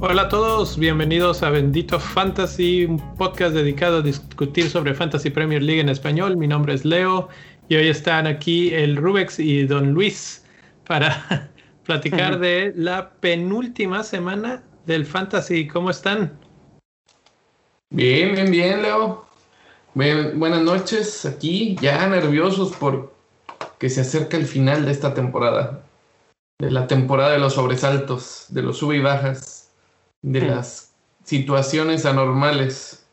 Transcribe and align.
Hola 0.00 0.22
a 0.22 0.28
todos, 0.30 0.78
bienvenidos 0.78 1.42
a 1.42 1.50
Bendito 1.50 2.00
Fantasy, 2.00 2.86
un 2.86 2.98
podcast 3.16 3.54
dedicado 3.54 3.98
a 3.98 4.02
discutir 4.02 4.70
sobre 4.70 4.94
Fantasy 4.94 5.28
Premier 5.28 5.62
League 5.62 5.80
en 5.80 5.90
español. 5.90 6.38
Mi 6.38 6.46
nombre 6.46 6.72
es 6.72 6.86
Leo 6.86 7.28
y 7.68 7.76
hoy 7.76 7.88
están 7.88 8.26
aquí 8.26 8.72
el 8.72 8.96
Rubex 8.96 9.38
y 9.38 9.64
Don 9.64 9.92
Luis 9.92 10.42
para 10.86 11.50
platicar 11.84 12.38
de 12.38 12.72
la 12.76 13.10
penúltima 13.20 14.04
semana 14.04 14.62
del 14.86 15.04
Fantasy. 15.04 15.68
¿Cómo 15.68 15.90
están? 15.90 16.38
Bien, 17.90 18.34
bien, 18.34 18.50
bien, 18.50 18.82
Leo. 18.82 19.23
Buenas 19.94 20.62
noches 20.62 21.24
aquí, 21.24 21.76
ya 21.80 22.06
nerviosos 22.08 22.72
por 22.76 23.12
que 23.78 23.88
se 23.88 24.00
acerca 24.00 24.36
el 24.36 24.46
final 24.46 24.86
de 24.86 24.92
esta 24.92 25.14
temporada, 25.14 25.82
de 26.58 26.70
la 26.70 26.86
temporada 26.86 27.32
de 27.32 27.38
los 27.38 27.54
sobresaltos, 27.54 28.46
de 28.48 28.62
los 28.62 28.78
sub 28.78 28.92
y 28.92 29.00
bajas 29.00 29.70
de 30.22 30.40
las 30.40 30.94
situaciones 31.22 32.06
anormales. 32.06 33.06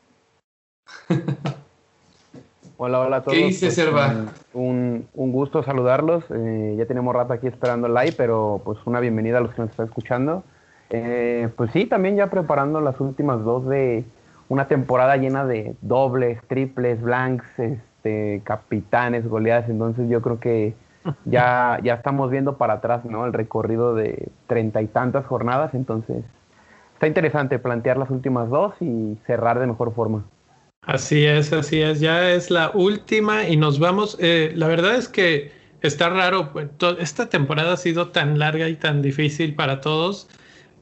Hola, 2.78 3.00
hola 3.00 3.16
a 3.18 3.22
todos. 3.22 3.38
¿Qué 3.38 3.44
dice 3.44 3.66
pues, 3.66 3.74
Serva? 3.76 4.26
Un, 4.54 5.06
un, 5.14 5.32
gusto 5.32 5.62
saludarlos. 5.62 6.24
Eh, 6.34 6.74
ya 6.76 6.86
tenemos 6.86 7.14
rato 7.14 7.32
aquí 7.32 7.46
esperando 7.46 7.86
el 7.86 7.94
live, 7.94 8.14
pero 8.16 8.60
pues 8.64 8.78
una 8.86 8.98
bienvenida 8.98 9.38
a 9.38 9.40
los 9.40 9.54
que 9.54 9.62
nos 9.62 9.70
están 9.70 9.86
escuchando. 9.86 10.42
Eh, 10.90 11.48
pues 11.54 11.70
sí, 11.72 11.86
también 11.86 12.16
ya 12.16 12.28
preparando 12.28 12.80
las 12.80 12.98
últimas 13.00 13.44
dos 13.44 13.68
de 13.68 14.04
una 14.52 14.68
temporada 14.68 15.16
llena 15.16 15.46
de 15.46 15.74
dobles, 15.80 16.38
triples, 16.46 17.00
blanks, 17.00 17.46
este, 17.58 18.42
capitanes, 18.44 19.26
goleadas. 19.26 19.70
Entonces 19.70 20.10
yo 20.10 20.20
creo 20.20 20.40
que 20.40 20.74
ya, 21.24 21.78
ya 21.82 21.94
estamos 21.94 22.30
viendo 22.30 22.58
para 22.58 22.74
atrás, 22.74 23.02
¿no? 23.06 23.24
El 23.24 23.32
recorrido 23.32 23.94
de 23.94 24.28
treinta 24.48 24.82
y 24.82 24.88
tantas 24.88 25.24
jornadas. 25.24 25.72
Entonces 25.72 26.22
está 26.92 27.06
interesante 27.06 27.58
plantear 27.58 27.96
las 27.96 28.10
últimas 28.10 28.50
dos 28.50 28.74
y 28.80 29.16
cerrar 29.26 29.58
de 29.58 29.68
mejor 29.68 29.94
forma. 29.94 30.22
Así 30.82 31.24
es, 31.24 31.50
así 31.54 31.80
es. 31.80 32.00
Ya 32.00 32.30
es 32.30 32.50
la 32.50 32.72
última 32.74 33.48
y 33.48 33.56
nos 33.56 33.78
vamos. 33.78 34.18
Eh, 34.20 34.52
la 34.54 34.68
verdad 34.68 34.96
es 34.96 35.08
que 35.08 35.50
está 35.80 36.10
raro. 36.10 36.52
Pues, 36.52 36.68
esta 36.98 37.30
temporada 37.30 37.72
ha 37.72 37.78
sido 37.78 38.10
tan 38.10 38.38
larga 38.38 38.68
y 38.68 38.76
tan 38.76 39.00
difícil 39.00 39.54
para 39.54 39.80
todos 39.80 40.28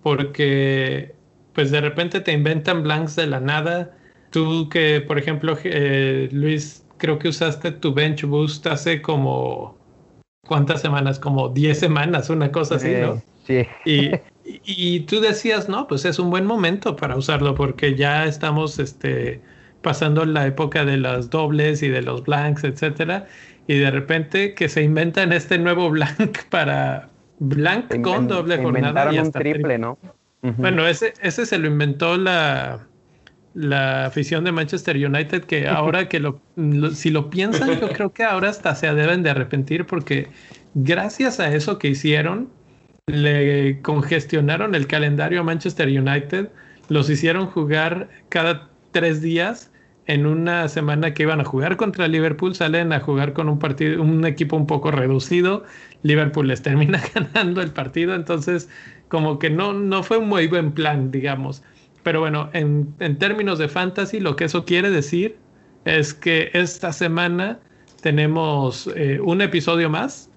porque 0.03 1.20
pues 1.55 1.71
de 1.71 1.81
repente 1.81 2.21
te 2.21 2.33
inventan 2.33 2.83
blanks 2.83 3.17
de 3.17 3.27
la 3.27 3.41
nada. 3.41 3.97
Tú 4.31 4.69
que, 4.69 5.01
por 5.01 5.19
ejemplo, 5.19 5.57
eh, 5.65 6.29
Luis, 6.33 6.85
creo 6.99 7.19
que 7.19 7.29
usaste 7.29 7.73
tu 7.73 7.93
bench 7.93 8.25
boost 8.25 8.67
hace 8.67 9.03
como 9.03 9.81
¿cuántas 10.47 10.81
semanas? 10.81 11.19
Como 11.19 11.49
10 11.49 11.79
semanas, 11.79 12.31
una 12.31 12.51
cosa 12.51 12.77
así, 12.77 12.93
¿no? 13.01 13.23
Sí. 13.47 13.67
Y, 14.43 14.97
y 14.97 15.01
tú 15.01 15.21
decías, 15.21 15.69
no, 15.69 15.87
pues 15.87 16.05
es 16.05 16.19
un 16.19 16.31
buen 16.31 16.45
momento 16.45 16.97
para 16.97 17.15
usarlo 17.15 17.55
porque 17.55 17.95
ya 17.95 18.25
estamos 18.25 18.81
este, 18.81 19.41
pasando 19.81 20.25
la 20.25 20.47
época 20.47 20.85
de 20.85 20.97
las 20.97 21.31
dobles 21.31 21.85
y 21.85 21.89
de 21.89 22.03
los 22.03 22.25
blanks, 22.25 22.65
etcétera, 22.65 23.27
y 23.69 23.79
de 23.79 23.91
repente 23.93 24.55
que 24.55 24.69
se 24.69 24.83
inventan 24.83 25.33
este 25.33 25.57
nuevo 25.59 25.91
blank 25.91 26.45
para 26.51 27.11
blank 27.39 28.01
con 28.03 28.27
doble 28.27 28.59
jornada 28.59 29.13
y 29.13 29.19
hasta 29.19 29.39
un 29.39 29.43
triple, 29.45 29.79
¿no? 29.79 29.99
Bueno, 30.57 30.87
ese, 30.87 31.15
ese 31.23 31.47
se 31.47 31.59
lo 31.59 31.69
inventó 31.69 32.17
la, 32.17 32.89
la 33.55 34.07
afición 34.07 34.45
de 34.45 34.53
Manchester 34.53 34.97
United 34.97 35.45
que 35.45 35.69
ahora 35.69 36.09
que 36.09 36.21
lo, 36.21 36.43
si 36.95 37.11
lo 37.11 37.31
piensan, 37.31 37.81
yo 37.81 37.91
creo 37.91 38.13
que 38.13 38.25
ahora 38.25 38.51
hasta 38.51 38.75
se 38.75 38.93
deben 38.95 39.23
de 39.23 39.31
arrepentir 39.31 39.87
porque 39.87 40.31
gracias 40.75 41.41
a 41.41 41.55
eso 41.55 41.79
que 41.79 41.89
hicieron, 41.89 42.53
le 43.07 43.83
congestionaron 43.83 44.75
el 44.75 44.87
calendario 44.87 45.41
a 45.41 45.45
Manchester 45.45 45.89
United, 45.89 46.51
los 46.89 47.11
hicieron 47.11 47.47
jugar 47.47 48.09
cada 48.29 48.71
tres 48.93 49.21
días 49.23 49.73
en 50.07 50.27
una 50.27 50.69
semana 50.69 51.15
que 51.15 51.23
iban 51.25 51.41
a 51.41 51.45
jugar 51.45 51.77
contra 51.77 52.09
Liverpool, 52.09 52.55
salen 52.55 52.93
a 52.93 53.01
jugar 53.01 53.33
con 53.33 53.49
un 53.49 53.59
partido, 53.59 54.03
un 54.03 54.25
equipo 54.27 54.57
un 54.57 54.67
poco 54.67 54.91
reducido, 54.91 55.65
Liverpool 56.03 56.49
les 56.49 56.63
termina 56.63 57.01
ganando 57.15 57.63
el 57.63 57.73
partido, 57.73 58.15
entonces 58.15 58.69
como 59.11 59.39
que 59.39 59.51
no, 59.51 59.75
no 59.75 60.03
fue 60.03 60.17
un 60.17 60.29
muy 60.29 60.47
buen 60.47 60.73
plan, 60.73 61.11
digamos. 61.11 61.63
Pero 62.03 62.21
bueno, 62.21 62.49
en, 62.55 62.95
en 63.01 63.19
términos 63.19 63.59
de 63.59 63.69
fantasy, 63.69 64.21
lo 64.21 64.37
que 64.37 64.45
eso 64.45 64.65
quiere 64.65 64.91
decir 64.91 65.37
es 65.85 66.15
que 66.15 66.51
esta 66.55 66.93
semana 66.95 67.61
tenemos 68.01 68.89
eh, 68.97 69.21
un 69.23 69.43
episodio 69.43 69.91
más 69.91 70.31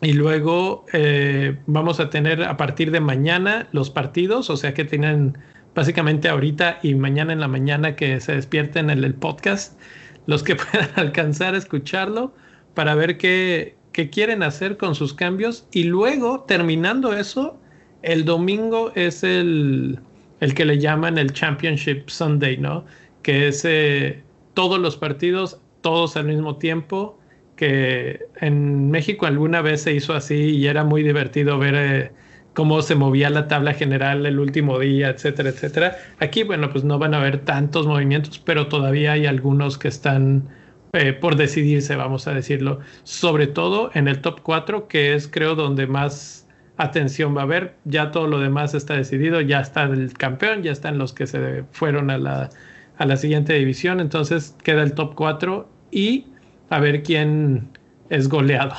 y 0.00 0.14
luego 0.14 0.86
eh, 0.92 1.58
vamos 1.66 2.00
a 2.00 2.10
tener 2.10 2.42
a 2.42 2.56
partir 2.56 2.90
de 2.90 3.00
mañana 3.00 3.68
los 3.72 3.90
partidos, 3.90 4.48
o 4.50 4.56
sea 4.56 4.72
que 4.74 4.84
tienen 4.84 5.36
básicamente 5.74 6.28
ahorita 6.28 6.78
y 6.82 6.94
mañana 6.94 7.32
en 7.32 7.40
la 7.40 7.48
mañana 7.48 7.94
que 7.96 8.18
se 8.20 8.34
despierten 8.34 8.90
en 8.90 9.04
el 9.04 9.14
podcast, 9.14 9.78
los 10.26 10.42
que 10.42 10.56
puedan 10.56 10.88
alcanzar 10.96 11.54
a 11.54 11.58
escucharlo 11.58 12.32
para 12.74 12.94
ver 12.94 13.18
qué, 13.18 13.76
qué 13.92 14.08
quieren 14.08 14.42
hacer 14.42 14.78
con 14.78 14.94
sus 14.94 15.12
cambios. 15.12 15.68
Y 15.70 15.84
luego, 15.84 16.40
terminando 16.44 17.12
eso, 17.12 17.59
el 18.02 18.24
domingo 18.24 18.92
es 18.94 19.22
el, 19.22 19.98
el 20.40 20.54
que 20.54 20.64
le 20.64 20.78
llaman 20.78 21.18
el 21.18 21.32
Championship 21.32 22.08
Sunday, 22.08 22.56
¿no? 22.56 22.84
Que 23.22 23.48
es 23.48 23.64
eh, 23.64 24.22
todos 24.54 24.78
los 24.78 24.96
partidos, 24.96 25.60
todos 25.80 26.16
al 26.16 26.26
mismo 26.26 26.56
tiempo 26.56 27.18
que 27.56 28.20
en 28.40 28.90
México 28.90 29.26
alguna 29.26 29.60
vez 29.60 29.82
se 29.82 29.92
hizo 29.92 30.14
así 30.14 30.34
y 30.34 30.66
era 30.66 30.82
muy 30.82 31.02
divertido 31.02 31.58
ver 31.58 31.74
eh, 31.76 32.10
cómo 32.54 32.80
se 32.80 32.94
movía 32.94 33.28
la 33.28 33.48
tabla 33.48 33.74
general 33.74 34.24
el 34.24 34.38
último 34.38 34.78
día, 34.78 35.10
etcétera, 35.10 35.50
etcétera. 35.50 35.96
Aquí, 36.20 36.42
bueno, 36.42 36.70
pues 36.70 36.84
no 36.84 36.98
van 36.98 37.12
a 37.12 37.18
haber 37.18 37.44
tantos 37.44 37.86
movimientos, 37.86 38.38
pero 38.38 38.68
todavía 38.68 39.12
hay 39.12 39.26
algunos 39.26 39.76
que 39.76 39.88
están 39.88 40.48
eh, 40.94 41.12
por 41.12 41.36
decidirse, 41.36 41.96
vamos 41.96 42.26
a 42.26 42.32
decirlo. 42.32 42.80
Sobre 43.04 43.46
todo 43.46 43.90
en 43.92 44.08
el 44.08 44.22
top 44.22 44.40
4, 44.40 44.88
que 44.88 45.14
es 45.14 45.28
creo 45.28 45.54
donde 45.54 45.86
más 45.86 46.39
atención 46.82 47.36
va 47.36 47.42
a 47.42 47.44
haber. 47.44 47.76
Ya 47.84 48.10
todo 48.10 48.26
lo 48.26 48.40
demás 48.40 48.74
está 48.74 48.94
decidido, 48.94 49.40
ya 49.40 49.60
está 49.60 49.84
el 49.84 50.12
campeón, 50.14 50.62
ya 50.62 50.72
están 50.72 50.98
los 50.98 51.12
que 51.12 51.26
se 51.26 51.64
fueron 51.72 52.10
a 52.10 52.18
la, 52.18 52.50
a 52.98 53.06
la 53.06 53.16
siguiente 53.16 53.54
división, 53.54 54.00
entonces 54.00 54.56
queda 54.62 54.82
el 54.82 54.94
top 54.94 55.14
4 55.14 55.68
y 55.90 56.26
a 56.70 56.78
ver 56.80 57.02
quién 57.02 57.68
es 58.08 58.28
goleado, 58.28 58.74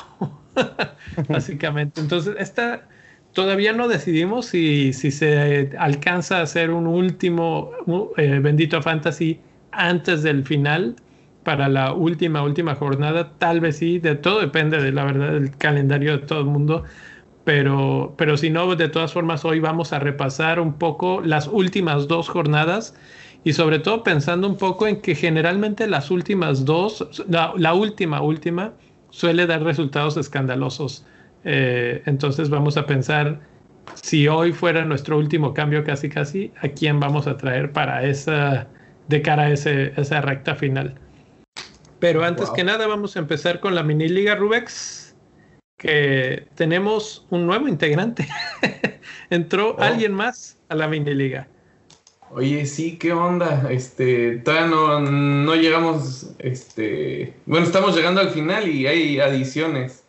básicamente. 1.29 2.01
Entonces, 2.01 2.35
esta 2.39 2.87
todavía 3.33 3.73
no 3.73 3.87
decidimos 3.87 4.47
si, 4.47 4.93
si 4.93 5.11
se 5.11 5.71
alcanza 5.77 6.39
a 6.39 6.41
hacer 6.43 6.71
un 6.71 6.87
último 6.87 7.71
eh, 8.17 8.39
bendito 8.39 8.81
fantasy 8.81 9.39
antes 9.71 10.23
del 10.23 10.43
final 10.45 10.95
para 11.43 11.69
la 11.69 11.93
última, 11.93 12.43
última 12.43 12.75
jornada. 12.75 13.33
Tal 13.37 13.59
vez 13.59 13.77
sí, 13.77 13.99
de 13.99 14.15
todo 14.15 14.39
depende 14.39 14.81
de 14.81 14.91
la 14.91 15.05
verdad 15.05 15.33
del 15.33 15.57
calendario 15.57 16.17
de 16.17 16.25
todo 16.25 16.39
el 16.41 16.45
mundo. 16.45 16.83
Pero, 17.43 18.13
pero 18.17 18.37
si 18.37 18.49
no, 18.49 18.75
de 18.75 18.89
todas 18.89 19.13
formas, 19.13 19.45
hoy 19.45 19.59
vamos 19.59 19.93
a 19.93 19.99
repasar 19.99 20.59
un 20.59 20.73
poco 20.73 21.21
las 21.21 21.47
últimas 21.47 22.07
dos 22.07 22.29
jornadas 22.29 22.95
y 23.43 23.53
sobre 23.53 23.79
todo 23.79 24.03
pensando 24.03 24.47
un 24.47 24.57
poco 24.57 24.87
en 24.87 25.01
que 25.01 25.15
generalmente 25.15 25.87
las 25.87 26.11
últimas 26.11 26.65
dos, 26.65 27.23
la, 27.27 27.73
última, 27.73 28.21
última, 28.21 28.73
suele 29.09 29.47
dar 29.47 29.63
resultados 29.63 30.17
escandalosos. 30.17 31.05
Eh, 31.43 32.03
entonces 32.05 32.49
vamos 32.49 32.77
a 32.77 32.85
pensar 32.85 33.39
si 33.95 34.27
hoy 34.27 34.51
fuera 34.51 34.85
nuestro 34.85 35.17
último 35.17 35.53
cambio 35.55 35.83
casi 35.83 36.09
casi, 36.09 36.51
¿a 36.61 36.67
quién 36.67 36.99
vamos 36.99 37.25
a 37.25 37.37
traer 37.37 37.71
para 37.71 38.05
esa, 38.05 38.67
de 39.07 39.21
cara 39.23 39.43
a 39.43 39.51
ese, 39.51 39.93
esa 39.97 40.21
recta 40.21 40.53
final? 40.53 40.93
Pero 41.99 42.23
antes 42.23 42.49
que 42.51 42.63
nada 42.63 42.87
vamos 42.87 43.15
a 43.15 43.19
empezar 43.19 43.59
con 43.59 43.75
la 43.75 43.83
mini 43.83 44.07
liga 44.07 44.35
Rubex, 44.35 45.00
que 45.81 46.45
tenemos 46.53 47.25
un 47.31 47.47
nuevo 47.47 47.67
integrante. 47.67 48.27
Entró 49.31 49.71
oh. 49.71 49.81
alguien 49.81 50.13
más 50.13 50.59
a 50.69 50.75
la 50.75 50.87
mini 50.87 51.15
liga. 51.15 51.47
Oye, 52.29 52.67
sí, 52.67 52.99
¿qué 52.99 53.11
onda? 53.11 53.67
Este, 53.71 54.37
todavía 54.37 54.67
no, 54.67 54.99
no 54.99 55.55
llegamos, 55.55 56.35
este, 56.37 57.33
bueno, 57.47 57.65
estamos 57.65 57.95
llegando 57.95 58.21
al 58.21 58.29
final 58.29 58.69
y 58.69 58.85
hay 58.85 59.19
adiciones, 59.19 60.05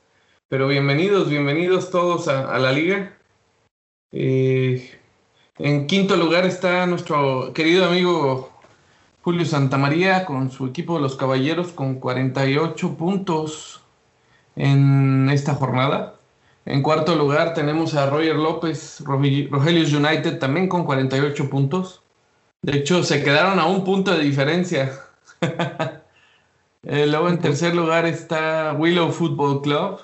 pero 0.47 0.69
bienvenidos, 0.69 1.31
bienvenidos 1.31 1.91
todos 1.91 2.29
a, 2.29 2.59
la 2.59 2.71
liga. 2.71 3.17
Eh, 4.13 4.93
en 5.59 5.87
quinto 5.87 6.17
lugar 6.17 6.45
está 6.45 6.87
nuestro 6.87 7.53
querido 7.55 7.87
amigo 7.87 8.53
Julio 9.23 9.47
Santamaría 9.47 10.27
con 10.27 10.51
su 10.51 10.67
equipo 10.67 10.97
de 10.97 11.01
los 11.01 11.17
Caballeros 11.17 11.73
con 11.73 11.95
48 11.95 12.95
puntos 12.97 13.81
en 14.57 15.29
esta 15.31 15.55
jornada. 15.55 16.17
En 16.65 16.83
cuarto 16.83 17.17
lugar 17.17 17.55
tenemos 17.55 17.95
a 17.95 18.09
Roger 18.09 18.37
López, 18.37 19.03
Rogelius 19.05 19.93
United 19.93 20.39
también 20.39 20.69
con 20.69 20.85
48 20.85 21.51
puntos. 21.51 22.03
De 22.63 22.79
hecho, 22.79 23.03
se 23.03 23.25
quedaron 23.25 23.59
a 23.59 23.67
un 23.67 23.85
punto 23.85 24.13
de 24.13 24.23
diferencia. 24.23 24.93
Eh, 26.85 27.07
luego 27.07 27.29
en 27.29 27.39
tercer 27.39 27.77
lugar 27.77 28.07
está 28.07 28.75
Willow 28.77 29.13
Football 29.13 29.63
Club 29.63 30.01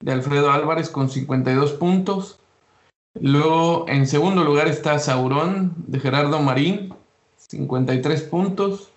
de 0.00 0.12
Alfredo 0.12 0.50
Álvarez 0.50 0.88
con 0.88 1.10
52 1.10 1.72
puntos. 1.72 2.40
Luego 3.20 3.84
en 3.86 4.06
segundo 4.06 4.42
lugar 4.42 4.66
está 4.66 4.98
Saurón 4.98 5.74
de 5.76 6.00
Gerardo 6.00 6.40
Marín, 6.40 6.94
53 7.36 8.22
puntos. 8.22 8.90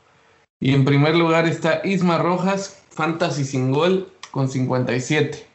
Y 0.62 0.74
en 0.74 0.86
primer 0.86 1.16
lugar 1.16 1.46
está 1.46 1.82
Isma 1.84 2.18
Rojas, 2.18 2.84
Fantasy 2.90 3.44
sin 3.44 3.72
gol, 3.72 4.10
con 4.32 4.50
57. 4.50 5.48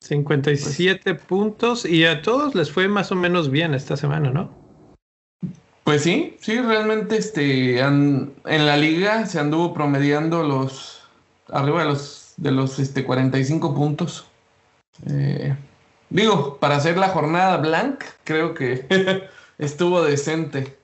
57 0.00 1.14
puntos 1.14 1.84
y 1.84 2.04
a 2.06 2.22
todos 2.22 2.54
les 2.54 2.70
fue 2.70 2.86
más 2.88 3.10
o 3.10 3.16
menos 3.16 3.50
bien 3.50 3.74
esta 3.74 3.96
semana, 3.96 4.30
¿no? 4.30 4.50
Pues 5.82 6.02
sí, 6.02 6.36
sí, 6.40 6.60
realmente 6.60 7.16
este, 7.16 7.80
en 7.80 8.34
la 8.44 8.76
liga 8.76 9.26
se 9.26 9.40
anduvo 9.40 9.72
promediando 9.72 10.42
los 10.42 10.98
arriba 11.50 11.80
de 11.80 11.88
los, 11.88 12.34
de 12.36 12.50
los 12.50 12.78
este, 12.78 13.04
45 13.04 13.74
puntos. 13.74 14.26
Eh, 15.06 15.54
digo, 16.10 16.58
para 16.58 16.76
hacer 16.76 16.96
la 16.96 17.08
jornada 17.08 17.56
blank, 17.58 18.04
creo 18.24 18.54
que 18.54 19.28
estuvo 19.58 20.02
decente. 20.02 20.76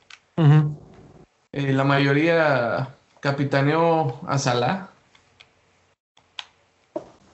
Eh, 1.52 1.72
la 1.72 1.84
mayoría 1.84 2.88
capitaneó 3.20 4.20
a 4.26 4.38
Salah. 4.38 4.90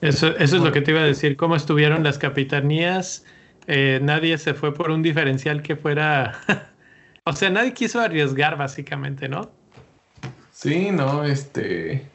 Eso, 0.01 0.35
eso 0.37 0.57
es 0.57 0.63
lo 0.63 0.71
que 0.71 0.81
te 0.81 0.91
iba 0.91 1.01
a 1.01 1.05
decir. 1.05 1.37
¿Cómo 1.37 1.55
estuvieron 1.55 2.03
las 2.03 2.17
capitanías? 2.17 3.23
Eh, 3.67 3.99
nadie 4.01 4.37
se 4.37 4.53
fue 4.53 4.73
por 4.73 4.89
un 4.91 5.03
diferencial 5.03 5.61
que 5.61 5.75
fuera. 5.75 6.39
o 7.23 7.33
sea, 7.33 7.49
nadie 7.49 7.73
quiso 7.73 7.99
arriesgar, 7.99 8.57
básicamente, 8.57 9.29
¿no? 9.29 9.51
Sí, 10.51 10.89
no, 10.91 11.23
este. 11.23 12.05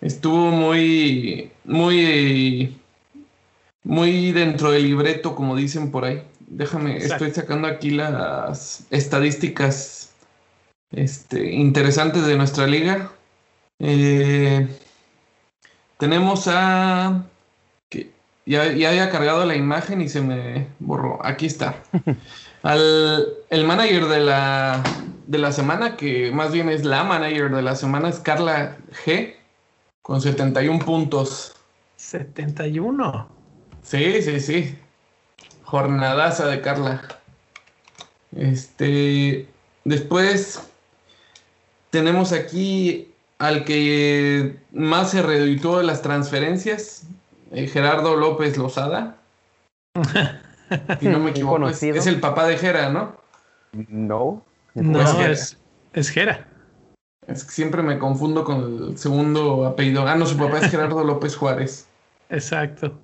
Estuvo 0.00 0.50
muy. 0.50 1.52
Muy. 1.64 2.76
Muy 3.84 4.32
dentro 4.32 4.70
del 4.70 4.82
libreto, 4.82 5.34
como 5.34 5.54
dicen 5.56 5.90
por 5.90 6.04
ahí. 6.04 6.22
Déjame, 6.40 6.96
estoy 6.96 7.30
sacando 7.30 7.68
aquí 7.68 7.90
las 7.90 8.86
estadísticas 8.90 10.12
este, 10.90 11.52
interesantes 11.52 12.26
de 12.26 12.36
nuestra 12.36 12.66
liga. 12.66 13.12
Eh, 13.78 14.66
tenemos 15.98 16.48
a. 16.48 17.24
Que 17.88 18.10
ya, 18.46 18.72
ya 18.72 18.90
había 18.90 19.10
cargado 19.10 19.44
la 19.44 19.56
imagen 19.56 20.00
y 20.00 20.08
se 20.08 20.20
me 20.20 20.68
borró. 20.78 21.24
Aquí 21.24 21.46
está. 21.46 21.76
Al, 22.62 23.26
el 23.50 23.64
manager 23.64 24.06
de 24.06 24.20
la, 24.20 24.82
de 25.26 25.38
la 25.38 25.52
semana, 25.52 25.96
que 25.96 26.30
más 26.32 26.52
bien 26.52 26.70
es 26.70 26.84
la 26.84 27.04
manager 27.04 27.50
de 27.50 27.62
la 27.62 27.76
semana, 27.76 28.08
es 28.08 28.20
Carla 28.20 28.78
G, 29.04 29.34
con 30.00 30.20
71 30.22 30.78
puntos. 30.78 31.54
71. 31.96 33.28
Sí, 33.82 34.22
sí, 34.22 34.40
sí. 34.40 34.78
Jornadaza 35.64 36.46
de 36.46 36.60
Carla. 36.60 37.02
Este. 38.34 39.46
Después 39.84 40.62
tenemos 41.90 42.32
aquí 42.32 43.13
al 43.38 43.64
que 43.64 44.58
más 44.72 45.10
se 45.10 45.22
reeditó 45.22 45.78
de 45.78 45.84
las 45.84 46.02
transferencias, 46.02 47.06
eh, 47.52 47.66
Gerardo 47.66 48.16
López 48.16 48.56
Lozada. 48.56 49.16
si 51.00 51.08
no 51.08 51.18
me 51.18 51.30
equivoco, 51.32 51.68
es, 51.68 51.82
el 51.82 52.20
papá 52.20 52.46
de 52.46 52.56
Gera, 52.56 52.90
¿no? 52.90 53.16
No. 53.72 54.44
No, 54.74 55.22
es, 55.22 55.58
es 55.92 56.10
Gera. 56.10 56.48
Es 57.26 57.44
que 57.44 57.52
siempre 57.52 57.82
me 57.82 57.98
confundo 57.98 58.44
con 58.44 58.88
el 58.88 58.98
segundo 58.98 59.66
apellido. 59.66 60.06
Ah, 60.06 60.14
no, 60.14 60.26
su 60.26 60.36
papá 60.36 60.58
es 60.58 60.70
Gerardo 60.70 61.04
López 61.04 61.36
Juárez. 61.36 61.86
Exacto. 62.28 62.98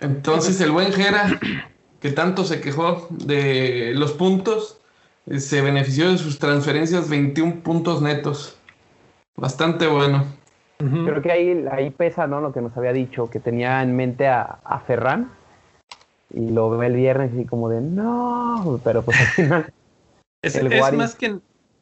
Entonces 0.00 0.60
el 0.60 0.70
buen 0.70 0.92
Gera, 0.92 1.38
que 2.00 2.10
tanto 2.10 2.44
se 2.44 2.60
quejó 2.60 3.06
de 3.10 3.92
los 3.94 4.12
puntos, 4.12 4.78
se 5.36 5.60
benefició 5.60 6.10
de 6.10 6.18
sus 6.18 6.38
transferencias 6.38 7.08
21 7.08 7.60
puntos 7.62 8.00
netos. 8.02 8.58
Bastante 9.36 9.86
bueno. 9.86 10.24
Creo 10.78 11.20
que 11.22 11.32
ahí, 11.32 11.64
ahí 11.72 11.90
pesa 11.90 12.26
¿no? 12.26 12.40
lo 12.40 12.52
que 12.52 12.60
nos 12.60 12.76
había 12.76 12.92
dicho, 12.92 13.28
que 13.28 13.40
tenía 13.40 13.82
en 13.82 13.96
mente 13.96 14.28
a, 14.28 14.58
a 14.64 14.78
Ferran 14.80 15.30
y 16.32 16.50
lo 16.50 16.70
ve 16.70 16.86
el 16.86 16.94
viernes 16.94 17.32
y 17.36 17.44
como 17.44 17.68
de 17.68 17.80
no, 17.80 18.80
pero 18.84 19.02
pues 19.02 19.20
al 19.20 19.26
final... 19.26 19.72
es, 20.42 20.54
es 20.54 20.92
más 20.92 21.16
que, 21.16 21.38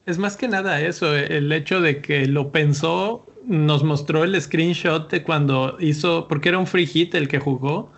es 0.07 0.19
más 0.19 0.37
que 0.37 0.49
nada 0.49 0.81
eso, 0.81 1.15
el 1.15 1.53
hecho 1.53 1.81
de 1.81 2.01
que 2.01 2.27
lo 2.27 2.53
pensó, 2.53 3.27
nos 3.45 3.85
mostró 3.85 4.25
el 4.25 4.41
screenshot 4.41 5.11
de 5.11 5.23
cuando 5.23 5.77
hizo, 5.79 6.27
porque 6.27 6.49
era 6.49 6.59
un 6.59 6.67
free 6.67 6.87
hit 6.87 7.15
el 7.15 7.29
que 7.29 7.39
jugó, 7.39 7.91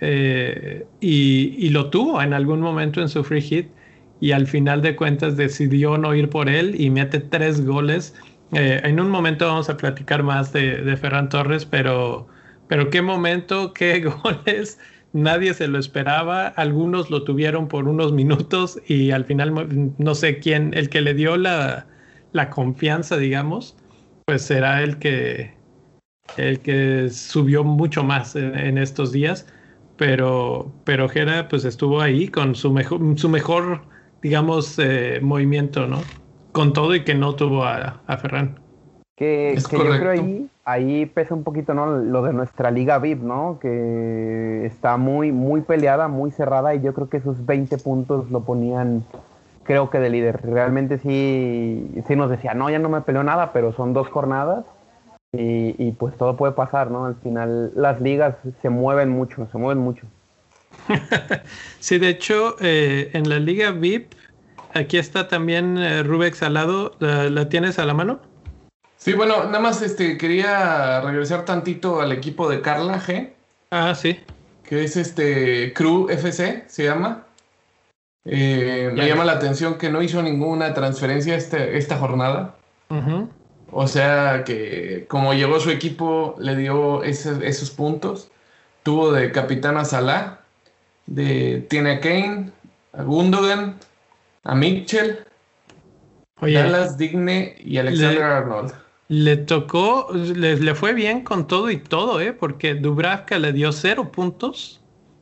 eh, 0.00 0.86
y, 1.00 1.54
y, 1.58 1.70
lo 1.70 1.90
tuvo 1.90 2.20
en 2.20 2.34
algún 2.34 2.60
momento 2.60 3.00
en 3.00 3.08
su 3.08 3.24
free 3.24 3.40
hit 3.40 3.68
y 4.20 4.32
al 4.32 4.46
final 4.46 4.82
de 4.82 4.96
cuentas 4.96 5.36
decidió 5.36 5.98
no 5.98 6.14
ir 6.14 6.30
por 6.30 6.48
él 6.48 6.80
y 6.80 6.90
mete 6.90 7.20
tres 7.20 7.64
goles. 7.64 8.14
Eh, 8.52 8.80
en 8.84 9.00
un 9.00 9.10
momento 9.10 9.46
vamos 9.46 9.68
a 9.68 9.76
platicar 9.76 10.22
más 10.22 10.52
de, 10.52 10.82
de, 10.82 10.96
Ferran 10.96 11.28
Torres, 11.28 11.66
pero, 11.66 12.26
pero 12.68 12.90
qué 12.90 13.02
momento, 13.02 13.72
qué 13.72 14.00
goles. 14.22 14.78
Nadie 15.12 15.54
se 15.54 15.68
lo 15.68 15.78
esperaba, 15.78 16.48
algunos 16.48 17.10
lo 17.10 17.24
tuvieron 17.24 17.68
por 17.68 17.88
unos 17.88 18.12
minutos 18.12 18.78
y 18.86 19.12
al 19.12 19.24
final 19.24 19.94
no 19.96 20.14
sé 20.14 20.38
quién, 20.40 20.74
el 20.74 20.90
que 20.90 21.00
le 21.00 21.14
dio 21.14 21.36
la, 21.36 21.86
la 22.32 22.50
confianza, 22.50 23.16
digamos, 23.16 23.76
pues 24.26 24.42
será 24.42 24.82
el 24.82 24.98
que, 24.98 25.54
el 26.36 26.60
que 26.60 27.08
subió 27.10 27.64
mucho 27.64 28.04
más 28.04 28.36
en, 28.36 28.78
estos 28.78 29.12
días. 29.12 29.46
Pero, 29.96 30.70
pero 30.84 31.08
Jera 31.08 31.48
pues 31.48 31.64
estuvo 31.64 32.02
ahí 32.02 32.28
con 32.28 32.54
su 32.54 32.70
mejor, 32.70 33.00
su 33.18 33.30
mejor 33.30 33.80
digamos, 34.22 34.78
eh, 34.78 35.20
movimiento, 35.22 35.86
¿no? 35.86 36.00
Con 36.52 36.72
todo 36.72 36.94
y 36.94 37.04
que 37.04 37.14
no 37.14 37.34
tuvo 37.34 37.64
a, 37.64 38.00
a 38.06 38.16
Ferran. 38.16 38.58
Que, 39.16 39.58
que 39.70 39.78
yo 39.78 39.84
creo 39.84 40.10
ahí, 40.10 40.50
ahí 40.64 41.06
pesa 41.06 41.34
un 41.34 41.42
poquito, 41.42 41.72
¿no? 41.72 41.86
Lo 41.86 42.22
de 42.22 42.32
nuestra 42.32 42.70
liga 42.70 42.98
VIP, 42.98 43.22
¿no? 43.22 43.58
Que 43.60 44.66
está 44.66 44.96
muy, 44.98 45.32
muy 45.32 45.62
peleada, 45.62 46.08
muy 46.08 46.30
cerrada 46.30 46.74
y 46.74 46.82
yo 46.82 46.92
creo 46.92 47.08
que 47.08 47.18
esos 47.18 47.46
20 47.46 47.78
puntos 47.78 48.30
lo 48.30 48.42
ponían, 48.42 49.04
creo 49.62 49.88
que 49.88 50.00
de 50.00 50.10
líder. 50.10 50.40
Realmente 50.42 50.98
sí, 50.98 52.02
sí 52.06 52.16
nos 52.16 52.30
decía, 52.30 52.52
no, 52.52 52.68
ya 52.68 52.78
no 52.78 52.90
me 52.90 53.00
peleó 53.00 53.22
nada, 53.22 53.52
pero 53.52 53.72
son 53.72 53.94
dos 53.94 54.08
jornadas 54.08 54.66
y, 55.32 55.74
y 55.78 55.92
pues 55.92 56.14
todo 56.16 56.36
puede 56.36 56.52
pasar, 56.52 56.90
¿no? 56.90 57.06
Al 57.06 57.16
final 57.16 57.72
las 57.74 58.00
ligas 58.00 58.36
se 58.60 58.68
mueven 58.68 59.08
mucho, 59.08 59.46
se 59.50 59.56
mueven 59.56 59.82
mucho. 59.82 60.06
sí, 61.80 61.98
de 61.98 62.08
hecho, 62.08 62.56
eh, 62.60 63.10
en 63.12 63.28
la 63.28 63.38
liga 63.38 63.70
VIP, 63.70 64.12
aquí 64.74 64.98
está 64.98 65.28
también 65.28 65.78
eh, 65.78 66.02
Rubex 66.02 66.42
al 66.42 66.54
lado. 66.54 66.94
¿La, 66.98 67.30
¿La, 67.30 67.48
tienes 67.48 67.78
a 67.78 67.84
la 67.84 67.94
mano? 67.94 68.20
Sí, 68.96 69.12
bueno, 69.12 69.44
nada 69.44 69.60
más 69.60 69.82
este, 69.82 70.18
quería 70.18 71.00
regresar 71.00 71.44
tantito 71.44 72.00
al 72.00 72.12
equipo 72.12 72.48
de 72.48 72.60
Carla 72.60 73.00
G. 73.00 73.30
Ah, 73.70 73.94
sí. 73.94 74.18
Que 74.64 74.84
es 74.84 74.96
este 74.96 75.72
Crew 75.74 76.08
FC, 76.08 76.64
se 76.66 76.84
llama. 76.84 77.24
Eh, 78.24 78.90
me 78.92 79.06
llama 79.06 79.24
la 79.24 79.32
atención 79.32 79.78
que 79.78 79.90
no 79.90 80.02
hizo 80.02 80.20
ninguna 80.22 80.74
transferencia 80.74 81.36
este, 81.36 81.78
esta 81.78 81.96
jornada. 81.96 82.56
Uh 82.88 82.94
-huh. 82.96 83.28
O 83.70 83.86
sea 83.86 84.42
que 84.44 85.06
como 85.08 85.34
llegó 85.34 85.60
su 85.60 85.70
equipo, 85.70 86.34
le 86.38 86.56
dio 86.56 87.04
ese, 87.04 87.46
esos 87.46 87.70
puntos. 87.70 88.30
Tuvo 88.82 89.12
de 89.12 89.30
capitán 89.32 89.76
a 89.76 89.84
Salah, 89.84 90.40
de, 91.06 91.66
tiene 91.68 91.92
a 91.92 92.00
Kane, 92.00 92.50
a 92.92 93.02
Gundogan, 93.02 93.76
a 94.44 94.54
Mitchell, 94.54 95.18
Oye, 96.40 96.54
Dallas 96.54 96.98
Digne 96.98 97.56
y 97.58 97.78
Alexander 97.78 98.18
le, 98.18 98.24
Arnold. 98.24 98.74
Le 99.08 99.36
tocó, 99.36 100.08
le, 100.12 100.56
le, 100.56 100.74
fue 100.74 100.92
bien 100.92 101.22
con 101.22 101.46
todo 101.46 101.70
y 101.70 101.78
todo, 101.78 102.20
¿eh? 102.20 102.32
porque 102.32 102.74
Dubravka 102.74 103.38
le 103.38 103.52
dio 103.52 103.72
cero 103.72 104.12
puntos. 104.12 104.80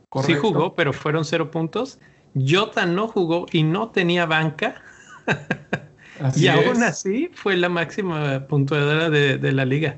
Correcto. 0.08 0.34
Sí 0.34 0.38
jugó, 0.40 0.74
pero 0.74 0.92
fueron 0.92 1.24
cero 1.24 1.50
puntos. 1.50 1.98
Jota 2.34 2.86
no 2.86 3.06
jugó 3.06 3.46
y 3.52 3.62
no 3.62 3.90
tenía 3.90 4.26
banca. 4.26 4.82
Así 6.20 6.44
y 6.44 6.48
es. 6.48 6.54
aún 6.54 6.82
así 6.84 7.28
fue 7.34 7.56
la 7.56 7.68
máxima 7.68 8.46
puntuadora 8.46 9.10
de, 9.10 9.36
de, 9.36 9.52
la 9.52 9.64
liga. 9.64 9.96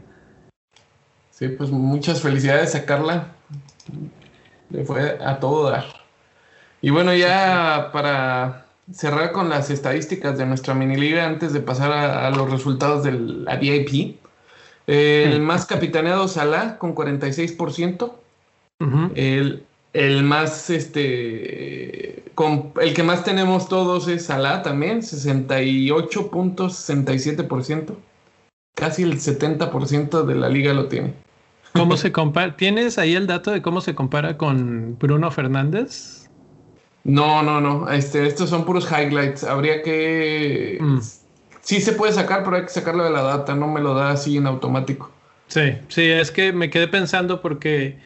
Sí, 1.30 1.48
pues 1.48 1.70
muchas 1.70 2.22
felicidades 2.22 2.74
a 2.74 2.86
Carla. 2.86 3.34
Le 4.70 4.84
fue 4.84 5.18
a 5.24 5.40
todo 5.40 5.70
dar. 5.70 5.84
Y 6.82 6.90
bueno, 6.90 7.14
ya 7.14 7.90
para 7.92 8.66
cerrar 8.92 9.32
con 9.32 9.48
las 9.48 9.70
estadísticas 9.70 10.36
de 10.38 10.46
nuestra 10.46 10.74
mini 10.74 10.96
liga 10.96 11.26
antes 11.26 11.52
de 11.52 11.60
pasar 11.60 11.90
a, 11.92 12.26
a 12.26 12.30
los 12.30 12.50
resultados 12.50 13.04
de 13.04 13.12
la 13.12 13.56
VIP. 13.56 14.16
El 14.86 15.40
más 15.40 15.66
capitaneado 15.66 16.28
Salah 16.28 16.78
con 16.78 16.94
46%. 16.94 18.12
Uh 18.78 18.84
-huh. 18.84 19.10
el, 19.14 19.64
el, 19.94 20.22
más 20.22 20.68
este 20.70 22.22
el 22.80 22.94
que 22.94 23.02
más 23.02 23.24
tenemos 23.24 23.68
todos 23.68 24.06
es 24.08 24.26
Salah 24.26 24.62
también, 24.62 25.00
68.67%. 25.00 27.94
Casi 28.74 29.02
el 29.02 29.18
70% 29.18 30.24
de 30.24 30.34
la 30.34 30.50
liga 30.50 30.74
lo 30.74 30.86
tiene. 30.86 31.14
¿Cómo 31.76 31.96
se 31.96 32.12
compara? 32.12 32.56
¿Tienes 32.56 32.98
ahí 32.98 33.14
el 33.14 33.26
dato 33.26 33.50
de 33.50 33.62
cómo 33.62 33.80
se 33.80 33.94
compara 33.94 34.36
con 34.36 34.98
Bruno 34.98 35.30
Fernández? 35.30 36.28
No, 37.04 37.42
no, 37.42 37.60
no. 37.60 37.88
Este, 37.90 38.26
estos 38.26 38.50
son 38.50 38.64
puros 38.64 38.88
highlights. 38.90 39.44
Habría 39.44 39.82
que. 39.82 40.78
Mm. 40.80 40.98
Sí 41.60 41.80
se 41.80 41.92
puede 41.92 42.12
sacar, 42.12 42.44
pero 42.44 42.56
hay 42.56 42.62
que 42.62 42.68
sacarlo 42.68 43.04
de 43.04 43.10
la 43.10 43.22
data. 43.22 43.54
No 43.54 43.68
me 43.68 43.80
lo 43.80 43.94
da 43.94 44.10
así 44.10 44.36
en 44.36 44.46
automático. 44.46 45.10
Sí, 45.48 45.72
sí, 45.88 46.02
es 46.02 46.30
que 46.30 46.52
me 46.52 46.70
quedé 46.70 46.88
pensando 46.88 47.40
porque 47.40 47.98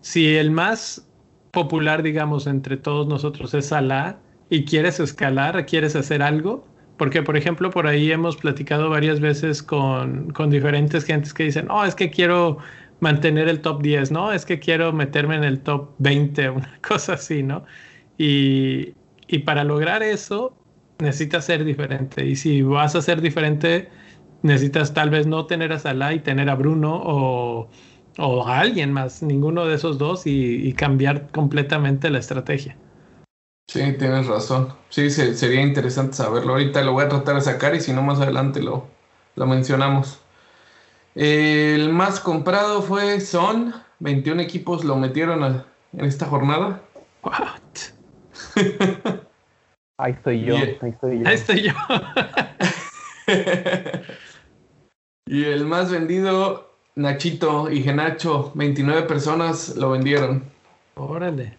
si 0.00 0.36
el 0.36 0.50
más 0.50 1.06
popular, 1.50 2.02
digamos, 2.02 2.46
entre 2.46 2.76
todos 2.76 3.06
nosotros 3.06 3.52
es 3.54 3.66
Salah 3.66 4.18
y 4.50 4.64
quieres 4.64 5.00
escalar, 5.00 5.66
quieres 5.66 5.96
hacer 5.96 6.22
algo, 6.22 6.66
porque 6.96 7.22
por 7.22 7.36
ejemplo 7.36 7.70
por 7.70 7.86
ahí 7.86 8.10
hemos 8.10 8.36
platicado 8.36 8.88
varias 8.90 9.20
veces 9.20 9.62
con, 9.62 10.30
con 10.30 10.50
diferentes 10.50 11.04
gentes 11.04 11.34
que 11.34 11.44
dicen, 11.44 11.70
oh, 11.70 11.84
es 11.84 11.94
que 11.94 12.10
quiero 12.10 12.58
mantener 13.00 13.48
el 13.48 13.60
top 13.60 13.82
10, 13.82 14.10
¿no? 14.10 14.32
Es 14.32 14.44
que 14.44 14.58
quiero 14.58 14.92
meterme 14.92 15.36
en 15.36 15.44
el 15.44 15.60
top 15.60 15.90
20, 15.98 16.50
una 16.50 16.78
cosa 16.86 17.14
así, 17.14 17.42
¿no? 17.42 17.64
Y, 18.18 18.94
y 19.28 19.40
para 19.40 19.64
lograr 19.64 20.02
eso 20.02 20.56
necesitas 20.98 21.44
ser 21.44 21.64
diferente. 21.64 22.26
Y 22.26 22.36
si 22.36 22.62
vas 22.62 22.94
a 22.96 23.02
ser 23.02 23.20
diferente, 23.20 23.88
necesitas 24.42 24.94
tal 24.94 25.10
vez 25.10 25.26
no 25.26 25.46
tener 25.46 25.72
a 25.72 25.78
Salah 25.78 26.12
y 26.14 26.20
tener 26.20 26.50
a 26.50 26.54
Bruno 26.54 27.00
o, 27.04 27.68
o 28.18 28.46
a 28.46 28.60
alguien 28.60 28.92
más, 28.92 29.22
ninguno 29.22 29.66
de 29.66 29.76
esos 29.76 29.98
dos 29.98 30.26
y, 30.26 30.72
cambiar 30.74 31.30
completamente 31.30 32.10
la 32.10 32.18
estrategia. 32.18 32.76
Sí, 33.68 33.80
tienes 33.98 34.26
razón. 34.26 34.72
Sí, 34.88 35.10
sería 35.10 35.60
interesante 35.60 36.14
saberlo. 36.14 36.52
Ahorita 36.52 36.82
lo 36.82 36.92
voy 36.92 37.04
a 37.04 37.08
tratar 37.08 37.36
de 37.36 37.42
sacar 37.42 37.74
y 37.74 37.80
si 37.80 37.92
no 37.92 38.02
más 38.02 38.20
adelante 38.20 38.62
lo, 38.62 38.86
lo 39.36 39.46
mencionamos. 39.46 40.20
El 41.18 41.92
más 41.92 42.20
comprado 42.20 42.80
fue 42.80 43.18
Son. 43.18 43.74
21 43.98 44.40
equipos 44.40 44.84
lo 44.84 44.94
metieron 44.94 45.64
en 45.92 46.04
esta 46.04 46.26
jornada. 46.26 46.80
What? 47.24 47.34
ahí 49.98 50.12
estoy 50.12 50.44
yo. 50.44 50.54
ahí 50.54 50.78
estoy 50.82 51.18
yo. 51.18 51.28
Ahí 51.28 51.34
estoy 51.34 51.62
yo. 51.62 51.72
y 55.26 55.42
el 55.42 55.66
más 55.66 55.90
vendido, 55.90 56.72
Nachito 56.94 57.68
y 57.68 57.82
Genacho. 57.82 58.52
29 58.54 59.02
personas 59.08 59.74
lo 59.74 59.90
vendieron. 59.90 60.44
Órale. 60.94 61.56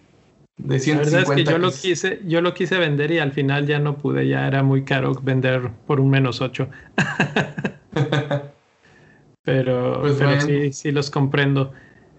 De 0.56 0.80
150 0.80 1.12
La 1.12 1.20
verdad 1.20 1.38
es 1.38 1.46
que 1.46 1.52
yo 1.52 1.58
lo, 1.58 1.72
quise, 1.72 2.22
yo 2.24 2.40
lo 2.40 2.54
quise 2.54 2.78
vender 2.78 3.12
y 3.12 3.20
al 3.20 3.34
final 3.34 3.68
ya 3.68 3.80
no 3.80 3.98
pude. 3.98 4.26
Ya 4.26 4.48
era 4.48 4.64
muy 4.64 4.86
caro 4.86 5.14
vender 5.22 5.70
por 5.86 6.00
un 6.00 6.10
menos 6.10 6.40
8. 6.40 6.70
Pero, 9.44 10.02
pues 10.02 10.44
sí, 10.44 10.74
sí 10.74 10.92
los 10.92 11.10
comprendo. 11.10 11.72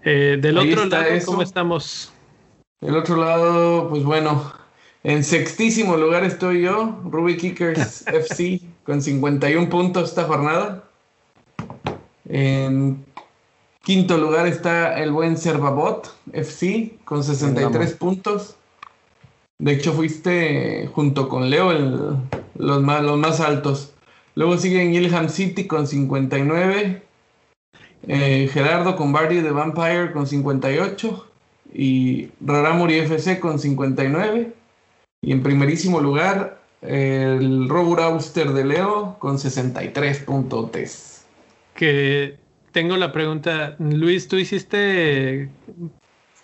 Eh, 0.03 0.37
del 0.41 0.57
otro 0.57 0.85
lado, 0.85 1.05
¿cómo 1.25 1.41
estamos? 1.41 2.11
Del 2.81 2.97
otro 2.97 3.15
lado, 3.15 3.89
pues 3.89 4.03
bueno, 4.03 4.51
en 5.03 5.23
sextísimo 5.23 5.97
lugar 5.97 6.23
estoy 6.23 6.61
yo, 6.61 6.99
Ruby 7.05 7.37
Kickers 7.37 8.05
FC, 8.07 8.61
con 8.83 9.01
51 9.01 9.69
puntos 9.69 10.09
esta 10.09 10.23
jornada. 10.23 10.83
En 12.27 13.05
quinto 13.83 14.17
lugar 14.17 14.47
está 14.47 14.99
el 14.99 15.11
buen 15.11 15.37
Servabot 15.37 16.15
FC, 16.33 16.97
con 17.03 17.23
63 17.23 17.93
puntos. 17.93 18.55
De 19.59 19.73
hecho, 19.73 19.93
fuiste 19.93 20.89
junto 20.93 21.29
con 21.29 21.51
Leo 21.51 21.71
los, 22.55 22.81
más, 22.81 23.03
los 23.03 23.17
más 23.17 23.39
altos. 23.39 23.93
Luego 24.33 24.57
sigue 24.57 24.81
en 24.81 24.91
Gilham 24.91 25.29
City 25.29 25.67
con 25.67 25.85
59. 25.85 27.03
Eh, 28.07 28.49
Gerardo 28.51 28.95
con 28.95 29.13
Barry 29.13 29.41
de 29.41 29.51
Vampire 29.51 30.11
con 30.11 30.25
58 30.25 31.27
y 31.73 32.29
Raramuri 32.41 32.99
FC 32.99 33.39
con 33.39 33.59
59. 33.59 34.53
Y 35.21 35.31
en 35.31 35.43
primerísimo 35.43 36.01
lugar, 36.01 36.59
el 36.81 37.69
Robur 37.69 38.01
Auster 38.01 38.51
de 38.51 38.65
Leo 38.65 39.17
con 39.19 39.37
63 39.37 40.19
puntos. 40.19 41.25
Que 41.75 42.37
tengo 42.71 42.97
la 42.97 43.11
pregunta, 43.11 43.75
Luis, 43.79 44.27
¿tú 44.27 44.37
hiciste 44.37 45.49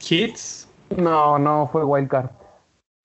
hits? 0.08 0.68
No, 0.96 1.40
no, 1.40 1.70
fue 1.72 1.84
Wildcard. 1.84 2.30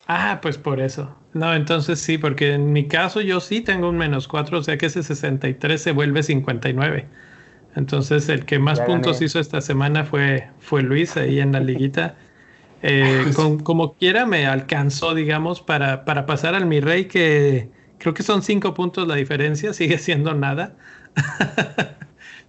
Ah, 0.06 0.40
pues 0.42 0.58
por 0.58 0.80
eso. 0.80 1.14
No, 1.32 1.54
entonces 1.54 2.00
sí, 2.00 2.18
porque 2.18 2.52
en 2.52 2.72
mi 2.72 2.86
caso 2.86 3.20
yo 3.20 3.40
sí 3.40 3.60
tengo 3.60 3.88
un 3.88 3.96
menos 3.96 4.28
4, 4.28 4.58
o 4.58 4.62
sea 4.62 4.76
que 4.76 4.86
ese 4.86 5.02
63 5.02 5.80
se 5.80 5.92
vuelve 5.92 6.22
59. 6.22 7.06
Entonces 7.74 8.28
el 8.28 8.44
que 8.44 8.58
más 8.58 8.80
puntos 8.80 9.22
hizo 9.22 9.40
esta 9.40 9.60
semana 9.60 10.04
fue, 10.04 10.50
fue 10.58 10.82
Luis 10.82 11.16
ahí 11.16 11.40
en 11.40 11.52
la 11.52 11.60
liguita. 11.60 12.16
Eh, 12.82 13.30
como 13.62 13.94
quiera 13.96 14.26
me 14.26 14.46
alcanzó, 14.46 15.14
digamos, 15.14 15.62
para, 15.62 16.04
para 16.04 16.26
pasar 16.26 16.54
al 16.54 16.66
mi 16.66 16.80
rey, 16.80 17.06
que 17.06 17.70
creo 17.98 18.14
que 18.14 18.22
son 18.22 18.42
cinco 18.42 18.74
puntos 18.74 19.06
la 19.08 19.14
diferencia, 19.14 19.72
sigue 19.74 19.98
siendo 19.98 20.34
nada. 20.34 20.76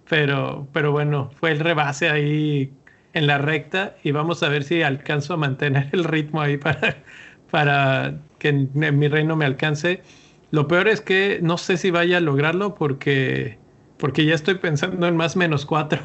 pero, 0.10 0.68
pero 0.74 0.92
bueno, 0.92 1.32
fue 1.40 1.52
el 1.52 1.60
rebase 1.60 2.10
ahí 2.10 2.74
en 3.14 3.28
la 3.28 3.38
recta 3.38 3.96
y 4.04 4.12
vamos 4.12 4.44
a 4.44 4.50
ver 4.50 4.64
si 4.64 4.82
alcanzo 4.82 5.36
a 5.36 5.38
mantener 5.38 5.90
el 5.94 6.04
ritmo 6.04 6.42
ahí 6.42 6.58
para, 6.58 7.04
para 7.50 8.22
que 8.40 8.52
mi 8.54 9.08
rey 9.08 9.24
no 9.24 9.36
me 9.36 9.46
alcance. 9.46 10.04
Lo 10.52 10.68
peor 10.68 10.88
es 10.88 11.02
que 11.02 11.40
no 11.42 11.58
sé 11.58 11.78
si 11.78 11.92
vaya 11.92 12.18
a 12.18 12.22
lograrlo 12.22 12.76
porque 12.76 13.63
porque 14.04 14.26
ya 14.26 14.36
estoy 14.36 14.56
pensando 14.56 15.08
en 15.08 15.16
más 15.16 15.38
menos 15.38 15.66
cuatro. 15.66 15.98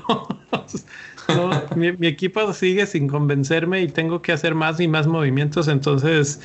mi, 1.74 2.06
equipo 2.06 2.52
sigue 2.52 2.86
sin 2.86 3.08
convencerme 3.08 3.82
y 3.82 3.88
tengo 3.88 4.22
que 4.22 4.30
hacer 4.30 4.54
más 4.54 4.78
y 4.78 4.86
más 4.86 5.08
movimientos. 5.08 5.66
Entonces, 5.66 6.40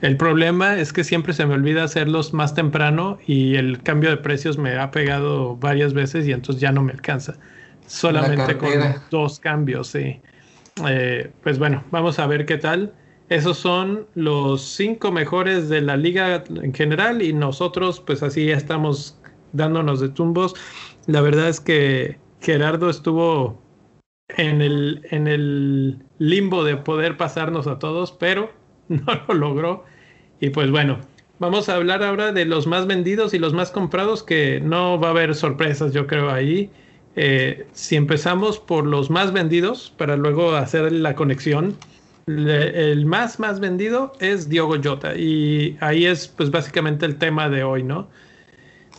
el 0.00 0.16
problema 0.16 0.80
es 0.80 0.92
que 0.92 1.04
siempre 1.04 1.32
se 1.32 1.46
me 1.46 1.54
olvida 1.54 1.84
hacerlos 1.84 2.34
más 2.34 2.56
temprano 2.56 3.18
y 3.24 3.54
el 3.54 3.84
cambio 3.84 4.10
de 4.10 4.16
precios 4.16 4.58
me 4.58 4.76
ha 4.76 4.90
pegado 4.90 5.54
varias 5.54 5.94
veces 5.94 6.26
y 6.26 6.32
entonces 6.32 6.60
ya 6.60 6.72
no 6.72 6.82
me 6.82 6.90
alcanza. 6.90 7.34
Solamente 7.86 8.58
con 8.58 8.72
dos 9.12 9.38
cambios, 9.38 9.86
sí. 9.86 10.20
Eh, 10.88 11.30
pues 11.40 11.60
bueno, 11.60 11.84
vamos 11.92 12.18
a 12.18 12.26
ver 12.26 12.46
qué 12.46 12.58
tal. 12.58 12.92
Esos 13.28 13.58
son 13.58 14.08
los 14.16 14.60
cinco 14.60 15.12
mejores 15.12 15.68
de 15.68 15.82
la 15.82 15.96
liga 15.96 16.42
en 16.48 16.74
general 16.74 17.22
y 17.22 17.32
nosotros 17.32 18.02
pues 18.04 18.24
así 18.24 18.50
estamos 18.50 19.20
dándonos 19.52 20.00
de 20.00 20.08
tumbos. 20.08 20.54
La 21.06 21.20
verdad 21.20 21.48
es 21.48 21.60
que 21.60 22.18
Gerardo 22.40 22.90
estuvo 22.90 23.62
en 24.28 24.60
el, 24.60 25.06
en 25.10 25.28
el 25.28 25.98
limbo 26.18 26.64
de 26.64 26.76
poder 26.76 27.16
pasarnos 27.16 27.66
a 27.66 27.78
todos, 27.78 28.12
pero 28.12 28.50
no 28.88 29.04
lo 29.28 29.34
logró. 29.34 29.84
Y 30.40 30.50
pues 30.50 30.70
bueno, 30.70 31.00
vamos 31.38 31.68
a 31.68 31.76
hablar 31.76 32.02
ahora 32.02 32.32
de 32.32 32.44
los 32.44 32.66
más 32.66 32.86
vendidos 32.86 33.34
y 33.34 33.38
los 33.38 33.52
más 33.52 33.70
comprados, 33.70 34.22
que 34.22 34.60
no 34.60 34.98
va 35.00 35.08
a 35.08 35.10
haber 35.12 35.34
sorpresas, 35.34 35.92
yo 35.92 36.06
creo, 36.06 36.30
ahí. 36.30 36.70
Eh, 37.14 37.66
si 37.72 37.96
empezamos 37.96 38.58
por 38.58 38.84
los 38.84 39.08
más 39.08 39.32
vendidos, 39.32 39.94
para 39.96 40.16
luego 40.16 40.54
hacer 40.54 40.92
la 40.92 41.14
conexión, 41.14 41.76
el 42.26 43.06
más 43.06 43.38
más 43.38 43.60
vendido 43.60 44.12
es 44.20 44.48
Diogo 44.48 44.76
Jota 44.82 45.14
y 45.14 45.76
ahí 45.80 46.06
es 46.06 46.26
pues 46.26 46.50
básicamente 46.50 47.06
el 47.06 47.18
tema 47.18 47.48
de 47.48 47.62
hoy, 47.62 47.84
¿no? 47.84 48.08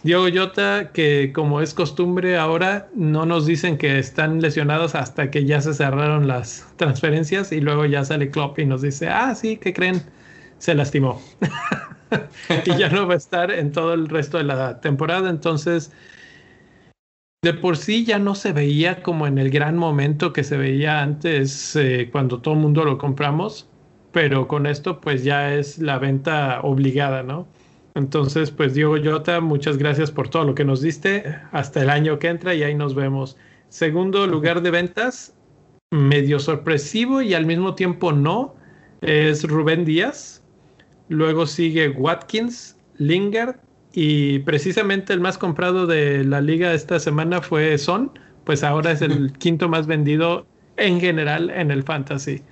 Diogo 0.07 0.27
Jota, 0.33 0.93
que 0.93 1.33
como 1.33 1.59
es 1.59 1.73
costumbre 1.73 2.37
ahora, 2.37 2.87
no 2.95 3.25
nos 3.25 3.45
dicen 3.45 3.77
que 3.77 3.99
están 3.99 4.39
lesionados 4.39 4.95
hasta 4.95 5.29
que 5.29 5.43
ya 5.43 5.59
se 5.59 5.73
cerraron 5.73 6.29
las 6.29 6.65
transferencias 6.77 7.51
y 7.51 7.59
luego 7.59 7.85
ya 7.85 8.05
sale 8.05 8.31
Klopp 8.31 8.57
y 8.59 8.65
nos 8.65 8.81
dice, 8.83 9.09
ah, 9.09 9.35
sí, 9.35 9.57
¿qué 9.57 9.73
creen? 9.73 10.01
Se 10.59 10.75
lastimó. 10.75 11.21
y 12.65 12.77
ya 12.77 12.87
no 12.87 13.05
va 13.05 13.15
a 13.15 13.17
estar 13.17 13.51
en 13.51 13.73
todo 13.73 13.93
el 13.95 14.07
resto 14.07 14.37
de 14.37 14.45
la 14.45 14.79
temporada. 14.79 15.29
Entonces, 15.29 15.91
de 17.43 17.53
por 17.53 17.75
sí 17.75 18.05
ya 18.05 18.17
no 18.17 18.33
se 18.33 18.53
veía 18.53 19.03
como 19.03 19.27
en 19.27 19.37
el 19.37 19.49
gran 19.49 19.77
momento 19.77 20.31
que 20.31 20.45
se 20.45 20.55
veía 20.55 21.01
antes 21.01 21.75
eh, 21.75 22.07
cuando 22.13 22.39
todo 22.39 22.53
el 22.53 22.61
mundo 22.61 22.85
lo 22.85 22.97
compramos, 22.97 23.67
pero 24.13 24.47
con 24.47 24.67
esto 24.67 25.01
pues 25.01 25.25
ya 25.25 25.53
es 25.53 25.79
la 25.79 25.99
venta 25.99 26.61
obligada, 26.61 27.23
¿no? 27.23 27.45
Entonces, 27.97 28.51
pues 28.51 28.75
Diego 28.75 28.95
Jota, 29.03 29.41
muchas 29.41 29.79
gracias 29.79 30.11
por 30.11 30.29
todo 30.29 30.43
lo 30.43 30.53
que 30.53 30.63
nos 30.63 30.81
diste. 30.81 31.35
Hasta 31.51 31.81
el 31.81 31.89
año 31.89 32.19
que 32.19 32.27
entra 32.27 32.53
y 32.53 32.61
ahí 32.61 32.75
nos 32.75 32.93
vemos. 32.93 33.37
Segundo 33.69 34.27
lugar 34.27 34.61
de 34.61 34.69
ventas, 34.69 35.33
medio 35.89 36.37
sorpresivo 36.37 37.23
y 37.23 37.33
al 37.33 37.47
mismo 37.47 37.73
tiempo 37.73 38.11
no, 38.11 38.53
es 39.01 39.43
Rubén 39.45 39.83
Díaz. 39.83 40.43
Luego 41.09 41.47
sigue 41.47 41.89
Watkins, 41.89 42.77
Lingard 42.97 43.55
y 43.93 44.39
precisamente 44.39 45.11
el 45.13 45.19
más 45.19 45.39
comprado 45.39 45.87
de 45.87 46.23
la 46.23 46.39
liga 46.39 46.75
esta 46.75 46.99
semana 46.99 47.41
fue 47.41 47.75
Son, 47.79 48.11
pues 48.43 48.63
ahora 48.63 48.91
es 48.91 49.01
el 49.01 49.33
quinto 49.39 49.69
más 49.69 49.87
vendido 49.87 50.45
en 50.75 50.99
general 50.99 51.49
en 51.49 51.71
el 51.71 51.81
fantasy. 51.81 52.43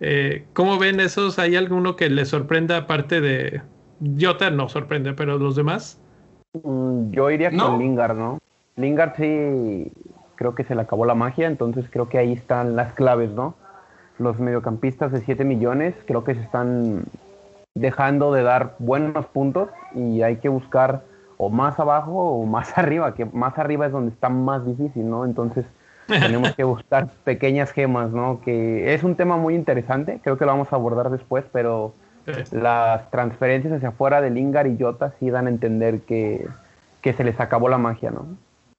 Eh, 0.00 0.44
¿Cómo 0.54 0.76
ven 0.76 0.98
esos? 0.98 1.38
¿Hay 1.38 1.54
alguno 1.54 1.94
que 1.94 2.10
les 2.10 2.30
sorprenda 2.30 2.78
aparte 2.78 3.20
de 3.20 3.62
Jota? 4.18 4.50
No 4.50 4.68
sorprende, 4.68 5.12
pero 5.12 5.38
los 5.38 5.56
demás. 5.56 6.00
Mm, 6.62 7.10
yo 7.10 7.30
iría 7.30 7.50
con 7.50 7.78
Lingard, 7.78 8.16
¿no? 8.16 8.38
Lingard 8.76 9.16
sí 9.16 9.90
creo 10.38 10.54
que 10.54 10.64
se 10.64 10.74
le 10.74 10.82
acabó 10.82 11.04
la 11.04 11.16
magia, 11.16 11.48
entonces 11.48 11.86
creo 11.90 12.08
que 12.08 12.16
ahí 12.16 12.32
están 12.32 12.76
las 12.76 12.92
claves, 12.92 13.30
¿no? 13.32 13.54
Los 14.18 14.38
mediocampistas 14.38 15.10
de 15.10 15.20
7 15.20 15.44
millones 15.44 15.94
creo 16.06 16.22
que 16.22 16.34
se 16.34 16.40
están 16.40 17.02
dejando 17.74 18.32
de 18.32 18.42
dar 18.42 18.76
buenos 18.78 19.26
puntos 19.26 19.68
y 19.94 20.22
hay 20.22 20.36
que 20.36 20.48
buscar 20.48 21.02
o 21.38 21.50
más 21.50 21.78
abajo 21.80 22.12
o 22.12 22.46
más 22.46 22.76
arriba, 22.78 23.14
que 23.14 23.24
más 23.24 23.58
arriba 23.58 23.86
es 23.86 23.92
donde 23.92 24.12
está 24.12 24.28
más 24.28 24.64
difícil, 24.64 25.08
¿no? 25.10 25.24
Entonces 25.24 25.66
tenemos 26.06 26.54
que 26.54 26.64
buscar 26.64 27.08
pequeñas 27.24 27.72
gemas, 27.72 28.10
¿no? 28.10 28.40
Que 28.40 28.94
es 28.94 29.02
un 29.02 29.16
tema 29.16 29.36
muy 29.36 29.54
interesante, 29.54 30.20
creo 30.22 30.38
que 30.38 30.44
lo 30.44 30.52
vamos 30.52 30.72
a 30.72 30.76
abordar 30.76 31.10
después, 31.10 31.44
pero 31.52 31.94
las 32.52 33.10
transferencias 33.10 33.74
hacia 33.74 33.90
afuera 33.90 34.20
de 34.20 34.30
Lingard 34.30 34.66
y 34.66 34.76
Jota 34.78 35.14
sí 35.18 35.30
dan 35.30 35.46
a 35.46 35.50
entender 35.50 36.00
que, 36.00 36.46
que 37.02 37.12
se 37.12 37.24
les 37.24 37.38
acabó 37.40 37.68
la 37.68 37.78
magia, 37.78 38.10
¿no? 38.10 38.26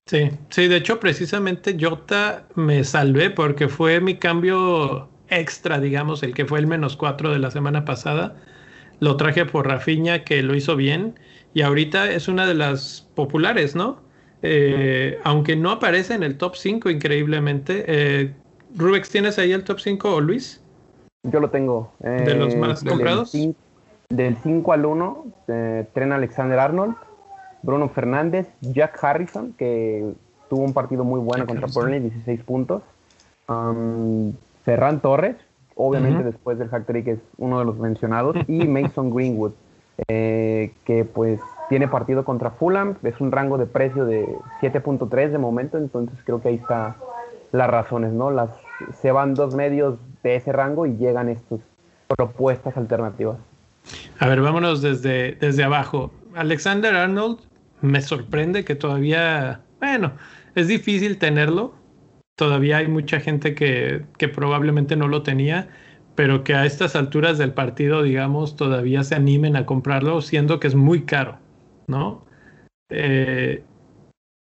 Sí, 0.06 0.32
sí, 0.50 0.68
de 0.68 0.78
hecho 0.78 1.00
precisamente 1.00 1.78
Jota 1.80 2.44
me 2.56 2.84
salvé 2.84 3.30
porque 3.30 3.68
fue 3.68 4.02
mi 4.02 4.16
cambio 4.16 5.08
extra, 5.30 5.80
digamos, 5.80 6.24
el 6.24 6.34
que 6.34 6.46
fue 6.46 6.60
el 6.60 6.68
menos 6.68 6.98
cuatro 6.98 7.32
de 7.32 7.40
la 7.40 7.52
semana 7.52 7.86
pasada. 7.86 8.36
Lo 9.00 9.18
traje 9.18 9.46
por 9.46 9.68
Rafiña, 9.68 10.24
que 10.24 10.42
lo 10.42 10.56
hizo 10.56 10.76
bien, 10.76 11.20
y 11.54 11.62
ahorita 11.62 12.12
es 12.12 12.28
una 12.28 12.46
de 12.48 12.56
las 12.56 13.08
populares, 13.16 13.76
¿no? 13.76 14.02
Eh, 14.42 15.20
aunque 15.24 15.56
no 15.56 15.72
aparece 15.72 16.14
en 16.14 16.24
el 16.24 16.38
top 16.38 16.56
5 16.56 16.90
increíblemente. 16.90 17.86
Eh, 17.88 18.34
Rubex, 18.76 19.10
¿tienes 19.10 19.38
ahí 19.40 19.52
el 19.52 19.64
top 19.64 19.80
5 19.80 20.16
o 20.16 20.22
Luis? 20.22 20.59
Yo 21.24 21.40
lo 21.40 21.50
tengo. 21.50 21.92
¿De 22.00 22.34
los 22.36 22.56
más 22.56 22.84
eh, 22.84 22.90
comprados? 22.90 23.36
Del 24.10 24.38
5 24.38 24.74
al 24.74 24.86
1, 24.86 25.26
Tren 25.94 26.12
Alexander 26.12 26.60
Arnold, 26.60 26.96
Bruno 27.62 27.90
Fernández, 27.90 28.48
Jack 28.62 29.04
Harrison, 29.04 29.54
que 29.54 30.14
tuvo 30.50 30.64
un 30.64 30.74
partido 30.74 31.04
muy 31.04 31.20
bueno 31.20 31.46
contra 31.46 31.68
Burnley, 31.68 32.00
16 32.00 32.44
puntos. 32.44 32.82
Ferran 34.66 35.00
Torres, 35.02 35.36
obviamente 35.76 36.24
después 36.24 36.58
del 36.60 36.70
hack 36.70 36.86
trick 36.86 37.08
es 37.08 37.20
uno 37.38 37.60
de 37.60 37.66
los 37.66 37.78
mencionados, 37.78 38.36
y 38.48 38.68
Mason 38.68 39.14
Greenwood, 39.14 39.52
eh, 40.08 40.74
que 40.86 41.06
pues 41.06 41.40
tiene 41.70 41.88
partido 41.88 42.26
contra 42.26 42.52
Fulham, 42.52 42.96
es 43.04 43.20
un 43.20 43.32
rango 43.32 43.58
de 43.58 43.66
precio 43.66 44.06
de 44.06 44.28
7.3 44.62 45.30
de 45.30 45.38
momento, 45.38 45.78
entonces 45.78 46.18
creo 46.24 46.42
que 46.42 46.50
ahí 46.50 46.56
está 46.56 46.96
las 47.52 47.70
razones, 47.70 48.12
¿no? 48.12 48.32
Las, 48.32 48.50
se 49.02 49.12
van 49.12 49.34
dos 49.34 49.56
medios 49.56 49.98
de 50.24 50.36
ese 50.36 50.52
rango 50.52 50.86
y 50.86 50.96
llegan 50.98 51.30
estas 51.30 51.60
propuestas 52.08 52.76
alternativas. 52.78 53.38
A 54.20 54.28
ver, 54.28 54.42
vámonos 54.42 54.82
desde, 54.82 55.34
desde 55.34 55.64
abajo. 55.64 56.12
Alexander 56.36 56.96
Arnold 56.96 57.40
me 57.82 58.02
sorprende 58.02 58.66
que 58.66 58.76
todavía, 58.76 59.62
bueno, 59.80 60.14
es 60.56 60.68
difícil 60.68 61.18
tenerlo. 61.18 61.74
Todavía 62.36 62.78
hay 62.78 62.88
mucha 62.88 63.20
gente 63.20 63.56
que, 63.56 64.06
que 64.18 64.28
probablemente 64.28 64.96
no 64.96 65.08
lo 65.08 65.24
tenía, 65.24 65.70
pero 66.16 66.44
que 66.44 66.54
a 66.54 66.66
estas 66.66 66.96
alturas 66.96 67.38
del 67.38 67.54
partido, 67.54 68.04
digamos, 68.04 68.56
todavía 68.56 69.04
se 69.04 69.16
animen 69.16 69.56
a 69.56 69.66
comprarlo, 69.66 70.22
siendo 70.22 70.60
que 70.60 70.68
es 70.68 70.76
muy 70.76 71.04
caro, 71.04 71.38
¿no? 71.88 72.26
Eh, 72.90 73.64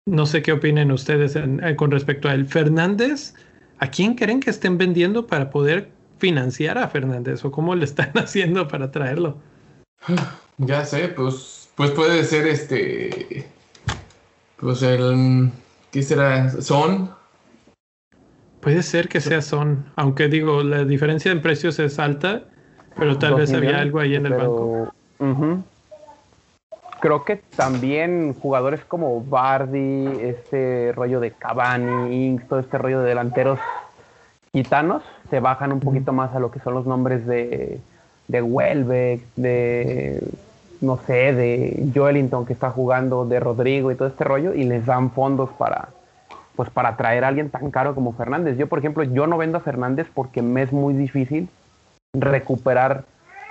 no 0.07 0.25
sé 0.25 0.41
qué 0.41 0.53
opinen 0.53 0.91
ustedes 0.91 1.35
eh, 1.35 1.75
con 1.75 1.91
respecto 1.91 2.29
a 2.29 2.33
él. 2.33 2.47
Fernández, 2.47 3.35
¿a 3.79 3.87
quién 3.89 4.15
creen 4.15 4.39
que 4.39 4.49
estén 4.49 4.77
vendiendo 4.77 5.27
para 5.27 5.49
poder 5.49 5.89
financiar 6.19 6.77
a 6.77 6.87
Fernández 6.87 7.45
o 7.45 7.51
cómo 7.51 7.75
le 7.75 7.85
están 7.85 8.11
haciendo 8.15 8.67
para 8.67 8.91
traerlo? 8.91 9.37
Ya 10.57 10.85
sé, 10.85 11.09
pues 11.09 11.57
pues 11.77 11.91
puede 11.91 12.23
ser 12.23 12.47
este. 12.47 13.45
Pues 14.59 14.81
el. 14.81 15.51
¿Qué 15.91 16.01
será? 16.01 16.49
¿Son? 16.59 17.11
Puede 18.61 18.81
ser 18.81 19.07
que 19.07 19.21
sea 19.21 19.43
Son. 19.43 19.85
Aunque 19.95 20.27
digo, 20.27 20.63
la 20.63 20.85
diferencia 20.85 21.31
en 21.31 21.43
precios 21.43 21.77
es 21.77 21.99
alta. 21.99 22.45
Pero 22.97 23.19
tal 23.19 23.35
vez 23.35 23.53
había 23.53 23.79
algo 23.79 23.99
ahí 23.99 24.15
en 24.15 24.25
el 24.25 24.33
banco. 24.33 24.91
Creo 27.07 27.23
que 27.23 27.37
también 27.37 28.33
jugadores 28.33 28.81
como 28.83 29.21
Bardi, 29.21 30.07
este 30.19 30.91
rollo 30.93 31.21
de 31.21 31.31
Cavani, 31.31 32.25
Inks, 32.25 32.49
todo 32.49 32.59
este 32.59 32.77
rollo 32.77 32.99
de 32.99 33.07
delanteros 33.07 33.59
gitanos, 34.51 35.03
se 35.29 35.39
bajan 35.39 35.71
un 35.71 35.79
poquito 35.79 36.11
más 36.11 36.35
a 36.35 36.39
lo 36.39 36.51
que 36.51 36.59
son 36.59 36.73
los 36.73 36.85
nombres 36.85 37.25
de, 37.25 37.79
de 38.27 38.41
Welbeck, 38.41 39.21
de 39.37 40.21
no 40.81 40.97
sé, 40.97 41.31
de 41.31 41.89
Joelinton 41.95 42.45
que 42.45 42.51
está 42.51 42.71
jugando, 42.71 43.25
de 43.25 43.39
Rodrigo 43.39 43.89
y 43.89 43.95
todo 43.95 44.09
este 44.09 44.25
rollo, 44.25 44.53
y 44.53 44.65
les 44.65 44.85
dan 44.85 45.11
fondos 45.11 45.49
para, 45.51 45.87
pues 46.57 46.69
para 46.69 46.97
traer 46.97 47.23
a 47.23 47.29
alguien 47.29 47.49
tan 47.49 47.71
caro 47.71 47.95
como 47.95 48.11
Fernández. 48.11 48.57
Yo, 48.57 48.67
por 48.67 48.79
ejemplo, 48.79 49.03
yo 49.03 49.27
no 49.27 49.37
vendo 49.37 49.59
a 49.59 49.61
Fernández 49.61 50.07
porque 50.13 50.41
me 50.41 50.61
es 50.61 50.73
muy 50.73 50.93
difícil 50.93 51.47
recuperar 52.13 53.05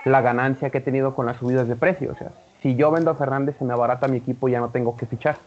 la 0.05 0.21
ganancia 0.21 0.69
que 0.69 0.77
he 0.77 0.81
tenido 0.81 1.15
con 1.15 1.25
las 1.25 1.37
subidas 1.37 1.67
de 1.67 1.75
precio. 1.75 2.11
O 2.11 2.15
sea, 2.15 2.29
si 2.61 2.75
yo 2.75 2.91
vendo 2.91 3.11
a 3.11 3.15
Fernández 3.15 3.55
se 3.57 3.65
me 3.65 3.73
abarata 3.73 4.07
mi 4.07 4.17
equipo 4.17 4.47
ya 4.47 4.59
no 4.59 4.69
tengo 4.69 4.95
que 4.95 5.05
fichar. 5.05 5.37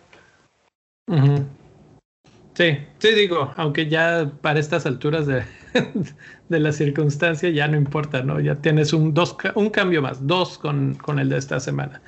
Sí, 2.55 2.79
sí 2.99 3.15
digo, 3.15 3.53
aunque 3.57 3.89
ya 3.89 4.31
para 4.43 4.61
estas 4.61 4.87
alturas 4.87 5.27
de, 5.27 5.43
de 6.49 6.61
la 6.61 6.73
circunstancia 6.73 7.51
ya 7.51 7.67
no 7.69 7.77
importa, 7.77 8.23
¿no? 8.23 8.41
Ya 8.41 8.57
tienes 8.57 8.93
un, 8.93 9.15
dos, 9.15 9.37
un 9.55 9.71
cambio 9.71 10.03
más, 10.03 10.27
dos 10.27 10.59
con, 10.59 10.95
con 10.95 11.19
el 11.19 11.29
de 11.29 11.39
esta 11.39 11.59
semana. 11.59 12.01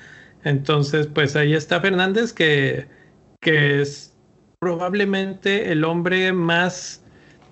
Entonces, 0.45 1.07
pues 1.07 1.37
ahí 1.37 1.55
está 1.55 1.81
Fernández, 1.81 2.33
que, 2.33 2.87
que 3.41 3.81
es 3.81 4.17
probablemente 4.59 5.73
el 5.73 5.85
hombre 5.85 6.33
más 6.33 7.05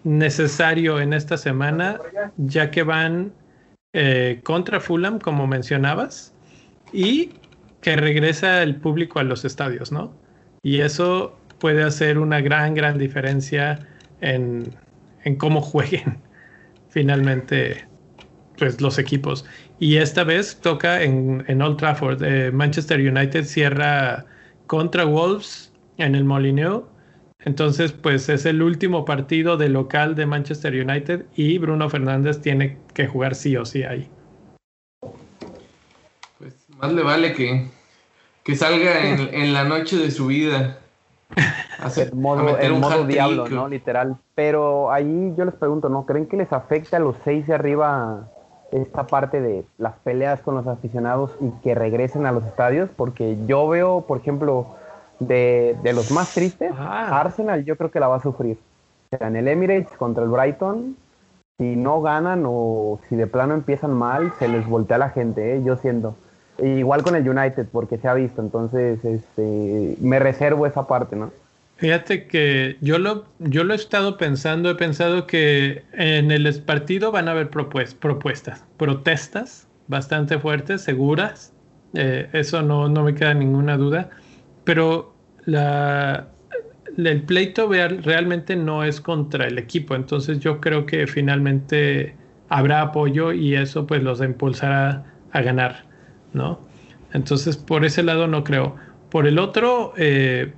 necesario 0.04 1.00
en 1.00 1.12
esta 1.12 1.36
semana, 1.36 1.98
ya 2.36 2.70
que 2.70 2.82
van 2.82 3.32
eh, 3.92 4.40
contra 4.44 4.80
Fulham, 4.80 5.18
como 5.18 5.46
mencionabas, 5.46 6.34
y 6.92 7.30
que 7.80 7.96
regresa 7.96 8.62
el 8.62 8.76
público 8.76 9.18
a 9.18 9.24
los 9.24 9.44
estadios, 9.44 9.92
¿no? 9.92 10.14
Y 10.62 10.80
eso 10.80 11.38
puede 11.58 11.82
hacer 11.82 12.18
una 12.18 12.40
gran, 12.40 12.74
gran 12.74 12.98
diferencia 12.98 13.86
en, 14.20 14.74
cómo 15.38 15.60
jueguen 15.60 16.18
finalmente 16.88 17.86
pues, 18.58 18.80
los 18.80 18.98
equipos. 18.98 19.44
Y 19.78 19.96
esta 19.96 20.24
vez 20.24 20.60
toca 20.60 21.02
en, 21.02 21.44
en 21.46 21.62
Old 21.62 21.78
Trafford. 21.78 22.22
Eh, 22.22 22.50
Manchester 22.52 23.00
United 23.00 23.44
cierra 23.44 24.26
contra 24.66 25.04
Wolves 25.04 25.72
en 25.96 26.14
el 26.14 26.24
Molineux. 26.24 26.84
Entonces, 27.44 27.92
pues 27.92 28.28
es 28.28 28.44
el 28.44 28.60
último 28.62 29.06
partido 29.06 29.56
de 29.56 29.70
local 29.70 30.14
de 30.14 30.26
Manchester 30.26 30.74
United 30.74 31.24
y 31.34 31.56
Bruno 31.56 31.88
Fernández 31.88 32.40
tiene 32.42 32.76
que 32.92 33.06
jugar 33.06 33.34
sí 33.34 33.56
o 33.56 33.64
sí 33.64 33.82
ahí. 33.82 34.10
Más 36.80 36.92
le 36.92 37.02
vale 37.02 37.34
que, 37.34 37.66
que 38.42 38.56
salga 38.56 39.06
en, 39.08 39.20
en 39.34 39.52
la 39.52 39.64
noche 39.64 39.96
de 39.96 40.10
su 40.10 40.26
vida 40.26 40.80
el 41.96 42.14
modo, 42.14 42.58
el 42.58 42.74
modo 42.74 43.04
diablo, 43.04 43.48
¿no? 43.48 43.68
Literal. 43.68 44.16
Pero 44.34 44.90
ahí 44.90 45.34
yo 45.36 45.44
les 45.44 45.54
pregunto, 45.54 45.88
¿no? 45.88 46.06
¿Creen 46.06 46.26
que 46.26 46.36
les 46.36 46.52
afecta 46.52 46.96
a 46.96 47.00
los 47.00 47.16
seis 47.24 47.46
de 47.46 47.54
arriba 47.54 48.28
esta 48.72 49.06
parte 49.06 49.40
de 49.40 49.64
las 49.78 49.94
peleas 49.98 50.40
con 50.40 50.54
los 50.54 50.66
aficionados 50.66 51.32
y 51.40 51.50
que 51.62 51.74
regresen 51.74 52.26
a 52.26 52.32
los 52.32 52.44
estadios? 52.44 52.90
Porque 52.96 53.38
yo 53.46 53.68
veo, 53.68 54.02
por 54.02 54.18
ejemplo, 54.18 54.66
de, 55.18 55.76
los 55.94 56.10
más 56.10 56.34
tristes, 56.34 56.72
ah. 56.76 57.20
Arsenal 57.20 57.64
yo 57.64 57.76
creo 57.76 57.90
que 57.90 58.00
la 58.00 58.08
va 58.08 58.16
a 58.16 58.22
sufrir. 58.22 58.58
O 59.12 59.16
sea, 59.16 59.28
en 59.28 59.36
el 59.36 59.48
Emirates 59.48 59.92
contra 59.96 60.22
el 60.22 60.30
Brighton, 60.30 60.96
si 61.58 61.76
no 61.76 62.00
ganan 62.00 62.44
o 62.46 63.00
si 63.08 63.16
de 63.16 63.26
plano 63.26 63.54
empiezan 63.54 63.92
mal, 63.92 64.32
se 64.38 64.48
les 64.48 64.66
voltea 64.66 64.98
la 64.98 65.10
gente, 65.10 65.56
¿eh? 65.56 65.62
yo 65.64 65.76
siento. 65.76 66.14
Igual 66.62 67.02
con 67.02 67.16
el 67.16 67.28
United, 67.28 67.66
porque 67.72 67.98
se 67.98 68.08
ha 68.08 68.14
visto, 68.14 68.42
entonces 68.42 69.04
este, 69.04 69.96
me 70.00 70.18
reservo 70.18 70.66
esa 70.66 70.86
parte, 70.86 71.16
¿no? 71.16 71.30
Fíjate 71.76 72.26
que 72.26 72.76
yo 72.82 72.98
lo, 72.98 73.24
yo 73.38 73.64
lo 73.64 73.72
he 73.72 73.76
estado 73.76 74.18
pensando, 74.18 74.68
he 74.68 74.74
pensado 74.74 75.26
que 75.26 75.82
en 75.94 76.30
el 76.30 76.62
partido 76.62 77.10
van 77.10 77.26
a 77.26 77.30
haber 77.30 77.48
propuestas, 77.48 78.64
protestas 78.76 79.66
bastante 79.88 80.38
fuertes, 80.38 80.82
seguras, 80.82 81.54
eh, 81.94 82.28
eso 82.34 82.60
no, 82.60 82.90
no, 82.90 83.02
me 83.02 83.14
queda 83.14 83.32
ninguna 83.32 83.78
duda, 83.78 84.10
pero 84.64 85.14
la, 85.46 86.28
el 86.98 87.22
pleito 87.22 87.70
realmente 87.70 88.56
no 88.56 88.84
es 88.84 89.00
contra 89.00 89.46
el 89.46 89.58
equipo, 89.58 89.94
entonces 89.94 90.38
yo 90.38 90.60
creo 90.60 90.84
que 90.84 91.06
finalmente 91.06 92.14
habrá 92.50 92.82
apoyo 92.82 93.32
y 93.32 93.54
eso 93.54 93.86
pues 93.86 94.02
los 94.02 94.20
impulsará 94.20 95.04
a 95.32 95.40
ganar. 95.40 95.89
¿No? 96.32 96.60
Entonces, 97.12 97.56
por 97.56 97.84
ese 97.84 98.02
lado 98.02 98.26
no 98.26 98.44
creo. 98.44 98.76
Por 99.10 99.26
el 99.26 99.38
otro, 99.38 99.92
eh, 99.96 100.52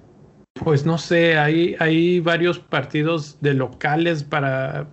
pues 0.54 0.84
no 0.84 0.98
sé, 0.98 1.38
hay, 1.38 1.76
hay 1.78 2.20
varios 2.20 2.58
partidos 2.58 3.38
de 3.40 3.54
locales 3.54 4.22
para 4.24 4.86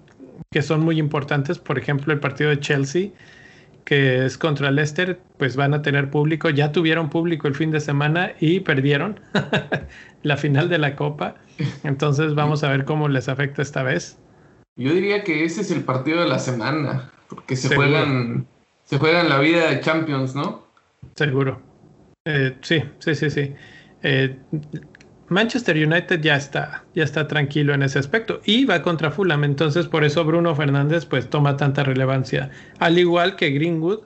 que 0.51 0.61
son 0.61 0.81
muy 0.81 0.97
importantes. 0.97 1.59
Por 1.59 1.77
ejemplo, 1.77 2.13
el 2.13 2.19
partido 2.19 2.49
de 2.49 2.59
Chelsea, 2.59 3.09
que 3.83 4.25
es 4.25 4.37
contra 4.37 4.71
Leicester, 4.71 5.19
pues 5.37 5.55
van 5.55 5.73
a 5.73 5.81
tener 5.81 6.09
público. 6.09 6.49
Ya 6.49 6.71
tuvieron 6.71 7.09
público 7.09 7.47
el 7.47 7.55
fin 7.55 7.71
de 7.71 7.81
semana 7.81 8.31
y 8.39 8.61
perdieron 8.61 9.19
la 10.23 10.37
final 10.37 10.69
de 10.69 10.77
la 10.77 10.95
Copa. 10.95 11.35
Entonces 11.83 12.35
vamos 12.35 12.63
a 12.63 12.69
ver 12.69 12.85
cómo 12.85 13.09
les 13.09 13.27
afecta 13.27 13.61
esta 13.61 13.83
vez. 13.83 14.17
Yo 14.77 14.93
diría 14.93 15.25
que 15.25 15.43
ese 15.43 15.61
es 15.61 15.71
el 15.71 15.83
partido 15.83 16.21
de 16.21 16.27
la 16.29 16.39
semana, 16.39 17.11
porque 17.27 17.57
se 17.57 17.75
juegan 17.75 18.47
se 18.89 18.97
juegan 18.97 19.29
la 19.29 19.37
vida 19.37 19.69
de 19.69 19.81
Champions, 19.81 20.33
¿no? 20.33 20.63
Seguro. 21.19 21.61
Eh, 22.23 22.55
sí, 22.61 22.81
sí, 22.99 23.13
sí, 23.13 23.29
sí. 23.29 23.53
Eh, 24.03 24.37
Manchester 25.27 25.75
United 25.75 26.21
ya 26.21 26.37
está, 26.37 26.85
ya 26.95 27.03
está 27.03 27.27
tranquilo 27.27 27.73
en 27.73 27.83
ese 27.83 27.99
aspecto 27.99 28.39
y 28.45 28.63
va 28.63 28.81
contra 28.81 29.11
Fulham, 29.11 29.43
entonces 29.43 29.87
por 29.87 30.05
eso 30.05 30.23
Bruno 30.23 30.55
Fernández 30.55 31.05
pues 31.05 31.29
toma 31.29 31.57
tanta 31.57 31.83
relevancia, 31.83 32.51
al 32.79 32.97
igual 32.97 33.35
que 33.35 33.49
Greenwood, 33.49 34.03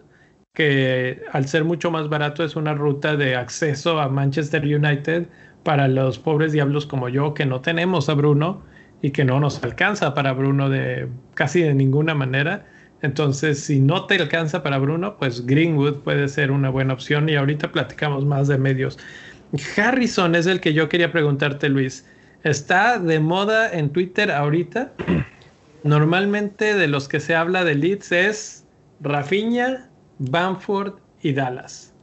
que 0.55 1.21
al 1.31 1.47
ser 1.47 1.65
mucho 1.65 1.91
más 1.91 2.09
barato 2.09 2.43
es 2.43 2.55
una 2.55 2.73
ruta 2.73 3.15
de 3.15 3.35
acceso 3.35 3.99
a 3.99 4.09
Manchester 4.09 4.63
United 4.63 5.27
para 5.61 5.87
los 5.87 6.17
pobres 6.17 6.51
diablos 6.51 6.87
como 6.87 7.09
yo 7.09 7.35
que 7.35 7.45
no 7.45 7.61
tenemos 7.61 8.09
a 8.09 8.15
Bruno 8.15 8.63
y 9.03 9.11
que 9.11 9.23
no 9.23 9.39
nos 9.39 9.63
alcanza 9.63 10.15
para 10.15 10.33
Bruno 10.33 10.67
de 10.67 11.09
casi 11.35 11.61
de 11.61 11.75
ninguna 11.75 12.15
manera. 12.15 12.65
Entonces, 13.03 13.59
si 13.59 13.81
no 13.81 14.05
te 14.05 14.15
alcanza 14.15 14.63
para 14.63 14.77
Bruno, 14.77 15.17
pues 15.17 15.45
Greenwood 15.45 15.97
puede 15.97 16.29
ser 16.29 16.51
una 16.51 16.69
buena 16.69 16.93
opción 16.93 17.27
y 17.27 17.35
ahorita 17.35 17.71
platicamos 17.71 18.25
más 18.25 18.47
de 18.47 18.57
medios. 18.57 18.97
Harrison 19.77 20.35
es 20.35 20.47
el 20.47 20.61
que 20.61 20.73
yo 20.73 20.87
quería 20.87 21.11
preguntarte, 21.11 21.67
Luis. 21.67 22.05
Está 22.43 22.97
de 22.99 23.19
moda 23.19 23.71
en 23.71 23.89
Twitter 23.89 24.31
ahorita. 24.31 24.93
Normalmente 25.83 26.75
de 26.75 26.87
los 26.87 27.09
que 27.09 27.19
se 27.19 27.35
habla 27.35 27.65
de 27.65 27.75
Leeds 27.75 28.13
es 28.13 28.65
Rafinha, 29.01 29.89
Bamford 30.19 30.93
y 31.21 31.33
Dallas. 31.33 31.93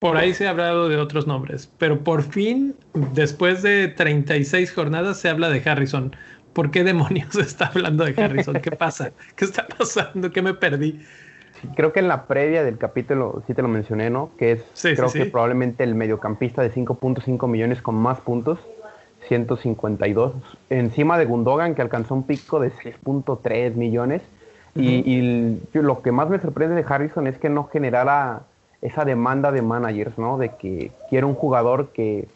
Por 0.00 0.16
ahí 0.16 0.32
se 0.32 0.46
ha 0.46 0.50
hablado 0.50 0.88
de 0.88 0.98
otros 0.98 1.26
nombres, 1.26 1.68
pero 1.78 2.04
por 2.04 2.22
fin, 2.22 2.76
después 3.14 3.64
de 3.64 3.88
36 3.88 4.72
jornadas, 4.72 5.18
se 5.18 5.28
habla 5.28 5.48
de 5.48 5.68
Harrison. 5.68 6.14
¿Por 6.58 6.72
qué 6.72 6.82
demonios 6.82 7.36
está 7.36 7.66
hablando 7.66 8.04
de 8.04 8.20
Harrison? 8.20 8.54
¿Qué 8.54 8.72
pasa? 8.72 9.12
¿Qué 9.36 9.44
está 9.44 9.64
pasando? 9.64 10.32
¿Qué 10.32 10.42
me 10.42 10.54
perdí? 10.54 11.00
creo 11.76 11.92
que 11.92 12.00
en 12.00 12.08
la 12.08 12.26
previa 12.26 12.64
del 12.64 12.78
capítulo 12.78 13.44
sí 13.46 13.54
te 13.54 13.62
lo 13.62 13.68
mencioné, 13.68 14.10
¿no? 14.10 14.30
Que 14.36 14.52
es 14.52 14.64
creo 14.82 15.08
que 15.12 15.26
probablemente 15.26 15.84
el 15.84 15.94
mediocampista 15.94 16.60
de 16.60 16.72
5.5 16.72 17.46
millones 17.46 17.80
con 17.80 17.94
más 17.94 18.20
puntos, 18.20 18.58
152, 19.28 20.34
encima 20.68 21.16
de 21.16 21.26
Gundogan 21.26 21.76
que 21.76 21.82
alcanzó 21.82 22.16
un 22.16 22.24
pico 22.24 22.58
de 22.58 22.72
6.3 22.72 23.74
millones. 23.74 24.22
y, 24.74 25.60
lo 25.74 26.02
que 26.02 26.10
más 26.10 26.28
me 26.28 26.40
sorprende 26.40 26.74
de 26.74 26.84
Harrison 26.92 27.28
es 27.28 27.38
que 27.38 27.50
no 27.50 27.68
generara 27.68 28.42
esa 28.82 29.04
demanda 29.04 29.52
de 29.52 29.62
managers, 29.62 30.18
¿no? 30.18 30.38
De 30.38 30.56
que 30.56 30.90
quiere 31.08 31.24
un 31.24 31.34
jugador 31.34 31.90
que 31.92 32.26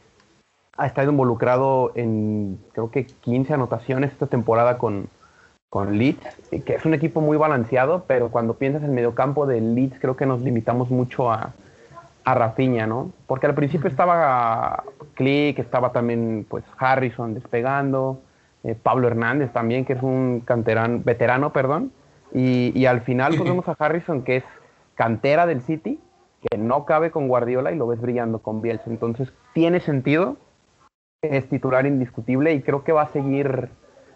ha 0.77 0.87
estado 0.87 1.11
involucrado 1.11 1.93
en 1.95 2.59
creo 2.73 2.91
que 2.91 3.07
15 3.07 3.55
anotaciones 3.55 4.13
esta 4.13 4.27
temporada 4.27 4.79
con, 4.79 5.09
con 5.69 5.99
Leeds, 5.99 6.27
que 6.65 6.75
es 6.75 6.85
un 6.85 6.95
equipo 6.95 7.21
muy 7.21 7.37
balanceado, 7.37 8.05
pero 8.07 8.31
cuando 8.31 8.55
piensas 8.55 8.83
en 8.83 8.91
el 8.91 8.95
mediocampo 8.95 9.47
de 9.47 9.61
Leeds 9.61 9.99
creo 10.01 10.17
que 10.17 10.27
nos 10.27 10.41
limitamos 10.41 10.91
mucho 10.91 11.31
a, 11.31 11.53
a 12.25 12.35
Rafinha, 12.35 12.87
¿no? 12.87 13.13
Porque 13.27 13.47
al 13.47 13.55
principio 13.55 13.89
estaba 13.89 14.85
Click, 15.15 15.59
estaba 15.59 15.93
también 15.93 16.47
pues 16.49 16.65
Harrison 16.79 17.35
despegando, 17.35 18.21
eh, 18.65 18.75
Pablo 18.81 19.09
Hernández 19.09 19.53
también, 19.53 19.85
que 19.85 19.95
es 19.95 20.03
un 20.03 20.41
canterán, 20.45 21.05
veterano, 21.05 21.53
perdón, 21.53 21.93
y, 22.33 22.73
y 22.79 22.87
al 22.87 23.03
final 23.03 23.35
pues, 23.37 23.45
vemos 23.49 23.69
a 23.69 23.77
Harrison 23.79 24.23
que 24.23 24.37
es 24.37 24.45
cantera 24.95 25.47
del 25.47 25.63
City, 25.63 26.01
que 26.49 26.59
no 26.59 26.85
cabe 26.85 27.11
con 27.11 27.29
Guardiola 27.29 27.73
y 27.73 27.77
lo 27.77 27.87
ves 27.87 28.01
brillando 28.01 28.41
con 28.41 28.63
Bielsa. 28.63 28.85
Entonces 28.87 29.33
tiene 29.55 29.81
sentido, 29.81 30.37
es 31.23 31.49
titular 31.49 31.87
indiscutible 31.87 32.53
y 32.53 32.63
creo 32.63 32.83
que 32.83 32.91
va 32.91 33.03
a 33.03 33.13
seguir 33.13 33.69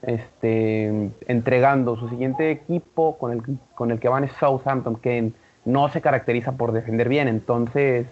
este, 0.02 1.10
entregando 1.28 1.96
su 1.96 2.08
siguiente 2.08 2.50
equipo 2.50 3.16
con 3.16 3.32
el, 3.32 3.42
con 3.76 3.92
el 3.92 4.00
que 4.00 4.08
van 4.08 4.24
es 4.24 4.32
Southampton, 4.40 4.96
que 4.96 5.30
no 5.64 5.88
se 5.88 6.00
caracteriza 6.00 6.56
por 6.56 6.72
defender 6.72 7.08
bien. 7.08 7.28
Entonces, 7.28 8.06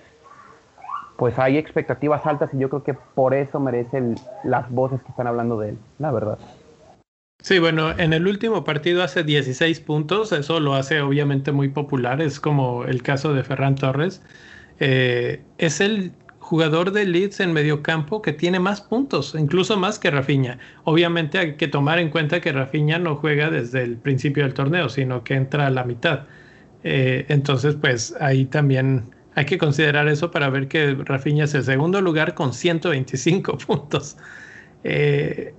pues 1.17 1.41
hay 1.41 1.59
expectativas 1.59 2.25
altas 2.25 2.51
y 2.53 2.59
yo 2.59 2.71
creo 2.71 2.85
que 2.85 2.95
por 2.95 3.35
eso 3.35 3.59
merecen 3.59 4.15
las 4.45 4.71
voces 4.71 5.03
que 5.03 5.09
están 5.11 5.27
hablando 5.27 5.59
de 5.59 5.71
él, 5.71 5.79
la 5.99 6.13
verdad. 6.13 6.39
Sí, 7.41 7.59
bueno, 7.59 7.91
en 7.99 8.13
el 8.13 8.29
último 8.29 8.63
partido 8.63 9.03
hace 9.03 9.25
16 9.25 9.81
puntos, 9.81 10.31
eso 10.31 10.61
lo 10.61 10.75
hace 10.75 11.01
obviamente 11.01 11.51
muy 11.51 11.69
popular, 11.69 12.23
es 12.23 12.39
como 12.39 12.85
el 12.85 13.03
caso 13.03 13.35
de 13.35 13.43
Ferran 13.43 13.75
Torres. 13.75 14.23
Eh, 14.79 15.43
es 15.59 15.81
el 15.81 16.13
jugador 16.45 16.93
de 16.93 17.07
Leeds 17.07 17.41
en 17.41 17.55
mediocampo 17.55 18.21
que 18.21 18.35
tiene 18.35 18.61
más 18.61 18.83
puntos, 18.83 19.35
incluso 19.35 19.79
más 19.79 19.99
que 19.99 20.11
Rafinha. 20.11 20.59
Obviamente 20.85 21.39
hay 21.39 21.57
que 21.57 21.69
tomar 21.69 21.99
en 21.99 22.11
cuenta 22.11 22.43
que 22.43 22.53
Rafinha 22.53 22.99
no 22.99 23.17
juega 23.17 23.49
desde 23.49 23.83
el 23.83 23.97
principio 23.97 24.43
del 24.43 24.53
torneo, 24.53 24.91
sino 24.91 25.25
que 25.25 25.35
entra 25.35 25.67
a 25.67 25.71
la 25.71 25.85
mitad. 25.85 26.27
Eh, 26.83 27.25
entonces, 27.31 27.77
pues 27.77 28.15
ahí 28.21 28.45
también 28.45 29.05
hay 29.35 29.47
que 29.47 29.57
considerar 29.57 30.07
eso 30.07 30.31
para 30.31 30.51
ver 30.51 30.69
que 30.69 30.95
Rafinha 30.95 31.45
es 31.45 31.55
el 31.55 31.65
segundo 31.65 32.03
lugar 32.03 32.35
con 32.35 32.53
125 32.53 33.57
puntos. 33.67 34.19
Eh, 34.85 35.55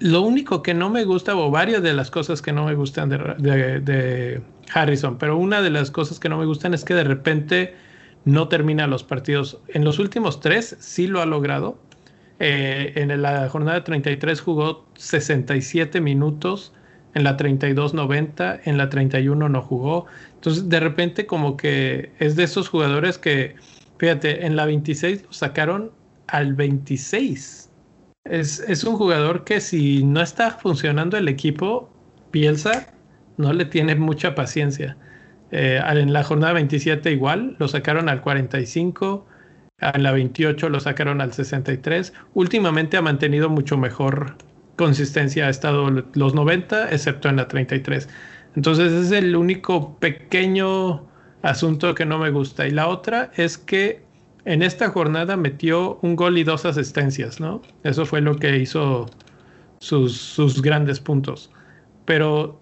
lo 0.00 0.20
único 0.20 0.62
que 0.62 0.74
no 0.74 0.90
me 0.90 1.04
gusta, 1.04 1.34
o 1.34 1.50
varias 1.50 1.82
de 1.82 1.94
las 1.94 2.10
cosas 2.10 2.42
que 2.42 2.52
no 2.52 2.66
me 2.66 2.74
gustan 2.74 3.08
de 3.08 4.42
Harrison, 4.74 5.16
pero 5.16 5.38
una 5.38 5.62
de 5.62 5.70
las 5.70 5.90
cosas 5.90 6.20
que 6.20 6.28
no 6.28 6.36
me 6.36 6.44
gustan 6.44 6.74
es 6.74 6.84
que 6.84 6.92
de 6.92 7.04
repente 7.04 7.85
no 8.26 8.48
termina 8.48 8.86
los 8.86 9.04
partidos. 9.04 9.60
En 9.68 9.84
los 9.84 9.98
últimos 9.98 10.40
tres 10.40 10.76
sí 10.80 11.06
lo 11.06 11.22
ha 11.22 11.26
logrado. 11.26 11.78
Eh, 12.40 12.92
en 12.96 13.22
la 13.22 13.48
jornada 13.48 13.82
33 13.84 14.40
jugó 14.42 14.86
67 14.96 16.00
minutos, 16.02 16.74
en 17.14 17.24
la 17.24 17.38
32-90, 17.38 18.60
en 18.64 18.76
la 18.76 18.90
31 18.90 19.48
no 19.48 19.62
jugó. 19.62 20.06
Entonces, 20.34 20.68
de 20.68 20.80
repente, 20.80 21.26
como 21.26 21.56
que 21.56 22.12
es 22.18 22.36
de 22.36 22.44
esos 22.44 22.68
jugadores 22.68 23.16
que, 23.16 23.56
fíjate, 23.98 24.44
en 24.44 24.56
la 24.56 24.66
26 24.66 25.22
lo 25.22 25.32
sacaron 25.32 25.92
al 26.26 26.54
26. 26.54 27.70
Es, 28.24 28.60
es 28.60 28.84
un 28.84 28.96
jugador 28.96 29.44
que 29.44 29.60
si 29.60 30.04
no 30.04 30.20
está 30.20 30.50
funcionando 30.50 31.16
el 31.16 31.28
equipo, 31.28 31.90
Piensa, 32.32 32.92
no 33.36 33.52
le 33.52 33.64
tiene 33.64 33.94
mucha 33.94 34.34
paciencia. 34.34 34.98
Eh, 35.52 35.80
en 35.84 36.12
la 36.12 36.24
jornada 36.24 36.52
27 36.54 37.12
igual, 37.12 37.56
lo 37.58 37.68
sacaron 37.68 38.08
al 38.08 38.20
45, 38.20 39.26
en 39.78 40.02
la 40.02 40.12
28 40.12 40.68
lo 40.68 40.80
sacaron 40.80 41.20
al 41.20 41.32
63. 41.32 42.12
Últimamente 42.34 42.96
ha 42.96 43.02
mantenido 43.02 43.48
mucho 43.48 43.76
mejor 43.76 44.36
consistencia, 44.76 45.46
ha 45.46 45.50
estado 45.50 45.90
los 45.90 46.34
90, 46.34 46.90
excepto 46.90 47.28
en 47.28 47.36
la 47.36 47.48
33. 47.48 48.08
Entonces 48.56 48.92
es 48.92 49.12
el 49.12 49.36
único 49.36 49.98
pequeño 49.98 51.06
asunto 51.42 51.94
que 51.94 52.06
no 52.06 52.18
me 52.18 52.30
gusta. 52.30 52.66
Y 52.66 52.70
la 52.70 52.88
otra 52.88 53.30
es 53.36 53.58
que 53.58 54.02
en 54.44 54.62
esta 54.62 54.88
jornada 54.90 55.36
metió 55.36 55.98
un 56.02 56.16
gol 56.16 56.38
y 56.38 56.44
dos 56.44 56.64
asistencias, 56.64 57.40
¿no? 57.40 57.62
Eso 57.82 58.06
fue 58.06 58.20
lo 58.20 58.36
que 58.36 58.56
hizo 58.58 59.06
sus, 59.80 60.16
sus 60.16 60.62
grandes 60.62 61.00
puntos. 61.00 61.50
Pero 62.04 62.60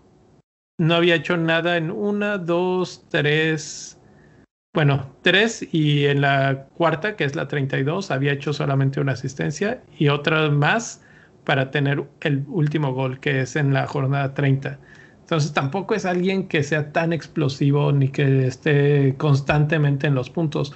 no 0.78 0.94
había 0.94 1.14
hecho 1.14 1.36
nada 1.36 1.76
en 1.76 1.90
una, 1.90 2.38
dos, 2.38 3.04
tres, 3.08 3.98
bueno, 4.72 5.06
tres 5.22 5.66
y 5.72 6.06
en 6.06 6.20
la 6.20 6.66
cuarta, 6.74 7.16
que 7.16 7.24
es 7.24 7.36
la 7.36 7.46
32, 7.46 8.10
había 8.10 8.32
hecho 8.32 8.52
solamente 8.52 9.00
una 9.00 9.12
asistencia 9.12 9.82
y 9.98 10.08
otra 10.08 10.50
más 10.50 11.02
para 11.44 11.70
tener 11.70 12.04
el 12.22 12.44
último 12.48 12.92
gol, 12.92 13.20
que 13.20 13.42
es 13.42 13.56
en 13.56 13.72
la 13.72 13.86
jornada 13.86 14.34
30. 14.34 14.78
Entonces 15.20 15.52
tampoco 15.52 15.94
es 15.94 16.04
alguien 16.04 16.48
que 16.48 16.62
sea 16.62 16.92
tan 16.92 17.12
explosivo 17.12 17.92
ni 17.92 18.08
que 18.08 18.46
esté 18.46 19.14
constantemente 19.16 20.06
en 20.06 20.14
los 20.14 20.28
puntos. 20.28 20.74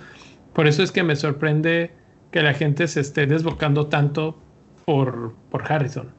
Por 0.53 0.67
eso 0.67 0.83
es 0.83 0.93
que 0.93 1.03
me 1.03 1.17
sorprende 1.17 1.91
que 2.31 2.43
la 2.43 2.55
gente 2.55 2.87
se 2.89 3.01
esté 3.01 3.27
desbocando 3.27 3.87
tanto 3.89 4.39
por, 4.85 5.35
por 5.51 5.71
Harrison. 5.71 6.13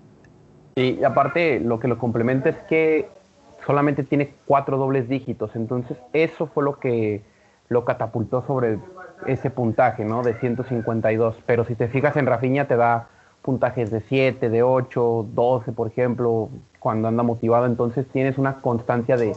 y 0.75 1.03
aparte 1.03 1.59
lo 1.59 1.79
que 1.79 1.87
lo 1.87 1.97
complementa 1.97 2.49
es 2.49 2.57
que 2.67 3.18
solamente 3.65 4.03
tiene 4.03 4.33
cuatro 4.45 4.77
dobles 4.77 5.07
dígitos. 5.07 5.55
Entonces, 5.55 5.97
eso 6.13 6.47
fue 6.47 6.63
lo 6.63 6.79
que 6.79 7.21
lo 7.67 7.85
catapultó 7.85 8.43
sobre 8.45 8.79
ese 9.27 9.49
puntaje, 9.49 10.05
¿no? 10.05 10.23
De 10.23 10.33
152. 10.33 11.37
Pero 11.45 11.65
si 11.65 11.75
te 11.75 11.87
fijas 11.87 12.15
en 12.17 12.25
Rafinha, 12.25 12.67
te 12.67 12.75
da 12.75 13.07
puntajes 13.41 13.91
de 13.91 14.01
7, 14.01 14.49
de 14.49 14.63
8, 14.63 15.27
12, 15.33 15.71
por 15.71 15.87
ejemplo, 15.87 16.49
cuando 16.79 17.07
anda 17.07 17.23
motivado. 17.23 17.65
Entonces, 17.65 18.07
tienes 18.07 18.37
una 18.37 18.61
constancia 18.61 19.17
de 19.17 19.33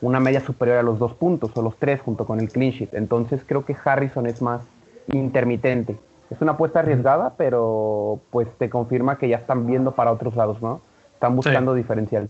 una 0.00 0.20
media 0.20 0.40
superior 0.40 0.78
a 0.78 0.82
los 0.82 0.98
dos 0.98 1.14
puntos 1.14 1.50
o 1.56 1.62
los 1.62 1.76
tres 1.76 2.00
junto 2.00 2.26
con 2.26 2.40
el 2.40 2.50
clean 2.50 2.72
sheet. 2.72 2.94
Entonces, 2.94 3.42
creo 3.46 3.64
que 3.64 3.76
Harrison 3.84 4.26
es 4.26 4.42
más 4.42 4.66
intermitente. 5.08 5.96
Es 6.30 6.40
una 6.40 6.52
apuesta 6.52 6.80
arriesgada, 6.80 7.34
pero 7.36 8.20
pues 8.30 8.48
te 8.58 8.68
confirma 8.68 9.18
que 9.18 9.28
ya 9.28 9.38
están 9.38 9.66
viendo 9.66 9.92
para 9.92 10.12
otros 10.12 10.36
lados, 10.36 10.60
¿no? 10.60 10.82
Están 11.14 11.34
buscando 11.34 11.74
diferencial. 11.74 12.28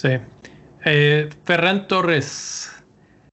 Sí. 0.00 0.16
Eh, 0.86 1.28
Ferran 1.44 1.86
Torres. 1.86 2.72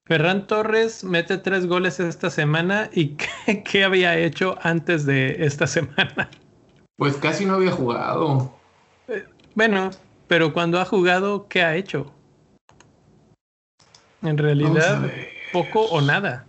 Ferran 0.05 0.47
Torres 0.47 1.01
mete 1.01 1.37
tres 1.37 1.65
goles 1.65 2.01
esta 2.01 2.29
semana 2.29 2.89
y 2.91 3.15
¿qué, 3.63 3.85
había 3.85 4.17
hecho 4.17 4.57
antes 4.61 5.05
de 5.05 5.45
esta 5.45 5.65
semana? 5.65 6.29
Pues 6.97 7.15
casi 7.15 7.45
no 7.45 7.53
había 7.53 7.71
jugado. 7.71 8.53
Eh, 9.07 9.25
bueno, 9.55 9.91
pero 10.27 10.51
cuando 10.51 10.81
ha 10.81 10.85
jugado, 10.85 11.47
¿qué 11.47 11.63
ha 11.63 11.77
hecho? 11.77 12.11
En 14.21 14.37
realidad, 14.37 15.09
poco 15.53 15.83
o 15.83 16.01
nada. 16.01 16.47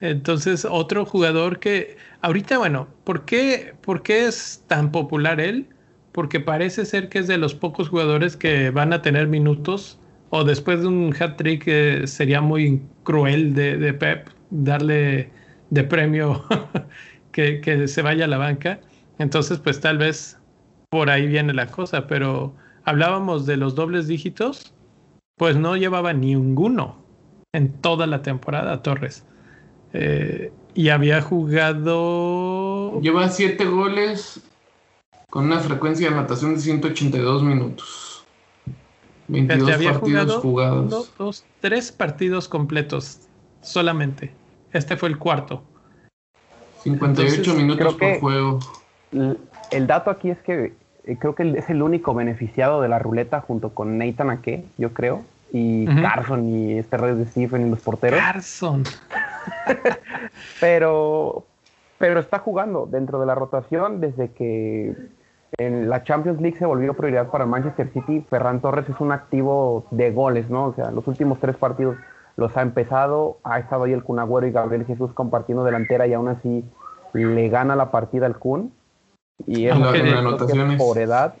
Entonces, 0.00 0.64
otro 0.64 1.04
jugador 1.04 1.58
que 1.58 1.98
ahorita, 2.22 2.56
bueno, 2.56 2.88
¿por 3.04 3.26
qué, 3.26 3.74
¿por 3.82 4.02
qué 4.02 4.28
es 4.28 4.64
tan 4.66 4.90
popular 4.90 5.40
él? 5.40 5.68
Porque 6.12 6.40
parece 6.40 6.84
ser 6.84 7.08
que 7.08 7.20
es 7.20 7.26
de 7.26 7.38
los 7.38 7.54
pocos 7.54 7.88
jugadores 7.88 8.36
que 8.36 8.70
van 8.70 8.92
a 8.92 9.02
tener 9.02 9.28
minutos 9.28 9.98
o 10.34 10.44
después 10.44 10.80
de 10.80 10.86
un 10.86 11.14
hat 11.18 11.36
trick 11.36 11.64
eh, 11.66 12.06
sería 12.06 12.40
muy 12.40 12.80
cruel 13.02 13.54
de, 13.54 13.92
Pep 13.92 14.28
darle 14.50 15.30
de 15.68 15.84
premio 15.84 16.44
que, 17.32 17.60
que, 17.60 17.86
se 17.86 18.00
vaya 18.00 18.24
a 18.24 18.28
la 18.28 18.38
banca. 18.38 18.80
Entonces, 19.18 19.58
pues 19.58 19.80
tal 19.80 19.98
vez 19.98 20.38
por 20.88 21.10
ahí 21.10 21.26
viene 21.26 21.52
la 21.52 21.66
cosa, 21.66 22.06
pero 22.06 22.54
hablábamos 22.84 23.44
de 23.44 23.58
los 23.58 23.74
dobles 23.74 24.08
dígitos, 24.08 24.72
pues 25.36 25.56
no 25.56 25.76
llevaba 25.76 26.14
ninguno 26.14 26.96
en 27.52 27.70
toda 27.80 28.06
la 28.06 28.22
temporada 28.22 28.82
Torres. 28.82 29.26
Eh, 29.92 30.50
y 30.74 30.88
había 30.88 31.20
jugado... 31.20 33.00
Lleva 33.02 33.28
siete 33.28 33.66
goles 33.66 34.40
con 35.32 35.46
una 35.46 35.60
frecuencia 35.60 36.10
de 36.10 36.14
anotación 36.14 36.56
de 36.56 36.60
182 36.60 37.42
minutos. 37.42 38.22
22 39.28 39.72
había 39.72 39.92
partidos 39.92 40.34
jugados. 40.42 41.10
Dos, 41.16 41.46
tres 41.58 41.90
partidos 41.90 42.48
completos 42.48 43.20
solamente. 43.62 44.30
Este 44.74 44.94
fue 44.94 45.08
el 45.08 45.16
cuarto. 45.16 45.62
58 46.82 47.54
minutos 47.54 47.94
por 47.94 48.20
juego. 48.20 48.58
El 49.70 49.86
dato 49.86 50.10
aquí 50.10 50.28
es 50.28 50.38
que 50.40 50.74
eh, 51.04 51.16
creo 51.18 51.34
que 51.34 51.50
es 51.56 51.70
el 51.70 51.82
único 51.82 52.12
beneficiado 52.12 52.82
de 52.82 52.90
la 52.90 52.98
ruleta 52.98 53.40
junto 53.40 53.70
con 53.70 53.96
Nathan 53.96 54.28
Ake, 54.28 54.66
yo 54.76 54.92
creo, 54.92 55.22
y 55.50 55.86
Carson 55.86 56.46
y 56.46 56.74
este 56.74 56.98
Red 56.98 57.14
de 57.14 57.24
Stephen 57.24 57.68
y 57.68 57.70
los 57.70 57.80
porteros. 57.80 58.20
Carson. 58.20 58.84
pero, 60.60 61.46
pero 61.96 62.20
está 62.20 62.38
jugando 62.38 62.86
dentro 62.86 63.18
de 63.18 63.24
la 63.24 63.34
rotación 63.34 63.98
desde 63.98 64.30
que 64.30 64.94
en 65.58 65.88
la 65.88 66.02
Champions 66.02 66.40
League 66.40 66.56
se 66.58 66.66
volvió 66.66 66.94
prioridad 66.94 67.28
para 67.28 67.44
el 67.44 67.50
Manchester 67.50 67.90
City. 67.92 68.24
Ferran 68.28 68.60
Torres 68.60 68.88
es 68.88 69.00
un 69.00 69.12
activo 69.12 69.86
de 69.90 70.10
goles, 70.10 70.48
¿no? 70.50 70.66
O 70.66 70.74
sea, 70.74 70.90
los 70.90 71.06
últimos 71.06 71.38
tres 71.38 71.56
partidos 71.56 71.96
los 72.36 72.56
ha 72.56 72.62
empezado, 72.62 73.38
ha 73.44 73.58
estado 73.58 73.84
ahí 73.84 73.92
el 73.92 74.02
Kun 74.02 74.18
Agüero 74.18 74.46
y 74.46 74.52
Gabriel 74.52 74.86
Jesús 74.86 75.12
compartiendo 75.12 75.64
delantera 75.64 76.06
y 76.06 76.14
aún 76.14 76.28
así 76.28 76.64
le 77.12 77.48
gana 77.48 77.76
la 77.76 77.90
partida 77.90 78.26
al 78.26 78.38
Kun. 78.38 78.72
Y 79.46 79.66
es 79.66 79.74
por 80.78 80.98
edad. 80.98 81.34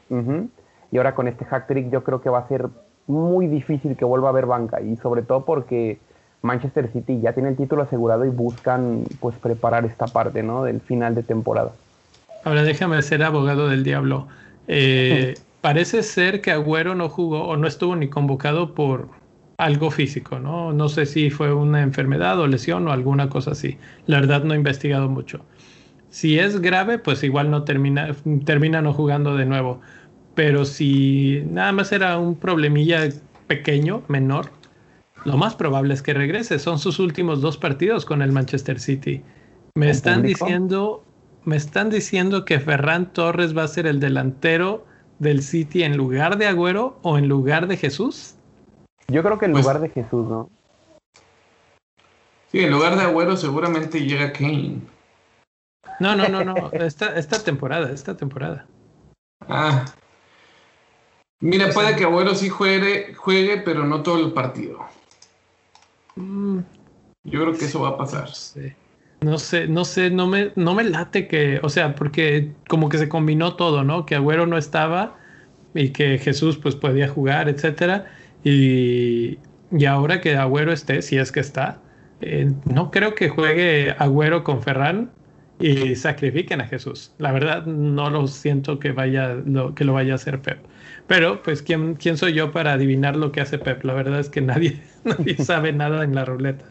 Y 0.90 0.96
ahora 0.98 1.14
con 1.14 1.28
este 1.28 1.44
hack 1.44 1.66
trick 1.66 1.90
yo 1.90 2.04
creo 2.04 2.20
que 2.20 2.28
va 2.28 2.40
a 2.40 2.48
ser 2.48 2.68
muy 3.06 3.46
difícil 3.46 3.96
que 3.96 4.04
vuelva 4.04 4.28
a 4.28 4.30
haber 4.30 4.46
banca 4.46 4.80
y 4.80 4.96
sobre 4.96 5.22
todo 5.22 5.44
porque 5.44 5.98
Manchester 6.42 6.90
City 6.92 7.20
ya 7.20 7.32
tiene 7.32 7.48
el 7.48 7.56
título 7.56 7.82
asegurado 7.82 8.24
y 8.24 8.28
buscan 8.28 9.04
pues 9.20 9.36
preparar 9.36 9.84
esta 9.84 10.06
parte, 10.06 10.42
¿no? 10.42 10.64
Del 10.64 10.80
final 10.80 11.14
de 11.14 11.22
temporada. 11.22 11.72
Ahora 12.44 12.62
déjame 12.62 13.00
ser 13.02 13.22
abogado 13.22 13.68
del 13.68 13.84
diablo. 13.84 14.28
Eh, 14.68 15.34
parece 15.60 16.02
ser 16.02 16.40
que 16.40 16.50
Agüero 16.50 16.94
no 16.94 17.08
jugó 17.08 17.44
o 17.44 17.56
no 17.56 17.66
estuvo 17.66 17.96
ni 17.96 18.08
convocado 18.08 18.74
por 18.74 19.08
algo 19.58 19.90
físico, 19.90 20.38
¿no? 20.38 20.72
No 20.72 20.88
sé 20.88 21.06
si 21.06 21.30
fue 21.30 21.52
una 21.52 21.82
enfermedad 21.82 22.38
o 22.40 22.46
lesión 22.46 22.88
o 22.88 22.92
alguna 22.92 23.28
cosa 23.28 23.52
así. 23.52 23.78
La 24.06 24.20
verdad 24.20 24.44
no 24.44 24.54
he 24.54 24.56
investigado 24.56 25.08
mucho. 25.08 25.44
Si 26.10 26.38
es 26.38 26.60
grave, 26.60 26.98
pues 26.98 27.22
igual 27.22 27.50
no 27.50 27.62
termina, 27.62 28.14
termina 28.44 28.82
no 28.82 28.92
jugando 28.92 29.36
de 29.36 29.46
nuevo. 29.46 29.80
Pero 30.34 30.64
si 30.64 31.42
nada 31.48 31.72
más 31.72 31.92
era 31.92 32.18
un 32.18 32.34
problemilla 32.34 33.08
pequeño, 33.46 34.02
menor, 34.08 34.50
lo 35.24 35.36
más 35.36 35.54
probable 35.54 35.94
es 35.94 36.02
que 36.02 36.12
regrese. 36.12 36.58
Son 36.58 36.78
sus 36.78 36.98
últimos 36.98 37.40
dos 37.40 37.56
partidos 37.56 38.04
con 38.04 38.20
el 38.22 38.32
Manchester 38.32 38.80
City. 38.80 39.22
Me 39.74 39.90
están 39.90 40.22
diciendo 40.22 41.04
me 41.44 41.56
están 41.56 41.90
diciendo 41.90 42.44
que 42.44 42.60
Ferran 42.60 43.12
Torres 43.12 43.56
va 43.56 43.64
a 43.64 43.68
ser 43.68 43.86
el 43.86 44.00
delantero 44.00 44.84
del 45.18 45.42
City 45.42 45.82
en 45.82 45.96
lugar 45.96 46.38
de 46.38 46.46
Agüero 46.46 46.98
o 47.02 47.18
en 47.18 47.28
lugar 47.28 47.66
de 47.66 47.76
Jesús. 47.76 48.34
Yo 49.08 49.22
creo 49.22 49.38
que 49.38 49.46
en 49.46 49.52
pues 49.52 49.64
lugar 49.64 49.80
de 49.80 49.88
Jesús, 49.88 50.28
¿no? 50.28 50.50
Sí, 52.50 52.60
en 52.60 52.70
lugar 52.70 52.96
de 52.96 53.02
Agüero 53.02 53.36
seguramente 53.36 54.00
llega 54.00 54.32
Kane. 54.32 54.80
No, 56.00 56.16
no, 56.16 56.28
no, 56.28 56.44
no. 56.44 56.70
Esta, 56.72 57.16
esta 57.16 57.42
temporada, 57.42 57.90
esta 57.90 58.16
temporada. 58.16 58.66
Ah. 59.48 59.84
Mira, 61.40 61.70
puede 61.72 61.96
que 61.96 62.04
Agüero 62.04 62.34
sí 62.34 62.48
juegue, 62.48 63.14
juegue, 63.14 63.58
pero 63.58 63.84
no 63.84 64.02
todo 64.02 64.24
el 64.24 64.32
partido. 64.32 64.80
Mm. 66.16 66.58
Yo 67.24 67.40
creo 67.40 67.52
que 67.52 67.64
eso 67.64 67.80
va 67.80 67.90
a 67.90 67.96
pasar. 67.96 68.28
Sí. 68.34 68.72
No 69.22 69.38
sé, 69.38 69.68
no 69.68 69.84
sé, 69.84 70.10
no 70.10 70.26
me, 70.26 70.52
no 70.56 70.74
me 70.74 70.84
late 70.84 71.28
que, 71.28 71.60
o 71.62 71.68
sea, 71.68 71.94
porque 71.94 72.52
como 72.68 72.88
que 72.88 72.98
se 72.98 73.08
combinó 73.08 73.54
todo, 73.56 73.84
¿no? 73.84 74.04
Que 74.04 74.16
Agüero 74.16 74.46
no 74.46 74.58
estaba 74.58 75.16
y 75.74 75.90
que 75.90 76.18
Jesús 76.18 76.58
pues 76.58 76.74
podía 76.74 77.08
jugar, 77.08 77.48
etcétera. 77.48 78.06
Y, 78.44 79.38
y 79.70 79.84
ahora 79.86 80.20
que 80.20 80.36
Agüero 80.36 80.72
esté, 80.72 81.02
si 81.02 81.18
es 81.18 81.30
que 81.32 81.40
está, 81.40 81.80
eh, 82.20 82.52
no 82.64 82.90
creo 82.90 83.14
que 83.14 83.28
juegue 83.28 83.94
Agüero 83.98 84.42
con 84.44 84.62
Ferran 84.62 85.12
y 85.60 85.94
sacrifiquen 85.94 86.60
a 86.60 86.66
Jesús. 86.66 87.14
La 87.18 87.30
verdad, 87.32 87.66
no 87.66 88.10
lo 88.10 88.26
siento 88.26 88.78
que 88.80 88.92
vaya, 88.92 89.34
lo, 89.34 89.74
que 89.74 89.84
lo 89.84 89.92
vaya 89.92 90.12
a 90.14 90.16
hacer 90.16 90.40
Pep. 90.42 90.58
Pero, 91.06 91.42
pues, 91.42 91.62
¿quién, 91.62 91.94
¿quién 91.94 92.16
soy 92.16 92.32
yo 92.32 92.52
para 92.52 92.72
adivinar 92.72 93.16
lo 93.16 93.32
que 93.32 93.40
hace 93.40 93.58
Pep? 93.58 93.84
La 93.84 93.94
verdad 93.94 94.18
es 94.20 94.28
que 94.30 94.40
nadie, 94.40 94.82
nadie 95.04 95.36
sabe 95.36 95.72
nada 95.72 96.02
en 96.04 96.14
la 96.14 96.24
ruleta. 96.24 96.64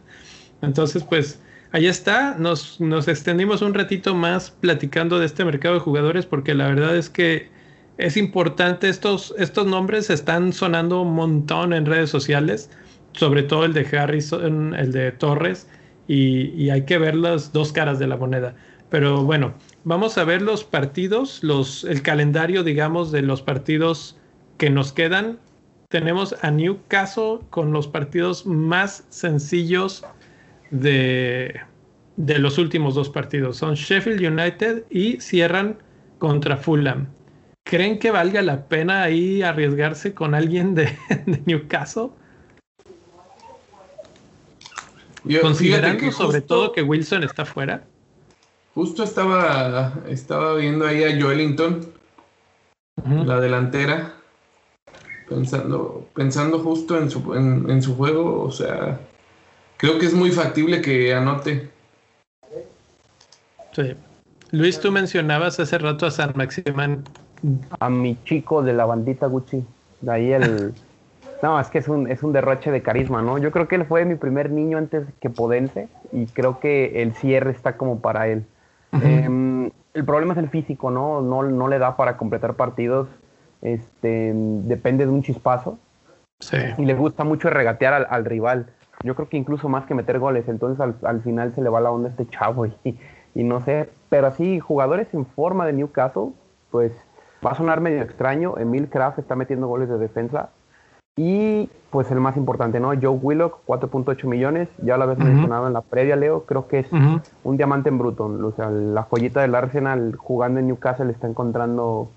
Entonces, 0.62 1.04
pues, 1.04 1.42
Ahí 1.74 1.88
está, 1.88 2.36
nos, 2.38 2.82
nos 2.82 3.08
extendimos 3.08 3.62
un 3.62 3.74
ratito 3.74 4.14
más 4.14 4.52
platicando 4.52 5.20
de 5.20 5.26
este 5.26 5.46
mercado 5.46 5.76
de 5.76 5.80
jugadores 5.80 6.26
porque 6.26 6.54
la 6.54 6.68
verdad 6.68 6.98
es 6.98 7.10
que 7.10 7.50
es 7.98 8.18
importante, 8.18 8.90
estos, 8.90 9.34
estos 9.38 9.68
nombres 9.68 10.10
están 10.10 10.52
sonando 10.52 11.02
un 11.02 11.14
montón 11.14 11.72
en 11.72 11.86
redes 11.86 12.10
sociales, 12.10 12.70
sobre 13.14 13.44
todo 13.44 13.64
el 13.64 13.74
de 13.74 13.86
Harrison, 13.98 14.74
el 14.74 14.92
de 14.92 15.12
Torres, 15.12 15.70
y, 16.08 16.70
hay 16.72 16.84
que 16.84 16.98
ver 16.98 17.16
las 17.16 17.54
dos 17.54 17.72
caras 17.72 18.00
de 18.00 18.08
la 18.08 18.18
moneda. 18.18 18.56
Pero 18.90 19.24
bueno, 19.24 19.54
vamos 19.86 20.18
a 20.18 20.26
ver 20.26 20.42
los 20.42 20.66
partidos, 20.66 21.42
los, 21.42 21.86
el 21.86 22.02
calendario, 22.02 22.64
digamos, 22.64 23.14
de 23.14 23.22
los 23.22 23.42
partidos 23.42 24.18
que 24.58 24.70
nos 24.70 24.92
quedan. 24.92 25.40
Tenemos 25.88 26.36
a 26.42 26.52
Newcastle 26.52 27.40
con 27.50 27.72
los 27.72 27.88
partidos 27.88 28.46
más 28.46 29.06
sencillos 29.10 30.04
de, 30.72 31.62
los 32.18 32.58
últimos 32.58 32.96
dos 32.96 33.10
partidos. 33.10 33.58
Son 33.58 33.76
Sheffield 33.76 34.26
United 34.26 34.86
y 34.90 35.20
cierran 35.22 35.78
contra 36.18 36.58
Fulham. 36.58 37.08
¿Creen 37.64 38.00
que 38.00 38.10
valga 38.10 38.42
la 38.42 38.68
pena 38.68 39.04
ahí 39.04 39.44
arriesgarse 39.44 40.14
con 40.14 40.34
alguien 40.34 40.74
de, 40.74 40.98
Newcastle? 41.46 42.10
Considerando 45.42 46.12
sobre 46.12 46.42
todo 46.42 46.72
que 46.72 46.82
Wilson 46.82 47.24
está 47.24 47.46
fuera. 47.46 47.84
Justo 48.74 49.04
estaba, 49.04 49.94
estaba 50.08 50.56
viendo 50.56 50.88
ahí 50.88 51.04
a 51.04 51.22
Joelinton, 51.22 51.92
la 53.26 53.40
delantera, 53.40 54.16
pensando, 55.28 56.08
pensando 56.16 56.60
justo 56.60 56.98
en 56.98 57.12
su, 57.12 57.36
en 57.36 57.82
su 57.84 57.96
juego, 57.96 58.42
o 58.42 58.52
sea, 58.52 59.00
creo 59.82 59.98
que 59.98 60.06
es 60.06 60.14
muy 60.14 60.32
factible 60.32 60.80
que 60.82 61.14
anote. 61.14 61.70
Sí. 63.72 63.96
Luis, 64.52 64.80
tú 64.80 64.92
mencionabas 64.92 65.60
hace 65.60 65.78
rato 65.80 66.06
a 66.06 66.12
San 66.12 66.34
Maximán. 66.36 67.04
A 67.80 67.90
mi 67.90 68.16
chico 68.24 68.62
de 68.62 68.74
la 68.74 68.86
bandita 68.86 69.26
Gucci. 69.26 69.66
De 70.02 70.12
ahí 70.12 70.32
el. 70.32 70.74
No, 71.42 71.60
es 71.60 71.70
que 71.70 71.80
es 71.80 71.88
un, 71.88 72.08
es 72.08 72.22
un 72.22 72.34
derroche 72.34 72.70
de 72.70 72.84
carisma, 72.84 73.24
¿no? 73.24 73.40
Yo 73.40 73.50
creo 73.50 73.68
que 73.68 73.74
él 73.74 73.86
fue 73.86 74.06
mi 74.06 74.14
primer 74.14 74.52
niño 74.52 74.78
antes 74.78 75.08
que 75.20 75.32
Podense 75.32 75.88
y 76.12 76.28
creo 76.28 76.60
que 76.60 77.02
el 77.02 77.16
cierre 77.16 77.50
está 77.50 77.78
como 77.78 78.00
para 78.00 78.28
él. 78.28 78.46
Em, 78.92 79.72
el 79.96 80.06
problema 80.06 80.34
es 80.34 80.38
el 80.38 80.50
físico, 80.50 80.92
¿no? 80.92 81.20
¿no? 81.22 81.42
No 81.42 81.68
le 81.68 81.80
da 81.80 81.98
para 81.98 82.16
completar 82.16 82.54
partidos. 82.54 83.08
Este, 83.64 84.34
depende 84.36 85.08
de 85.08 85.12
un 85.12 85.24
chispazo. 85.24 85.80
Sí. 86.42 86.58
Y 86.78 86.86
le 86.86 86.94
gusta 86.94 87.24
mucho 87.24 87.50
regatear 87.50 88.06
al 88.08 88.24
rival. 88.24 88.68
Yo 89.04 89.16
creo 89.16 89.30
que 89.30 89.38
incluso 89.38 89.70
más 89.70 89.86
que 89.86 89.96
meter 89.96 90.20
goles, 90.20 90.48
entonces 90.48 90.80
al, 91.04 91.22
final 91.22 91.54
se 91.56 91.62
le 91.62 91.70
va 91.70 91.82
la 91.82 91.92
onda 91.92 92.10
a 92.10 92.12
este 92.12 92.28
chavo 92.28 92.66
y, 92.66 92.76
y, 93.36 93.44
no 93.44 93.62
sé, 93.62 93.90
pero 94.10 94.28
así 94.28 94.60
jugadores 94.60 95.14
en 95.14 95.26
forma 95.26 95.66
de 95.66 95.74
Newcastle, 95.74 96.32
pues 96.70 96.94
va 97.46 97.52
a 97.52 97.56
sonar 97.56 97.82
medio 97.82 98.02
extraño, 98.02 98.58
Emil 98.58 98.90
Kraft 98.90 99.20
está 99.20 99.36
metiendo 99.36 99.68
goles 99.68 99.90
de 99.90 99.98
defensa 99.98 100.50
Y 101.18 101.70
pues 101.90 102.10
el 102.12 102.20
más 102.20 102.38
importante, 102.38 102.80
¿no? 102.80 102.90
Joe 102.90 103.10
Willock, 103.10 103.60
4.8 103.66 104.26
millones. 104.26 104.70
Ya 104.82 104.96
lo 104.96 105.04
habías 105.04 105.20
mencionado 105.20 105.68
en 105.68 105.74
la 105.74 105.82
previa, 105.82 106.16
Leo. 106.16 106.46
Creo 106.46 106.68
que 106.68 106.80
es 106.80 106.88
un 107.44 107.58
diamante 107.58 107.90
en 107.90 107.98
bruto. 107.98 108.26
O 108.26 108.52
sea, 108.54 108.70
la 108.70 109.04
joyita 109.04 109.42
del 109.42 109.54
Arsenal 109.54 110.16
jugando 110.16 110.62
en 110.62 110.68
Newcastle 110.68 111.12
está 111.12 111.28
encontrando 111.28 112.10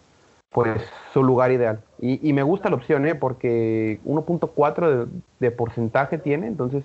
pues 0.54 0.80
su 1.12 1.24
lugar 1.24 1.50
ideal. 1.50 1.80
Y, 2.00 2.32
me 2.32 2.44
gusta 2.44 2.70
la 2.70 2.76
opción, 2.76 3.06
¿eh? 3.06 3.16
Porque 3.16 3.98
1.4 4.04 5.08
de, 5.40 5.50
porcentaje 5.50 6.16
tiene. 6.16 6.46
Entonces, 6.46 6.84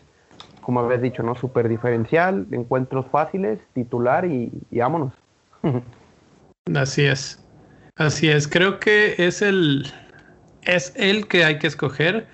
como 0.62 0.80
habías 0.80 1.04
dicho, 1.04 1.22
¿no? 1.22 1.36
Súper 1.36 1.70
diferencial, 1.70 2.48
encuentros 2.52 3.06
fáciles, 3.12 3.60
titular 3.74 4.26
y, 4.26 4.52
y 4.72 4.80
vámonos. 4.80 5.14
Así 6.76 7.06
es. 7.06 7.46
Así 7.96 8.30
es. 8.30 8.48
Creo 8.48 8.80
que 8.80 9.14
es 9.20 9.44
el, 9.44 9.86
es 10.64 10.92
el 10.96 11.28
que 11.28 11.46
hay 11.46 11.60
que 11.60 11.68
escoger 11.68 12.26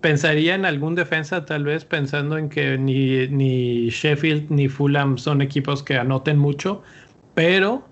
pensaría 0.00 0.54
en 0.54 0.64
algún 0.64 0.94
defensa, 0.94 1.44
tal 1.44 1.64
vez 1.64 1.84
pensando 1.84 2.38
en 2.38 2.48
que 2.48 2.78
ni 2.78 3.88
Sheffield 3.90 4.48
ni 4.48 4.68
Fulham 4.68 5.18
son 5.18 5.42
equipos 5.42 5.82
que 5.82 5.96
anoten 5.96 6.38
mucho, 6.38 6.82
pero 7.34 7.82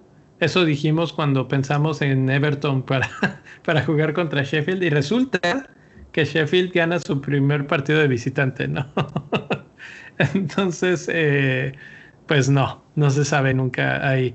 eso 0.40 0.64
dijimos 0.64 1.12
cuando 1.12 1.48
pensamos 1.48 2.02
en 2.02 2.28
Everton 2.28 2.82
para, 2.82 3.10
para 3.64 3.84
jugar 3.84 4.12
contra 4.12 4.42
Sheffield 4.42 4.82
y 4.82 4.90
resulta 4.90 5.68
que 6.12 6.24
Sheffield 6.24 6.72
gana 6.72 6.98
su 6.98 7.20
primer 7.20 7.66
partido 7.66 7.98
de 7.98 8.08
visitante, 8.08 8.68
¿no? 8.68 8.86
Entonces, 10.18 11.08
eh, 11.12 11.74
pues 12.26 12.48
no, 12.48 12.82
no 12.94 13.10
se 13.10 13.24
sabe 13.24 13.54
nunca 13.54 14.06
ahí. 14.08 14.34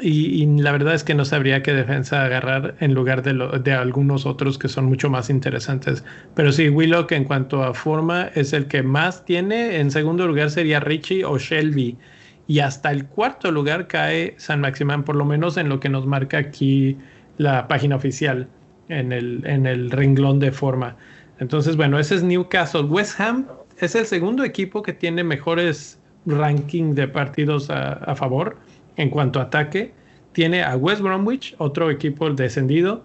Y, 0.00 0.46
la 0.46 0.72
verdad 0.72 0.94
es 0.94 1.04
que 1.04 1.14
no 1.14 1.24
sabría 1.24 1.62
qué 1.62 1.72
defensa 1.72 2.24
agarrar 2.24 2.74
en 2.80 2.94
lugar 2.94 3.22
de, 3.22 3.34
de 3.62 3.72
algunos 3.72 4.26
otros 4.26 4.58
que 4.58 4.68
son 4.68 4.86
mucho 4.86 5.10
más 5.10 5.30
interesantes. 5.30 6.04
Pero 6.34 6.52
sí, 6.52 6.68
Willock 6.68 7.12
en 7.12 7.24
cuanto 7.24 7.62
a 7.62 7.74
forma 7.74 8.30
es 8.34 8.52
el 8.52 8.66
que 8.66 8.82
más 8.82 9.24
tiene. 9.24 9.78
En 9.78 9.90
segundo 9.90 10.26
lugar 10.26 10.50
sería 10.50 10.80
Richie 10.80 11.24
o 11.24 11.38
Shelby. 11.38 11.98
Y 12.46 12.58
hasta 12.60 12.90
el 12.90 13.06
cuarto 13.06 13.50
lugar 13.50 13.86
cae 13.86 14.34
San 14.36 14.60
Maximán, 14.60 15.04
por 15.04 15.16
lo 15.16 15.24
menos 15.24 15.56
en 15.56 15.68
lo 15.68 15.80
que 15.80 15.88
nos 15.88 16.06
marca 16.06 16.38
aquí 16.38 16.98
la 17.38 17.66
página 17.68 17.96
oficial, 17.96 18.48
en 18.88 19.12
el, 19.12 19.42
en 19.46 19.66
el 19.66 19.90
renglón 19.90 20.40
de 20.40 20.52
forma. 20.52 20.96
Entonces, 21.38 21.76
bueno, 21.76 21.98
ese 21.98 22.16
es 22.16 22.22
Newcastle. 22.22 22.82
West 22.82 23.18
Ham 23.20 23.46
es 23.78 23.94
el 23.94 24.06
segundo 24.06 24.44
equipo 24.44 24.82
que 24.82 24.92
tiene 24.92 25.24
mejores 25.24 25.98
ranking 26.26 26.94
de 26.94 27.08
partidos 27.08 27.70
a, 27.70 28.14
favor 28.14 28.56
en 28.96 29.10
cuanto 29.10 29.40
a 29.40 29.44
ataque. 29.44 29.92
Tiene 30.32 30.62
a 30.62 30.76
West 30.76 31.02
Bromwich, 31.02 31.54
otro 31.58 31.90
equipo 31.90 32.28
descendido, 32.30 33.04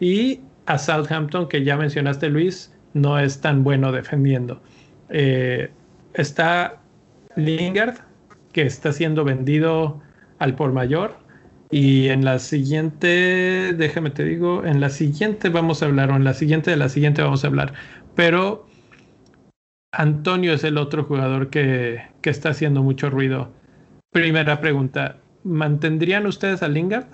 y 0.00 0.40
a 0.66 0.78
Southampton, 0.78 1.48
que 1.48 1.64
ya 1.64 1.76
mencionaste 1.76 2.28
Luis, 2.28 2.72
no 2.94 3.18
es 3.18 3.40
tan 3.40 3.64
bueno 3.64 3.90
defendiendo. 3.92 4.60
Eh, 5.08 5.70
está 6.14 6.80
Lingard, 7.36 7.96
que 8.52 8.62
está 8.62 8.92
siendo 8.92 9.24
vendido 9.24 10.00
al 10.38 10.54
por 10.54 10.72
mayor. 10.72 11.16
Y 11.70 12.08
en 12.08 12.24
la 12.24 12.38
siguiente, 12.38 13.74
déjame 13.74 14.10
te 14.10 14.24
digo, 14.24 14.64
en 14.64 14.80
la 14.80 14.88
siguiente 14.88 15.50
vamos 15.50 15.82
a 15.82 15.86
hablar, 15.86 16.10
o 16.10 16.16
en 16.16 16.24
la 16.24 16.34
siguiente 16.34 16.70
de 16.70 16.76
la 16.76 16.88
siguiente 16.88 17.22
vamos 17.22 17.44
a 17.44 17.48
hablar. 17.48 17.74
Pero 18.14 18.66
Antonio 19.92 20.54
es 20.54 20.64
el 20.64 20.78
otro 20.78 21.04
jugador 21.04 21.50
que, 21.50 22.00
que 22.22 22.30
está 22.30 22.50
haciendo 22.50 22.82
mucho 22.82 23.10
ruido. 23.10 23.50
Primera 24.10 24.60
pregunta, 24.60 25.18
¿mantendrían 25.44 26.26
ustedes 26.26 26.62
a 26.62 26.68
Lingard? 26.68 27.06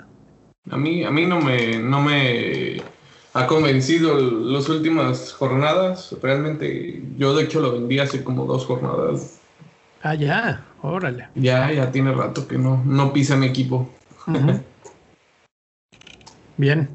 A 0.70 0.76
mí, 0.76 1.04
a 1.04 1.10
mí 1.10 1.26
no 1.26 1.40
me, 1.40 1.78
no 1.78 2.00
me 2.00 2.80
ha 3.34 3.46
convencido 3.46 4.18
las 4.18 4.68
últimas 4.68 5.32
jornadas. 5.32 6.16
Realmente, 6.22 7.02
yo 7.18 7.34
de 7.34 7.44
hecho 7.44 7.60
lo 7.60 7.72
vendí 7.72 7.98
hace 7.98 8.22
como 8.22 8.46
dos 8.46 8.64
jornadas. 8.64 9.40
Ah, 10.04 10.14
ya, 10.14 10.62
órale. 10.82 11.28
Ya, 11.34 11.72
ya 11.72 11.90
tiene 11.90 12.12
rato 12.12 12.46
que 12.46 12.58
no, 12.58 12.82
no 12.84 13.12
pisa 13.14 13.36
mi 13.36 13.46
equipo. 13.46 13.88
Bien. 16.58 16.88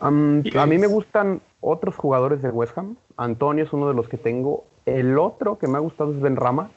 a 0.00 0.10
mí 0.10 0.78
me 0.78 0.86
gustan 0.88 1.40
otros 1.60 1.94
jugadores 1.94 2.42
de 2.42 2.50
West 2.50 2.76
Ham. 2.76 2.96
Antonio 3.16 3.64
es 3.64 3.72
uno 3.72 3.86
de 3.86 3.94
los 3.94 4.08
que 4.08 4.16
tengo. 4.16 4.64
El 4.86 5.18
otro 5.18 5.56
que 5.58 5.68
me 5.68 5.76
ha 5.76 5.80
gustado 5.80 6.12
es 6.12 6.20
Ben 6.20 6.34
Rama 6.34 6.68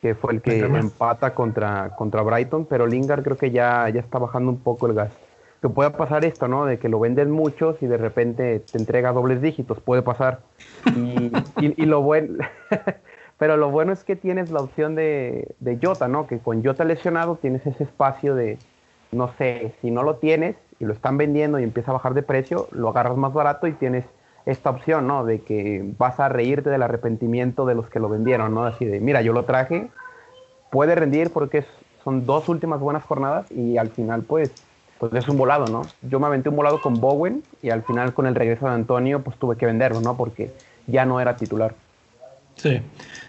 que 0.00 0.14
fue 0.14 0.32
el 0.32 0.42
que 0.42 0.60
empata 0.60 1.34
contra, 1.34 1.94
contra 1.96 2.22
Brighton, 2.22 2.66
pero 2.66 2.86
Lingard 2.86 3.22
creo 3.24 3.36
que 3.36 3.50
ya, 3.50 3.88
ya 3.88 4.00
está 4.00 4.18
bajando 4.18 4.50
un 4.50 4.60
poco 4.60 4.86
el 4.86 4.94
gas. 4.94 5.12
Que 5.60 5.68
pueda 5.68 5.96
pasar 5.96 6.24
esto, 6.24 6.46
¿no? 6.46 6.66
De 6.66 6.78
que 6.78 6.88
lo 6.88 7.00
venden 7.00 7.32
muchos 7.32 7.82
y 7.82 7.86
de 7.86 7.96
repente 7.96 8.60
te 8.60 8.78
entrega 8.78 9.12
dobles 9.12 9.42
dígitos, 9.42 9.80
puede 9.80 10.02
pasar. 10.02 10.40
Y, 10.94 11.32
y, 11.60 11.84
lo 11.84 12.00
bueno, 12.00 12.44
pero 13.38 13.56
lo 13.56 13.70
bueno 13.70 13.92
es 13.92 14.04
que 14.04 14.16
tienes 14.16 14.50
la 14.50 14.60
opción 14.60 14.94
de, 14.94 15.54
de 15.60 15.78
Jota, 15.80 16.08
¿no? 16.08 16.26
Que 16.26 16.38
con 16.38 16.64
Jota 16.64 16.84
lesionado 16.84 17.36
tienes 17.36 17.64
ese 17.66 17.84
espacio 17.84 18.34
de, 18.34 18.58
no 19.12 19.32
sé, 19.38 19.72
si 19.80 19.90
no 19.90 20.02
lo 20.02 20.16
tienes 20.16 20.56
y 20.80 20.84
lo 20.84 20.92
están 20.92 21.16
vendiendo 21.16 21.58
y 21.58 21.64
empieza 21.64 21.92
a 21.92 21.94
bajar 21.94 22.14
de 22.14 22.22
precio, 22.22 22.68
lo 22.72 22.88
agarras 22.88 23.16
más 23.16 23.32
barato 23.32 23.66
y 23.66 23.72
tienes 23.72 24.04
esta 24.44 24.70
opción, 24.70 25.06
¿no? 25.06 25.24
De 25.24 25.40
que 25.40 25.84
vas 25.98 26.18
a 26.20 26.28
reírte 26.28 26.70
del 26.70 26.82
arrepentimiento 26.82 27.66
de 27.66 27.74
los 27.74 27.88
que 27.88 28.00
lo 28.00 28.08
vendieron, 28.08 28.54
¿no? 28.54 28.64
Así 28.64 28.84
de, 28.84 28.98
mira, 28.98 29.22
yo 29.22 29.32
lo 29.32 29.44
traje, 29.44 29.88
puede 30.70 30.94
rendir 30.94 31.30
porque 31.30 31.64
son 32.02 32.26
dos 32.26 32.48
últimas 32.48 32.80
buenas 32.80 33.04
jornadas 33.04 33.50
y 33.52 33.76
al 33.76 33.90
final, 33.90 34.22
pues, 34.22 34.50
pues 34.98 35.12
es 35.14 35.28
un 35.28 35.36
volado, 35.36 35.66
¿no? 35.66 35.82
Yo 36.02 36.18
me 36.18 36.26
aventé 36.26 36.48
un 36.48 36.56
volado 36.56 36.80
con 36.80 37.00
Bowen 37.00 37.44
y 37.62 37.70
al 37.70 37.82
final 37.82 38.14
con 38.14 38.26
el 38.26 38.34
regreso 38.34 38.66
de 38.66 38.72
Antonio, 38.72 39.20
pues 39.22 39.36
tuve 39.36 39.56
que 39.56 39.66
venderlo, 39.66 40.00
¿no? 40.00 40.16
Porque 40.16 40.50
ya 40.86 41.04
no 41.04 41.20
era 41.20 41.36
titular. 41.36 41.74
Sí, 42.56 42.80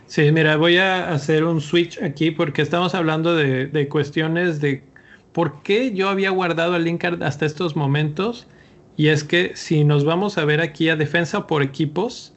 sí, 0.10 0.30
mira, 0.34 0.58
voy 0.58 0.76
a 0.76 1.14
hacer 1.14 1.46
un 1.46 1.62
switch 1.62 2.04
aquí 2.04 2.32
porque 2.32 2.62
estamos 2.62 2.94
hablando 2.94 3.34
de, 3.34 3.68
de 3.68 3.88
cuestiones 3.88 4.60
de 4.60 4.84
por 5.32 5.64
qué 5.64 5.94
yo 5.94 6.10
había 6.10 6.32
guardado 6.32 6.76
el 6.76 6.84
Linkard 6.84 7.24
hasta 7.24 7.46
estos 7.46 7.78
momentos 7.78 8.46
y 8.98 9.08
es 9.08 9.24
que 9.24 9.56
si 9.56 9.86
nos 9.86 10.04
vamos 10.04 10.38
a 10.38 10.44
ver 10.44 10.60
aquí 10.60 10.90
a 10.90 10.98
defensa 10.98 11.48
por 11.48 11.64
equipos 11.64 12.34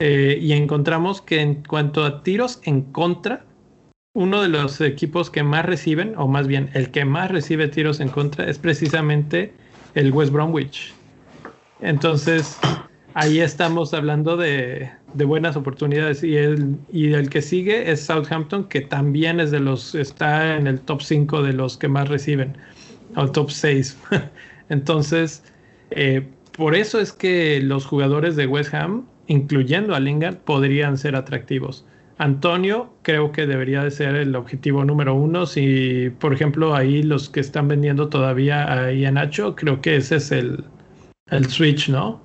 eh, 0.00 0.38
y 0.40 0.52
encontramos 0.52 1.20
que 1.20 1.42
en 1.42 1.62
cuanto 1.62 2.06
a 2.06 2.22
tiros 2.22 2.60
en 2.62 2.80
contra, 2.80 3.44
uno 4.14 4.40
de 4.40 4.48
los 4.48 4.80
equipos 4.80 5.28
que 5.28 5.42
más 5.42 5.66
reciben, 5.66 6.14
o 6.16 6.26
más 6.26 6.46
bien 6.46 6.70
el 6.72 6.90
que 6.90 7.04
más 7.04 7.30
recibe 7.30 7.68
tiros 7.68 8.00
en 8.00 8.08
contra, 8.08 8.48
es 8.48 8.58
precisamente 8.58 9.52
el 9.94 10.10
West 10.10 10.32
Bromwich. 10.32 10.94
Entonces, 11.82 12.58
ahí 13.14 13.40
estamos 13.40 13.94
hablando 13.94 14.36
de, 14.36 14.90
buenas 15.14 15.56
oportunidades. 15.56 16.22
Y 16.22 16.36
el, 16.36 16.76
y 16.92 17.12
el 17.12 17.30
que 17.30 17.42
sigue 17.42 17.90
es 17.90 18.00
Southampton, 18.02 18.64
que 18.68 18.80
también 18.80 19.40
es 19.40 19.50
de 19.50 19.60
los, 19.60 19.94
está 19.94 20.56
en 20.56 20.66
el 20.66 20.80
top 20.80 21.02
5 21.02 21.42
de 21.42 21.52
los 21.52 21.76
que 21.76 21.88
más 21.88 22.08
reciben, 22.08 22.56
o 23.16 23.30
top 23.30 23.50
6. 23.50 23.98
Entonces, 24.68 25.42
eh, 25.90 26.26
por 26.56 26.74
eso 26.74 27.00
es 27.00 27.12
que 27.12 27.60
los 27.62 27.86
jugadores 27.86 28.36
de 28.36 28.46
West 28.46 28.74
Ham, 28.74 29.06
incluyendo 29.26 29.94
a 29.94 30.00
Lingard, 30.00 30.36
podrían 30.38 30.96
ser 30.98 31.16
atractivos. 31.16 31.84
Antonio 32.18 32.92
creo 33.00 33.32
que 33.32 33.46
debería 33.46 33.82
de 33.82 33.90
ser 33.90 34.14
el 34.14 34.36
objetivo 34.36 34.84
número 34.84 35.14
uno. 35.14 35.46
Si, 35.46 36.10
por 36.18 36.34
ejemplo, 36.34 36.74
ahí 36.74 37.02
los 37.02 37.30
que 37.30 37.40
están 37.40 37.66
vendiendo 37.66 38.10
todavía 38.10 38.70
a 38.70 39.10
Nacho, 39.10 39.56
creo 39.56 39.80
que 39.80 39.96
ese 39.96 40.16
es 40.16 40.30
el, 40.30 40.64
el 41.30 41.46
switch, 41.46 41.88
¿no? 41.88 42.20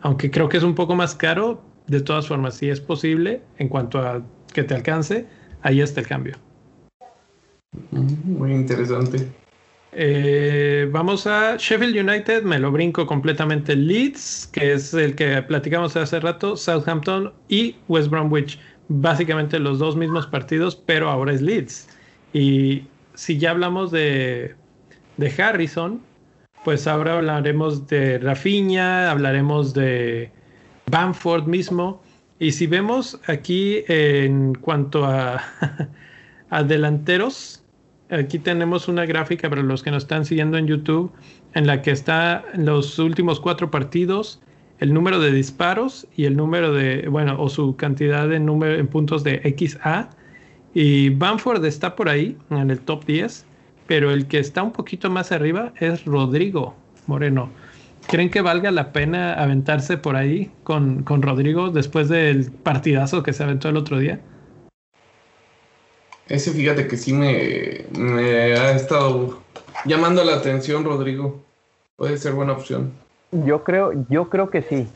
Aunque 0.00 0.30
creo 0.30 0.48
que 0.48 0.56
es 0.56 0.62
un 0.62 0.74
poco 0.74 0.94
más 0.94 1.14
caro, 1.14 1.62
de 1.86 2.00
todas 2.00 2.28
formas, 2.28 2.54
si 2.54 2.68
es 2.68 2.80
posible, 2.80 3.42
en 3.58 3.68
cuanto 3.68 3.98
a 3.98 4.22
que 4.52 4.62
te 4.62 4.74
alcance, 4.74 5.26
ahí 5.62 5.80
está 5.80 6.00
el 6.00 6.06
cambio. 6.06 6.36
Muy 7.90 8.52
interesante. 8.52 9.28
Eh, 9.92 10.88
vamos 10.92 11.26
a 11.26 11.56
Sheffield 11.56 11.96
United, 11.96 12.42
me 12.42 12.58
lo 12.58 12.70
brinco 12.70 13.06
completamente. 13.06 13.74
Leeds, 13.74 14.48
que 14.52 14.74
es 14.74 14.94
el 14.94 15.14
que 15.14 15.42
platicamos 15.42 15.96
hace 15.96 16.20
rato, 16.20 16.56
Southampton 16.56 17.32
y 17.48 17.76
West 17.88 18.08
Bromwich. 18.10 18.58
Básicamente 18.88 19.58
los 19.58 19.78
dos 19.78 19.96
mismos 19.96 20.26
partidos, 20.26 20.76
pero 20.76 21.10
ahora 21.10 21.32
es 21.32 21.42
Leeds. 21.42 21.88
Y 22.32 22.84
si 23.14 23.38
ya 23.38 23.50
hablamos 23.50 23.90
de, 23.90 24.54
de 25.16 25.42
Harrison, 25.42 26.00
pues 26.64 26.86
ahora 26.86 27.16
hablaremos 27.16 27.86
de 27.86 28.18
Rafinha, 28.18 29.10
hablaremos 29.10 29.74
de 29.74 30.30
Bamford 30.90 31.46
mismo. 31.46 32.02
Y 32.38 32.52
si 32.52 32.66
vemos 32.66 33.20
aquí 33.26 33.84
en 33.88 34.54
cuanto 34.54 35.04
a, 36.50 36.62
delanteros, 36.64 37.62
aquí 38.10 38.38
tenemos 38.38 38.88
una 38.88 39.06
gráfica 39.06 39.50
para 39.50 39.62
los 39.62 39.82
que 39.82 39.90
nos 39.90 40.04
están 40.04 40.24
siguiendo 40.24 40.56
en 40.58 40.66
YouTube, 40.66 41.12
en 41.54 41.66
la 41.66 41.82
que 41.82 41.90
está 41.90 42.44
los 42.54 42.98
últimos 42.98 43.40
cuatro 43.40 43.70
partidos, 43.70 44.40
el 44.78 44.94
número 44.94 45.18
de 45.18 45.32
disparos 45.32 46.06
y 46.16 46.26
el 46.26 46.36
número 46.36 46.72
de, 46.72 47.08
bueno, 47.08 47.40
o 47.40 47.48
su 47.48 47.76
cantidad 47.76 48.28
de 48.28 48.38
número 48.38 48.76
en 48.76 48.86
puntos 48.86 49.24
de 49.24 49.40
XA. 49.56 50.10
Y 50.74 51.10
Bamford 51.10 51.64
está 51.64 51.96
por 51.96 52.08
ahí, 52.08 52.36
en 52.50 52.70
el 52.70 52.78
top 52.80 53.04
10, 53.04 53.47
pero 53.88 54.12
el 54.12 54.28
que 54.28 54.38
está 54.38 54.62
un 54.62 54.70
poquito 54.70 55.10
más 55.10 55.32
arriba 55.32 55.72
es 55.80 56.04
Rodrigo 56.04 56.76
Moreno. 57.08 57.50
¿Creen 58.06 58.30
que 58.30 58.42
valga 58.42 58.70
la 58.70 58.92
pena 58.92 59.34
aventarse 59.34 59.96
por 59.96 60.14
ahí 60.14 60.50
con, 60.62 61.02
con 61.02 61.22
Rodrigo 61.22 61.70
después 61.70 62.08
del 62.08 62.52
partidazo 62.52 63.22
que 63.22 63.32
se 63.32 63.42
aventó 63.42 63.68
el 63.68 63.76
otro 63.76 63.98
día? 63.98 64.20
Ese 66.28 66.52
fíjate 66.52 66.86
que 66.86 66.96
sí 66.96 67.12
me, 67.12 67.86
me 67.98 68.54
ha 68.54 68.72
estado 68.72 69.42
llamando 69.86 70.22
la 70.22 70.36
atención, 70.36 70.84
Rodrigo. 70.84 71.42
Puede 71.96 72.18
ser 72.18 72.34
buena 72.34 72.52
opción. 72.52 72.92
Yo 73.32 73.64
creo, 73.64 73.92
yo 74.08 74.28
creo 74.28 74.50
que 74.50 74.62
sí. 74.62 74.86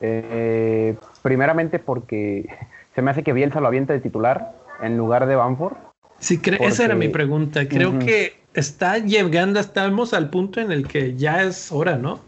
Eh, 0.00 0.96
primeramente 1.22 1.78
porque 1.78 2.48
se 2.94 3.02
me 3.02 3.10
hace 3.10 3.22
que 3.22 3.32
Bielsa 3.32 3.60
lo 3.60 3.66
avienta 3.66 3.92
de 3.92 4.00
titular 4.00 4.54
en 4.80 4.96
lugar 4.96 5.26
de 5.26 5.34
Banford. 5.36 5.74
Sí, 6.18 6.40
esa 6.60 6.84
era 6.84 6.94
mi 6.94 7.08
pregunta. 7.08 7.68
Creo 7.68 7.98
que 7.98 8.34
está 8.54 8.98
llegando, 8.98 9.60
estamos 9.60 10.14
al 10.14 10.30
punto 10.30 10.60
en 10.60 10.72
el 10.72 10.88
que 10.88 11.14
ya 11.14 11.42
es 11.42 11.70
hora, 11.70 11.96
¿no? 11.96 12.20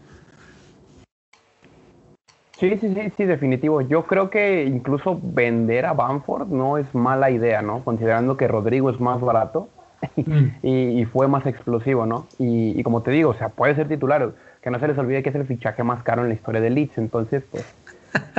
Sí, 2.59 2.77
sí, 2.81 2.93
sí, 2.93 3.13
sí, 3.15 3.23
definitivo. 3.23 3.81
Yo 3.81 4.05
creo 4.05 4.29
que 4.29 4.65
incluso 4.65 5.17
vender 5.23 5.85
a 5.85 5.93
Banford 5.93 6.49
no 6.49 6.77
es 6.77 6.93
mala 6.93 7.31
idea, 7.31 7.61
¿no? 7.61 7.83
Considerando 7.85 8.35
que 8.35 8.49
Rodrigo 8.49 8.89
es 8.89 8.99
más 8.99 9.21
barato 9.21 9.69
mm. 10.17 10.47
y, 10.61 11.05
fue 11.05 11.29
más 11.29 11.45
explosivo, 11.45 12.05
¿no? 12.05 12.27
Y, 12.37 12.83
como 12.83 13.01
te 13.01 13.11
digo, 13.11 13.29
o 13.29 13.33
sea, 13.33 13.49
puede 13.49 13.75
ser 13.75 13.87
titular. 13.87 14.31
Que 14.61 14.71
no 14.71 14.79
se 14.79 14.89
les 14.89 14.97
olvide 14.97 15.23
que 15.23 15.29
es 15.29 15.35
el 15.35 15.45
fichaje 15.45 15.83
más 15.83 16.03
caro 16.03 16.23
en 16.23 16.27
la 16.27 16.35
historia 16.35 16.59
de 16.59 16.69
Leeds. 16.69 16.97
Entonces, 16.97 17.43
pues, 17.49 17.63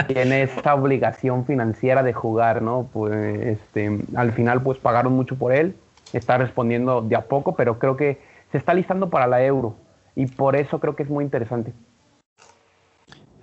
tiene 0.07 0.43
esta 0.43 0.75
obligación 0.75 1.47
financiera 1.47 2.03
de 2.03 2.13
jugar, 2.13 2.63
¿no? 2.63 2.89
Pues 2.93 3.15
este, 3.47 3.99
al 4.15 4.33
final 4.33 4.63
pues 4.63 4.79
pagaron 4.79 5.13
mucho 5.13 5.37
por 5.37 5.53
él, 5.53 5.75
está 6.13 6.39
respondiendo 6.39 7.03
de 7.03 7.17
a 7.17 7.23
poco, 7.23 7.55
pero 7.55 7.79
creo 7.79 7.97
que 7.97 8.21
se 8.53 8.59
está 8.59 8.75
listando 8.75 9.11
para 9.11 9.27
la 9.27 9.43
euro 9.45 9.77
y 10.17 10.27
por 10.27 10.57
eso 10.57 10.81
creo 10.81 10.97
que 10.97 11.05
es 11.05 11.11
muy 11.11 11.25
interesante. 11.25 11.73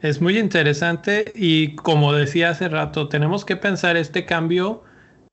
Es 0.01 0.21
muy 0.21 0.37
interesante 0.37 1.31
y 1.33 1.75
como 1.75 2.13
decía 2.13 2.49
hace 2.51 2.69
rato, 2.69 3.07
tenemos 3.07 3.45
que 3.45 3.55
pensar 3.55 3.97
este 3.97 4.25
cambio 4.25 4.83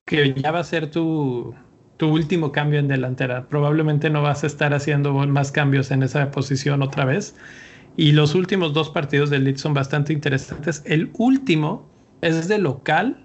que 0.06 0.34
ya 0.34 0.52
va 0.52 0.60
a 0.60 0.64
ser 0.64 0.90
tu, 0.90 1.54
tu 1.96 2.08
último 2.08 2.52
cambio 2.52 2.78
en 2.80 2.88
delantera. 2.88 3.46
Probablemente 3.48 4.10
no 4.10 4.22
vas 4.22 4.42
a 4.44 4.46
estar 4.46 4.72
haciendo 4.74 5.12
más 5.12 5.52
cambios 5.52 5.90
en 5.90 6.02
esa 6.02 6.30
posición 6.30 6.82
otra 6.82 7.04
vez. 7.04 7.36
Y 7.96 8.12
los 8.12 8.34
últimos 8.34 8.72
dos 8.72 8.90
partidos 8.90 9.30
del 9.30 9.44
Leeds 9.44 9.60
son 9.60 9.74
bastante 9.74 10.12
interesantes. 10.12 10.82
El 10.84 11.10
último 11.14 11.86
es 12.22 12.48
de 12.48 12.58
local 12.58 13.24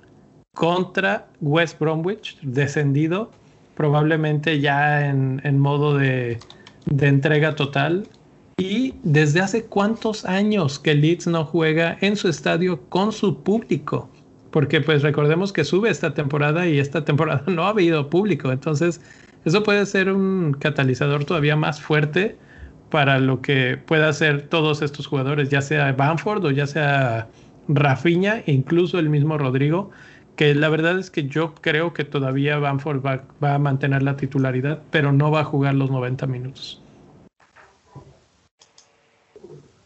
contra 0.53 1.28
West 1.41 1.80
Bromwich, 1.80 2.38
descendido, 2.41 3.32
probablemente 3.76 4.59
ya 4.59 5.07
en, 5.07 5.59
modo 5.59 5.97
de, 5.97 6.39
entrega 6.86 7.55
total. 7.55 8.07
Y 8.57 8.93
desde 9.03 9.39
hace 9.39 9.63
cuántos 9.65 10.26
años 10.26 10.78
que 10.78 10.93
Leeds 10.93 11.28
no 11.28 11.45
juega 11.45 11.97
en 12.01 12.15
su 12.15 12.28
estadio 12.28 12.82
con 12.89 13.11
su 13.11 13.41
público. 13.41 14.09
Porque 14.51 14.82
pues 14.82 15.01
recordemos 15.01 15.53
que 15.53 15.63
sube 15.63 15.89
esta 15.89 16.13
temporada 16.13 16.67
y 16.67 16.78
esta 16.78 17.05
temporada 17.05 17.43
no 17.47 17.63
ha 17.63 17.70
habido 17.70 18.09
público. 18.09 18.51
Entonces 18.51 19.01
eso 19.45 19.63
puede 19.63 19.86
ser 19.88 20.11
un 20.11 20.53
catalizador 20.59 21.26
todavía 21.26 21.55
más 21.55 21.82
fuerte 21.82 22.38
para 22.89 23.19
lo 23.19 23.41
que 23.41 23.77
pueda 23.77 24.09
hacer 24.09 24.47
todos 24.47 24.81
estos 24.81 25.07
jugadores, 25.07 25.49
ya 25.49 25.61
sea 25.61 25.91
Banford 25.93 26.45
o 26.45 26.51
ya 26.51 26.67
sea 26.67 27.27
Rafinha 27.67 28.39
e 28.45 28.51
incluso 28.51 28.99
el 28.99 29.09
mismo 29.09 29.37
Rodrigo, 29.37 29.91
que 30.35 30.55
la 30.55 30.69
verdad 30.69 30.97
es 30.97 31.11
que 31.11 31.27
yo 31.27 31.53
creo 31.55 31.93
que 31.93 32.03
todavía 32.03 32.57
Banford 32.57 33.03
va, 33.05 33.53
a 33.53 33.59
mantener 33.59 34.03
la 34.03 34.15
titularidad, 34.15 34.79
pero 34.89 35.11
no 35.11 35.31
va 35.31 35.41
a 35.41 35.43
jugar 35.43 35.75
los 35.75 35.91
90 35.91 36.25
minutos. 36.27 36.81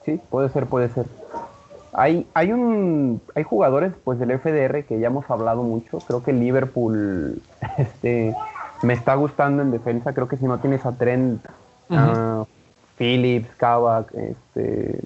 Sí, 0.06 0.20
puede 0.30 0.50
ser, 0.50 0.68
puede 0.68 0.90
ser. 0.90 1.06
Hay, 1.94 2.26
hay 2.34 2.52
un 2.52 3.22
hay 3.36 3.44
jugadores 3.44 3.94
pues 4.04 4.20
del 4.20 4.38
FDR 4.40 4.84
que 4.86 5.00
ya 5.00 5.08
hemos 5.08 5.30
hablado 5.30 5.64
mucho. 5.64 6.00
Creo 6.00 6.24
que 6.24 6.34
Liverpool 6.34 7.42
este 7.78 8.36
me 8.82 8.94
está 8.94 9.16
gustando 9.16 9.62
en 9.62 9.72
defensa. 9.72 10.14
Creo 10.14 10.28
que 10.28 10.38
si 10.38 10.46
no 10.46 10.60
tienes 10.60 10.86
a 10.86 10.92
Trent, 10.92 11.44
Phillips, 13.04 13.50
Kavak, 13.58 14.14
este, 14.16 15.02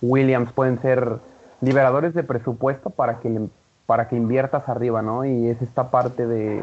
Williams 0.00 0.50
pueden 0.52 0.80
ser 0.80 1.18
liberadores 1.60 2.14
de 2.14 2.22
presupuesto 2.22 2.88
para 2.88 3.20
que, 3.20 3.38
para 3.84 4.08
que 4.08 4.16
inviertas 4.16 4.66
arriba, 4.66 5.02
¿no? 5.02 5.26
Y 5.26 5.48
es 5.48 5.60
esta 5.60 5.90
parte 5.90 6.26
de, 6.26 6.62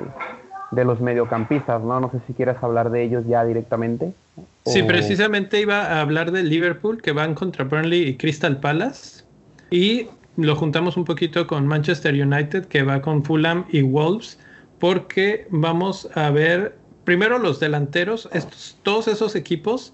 de 0.72 0.86
los 0.86 1.00
mediocampistas, 1.00 1.84
¿no? 1.84 2.00
No 2.00 2.10
sé 2.10 2.20
si 2.26 2.34
quieres 2.34 2.56
hablar 2.64 2.90
de 2.90 3.04
ellos 3.04 3.26
ya 3.28 3.46
directamente. 3.46 4.12
Sí, 4.66 4.82
precisamente 4.82 5.62
iba 5.62 5.84
a 5.84 6.02
hablar 6.02 6.32
de 6.32 6.42
Liverpool, 6.42 7.00
que 7.00 7.12
van 7.12 7.36
contra 7.36 7.64
Burnley 7.64 8.02
y 8.02 8.18
Crystal 8.18 8.60
Palace. 8.60 9.24
Y 9.70 10.08
lo 10.36 10.56
juntamos 10.56 10.98
un 10.98 11.06
poquito 11.06 11.46
con 11.46 11.68
Manchester 11.68 12.16
United, 12.16 12.66
que 12.66 12.82
va 12.82 13.04
con 13.04 13.24
Fulham 13.24 13.66
y 13.70 13.84
Wolves, 13.84 14.40
porque 14.80 15.46
vamos 15.52 16.10
a 16.16 16.32
ver 16.32 16.76
primero 17.04 17.38
los 17.38 17.60
delanteros, 17.60 18.28
estos, 18.34 18.80
todos 18.82 19.08
esos 19.08 19.36
equipos 19.36 19.94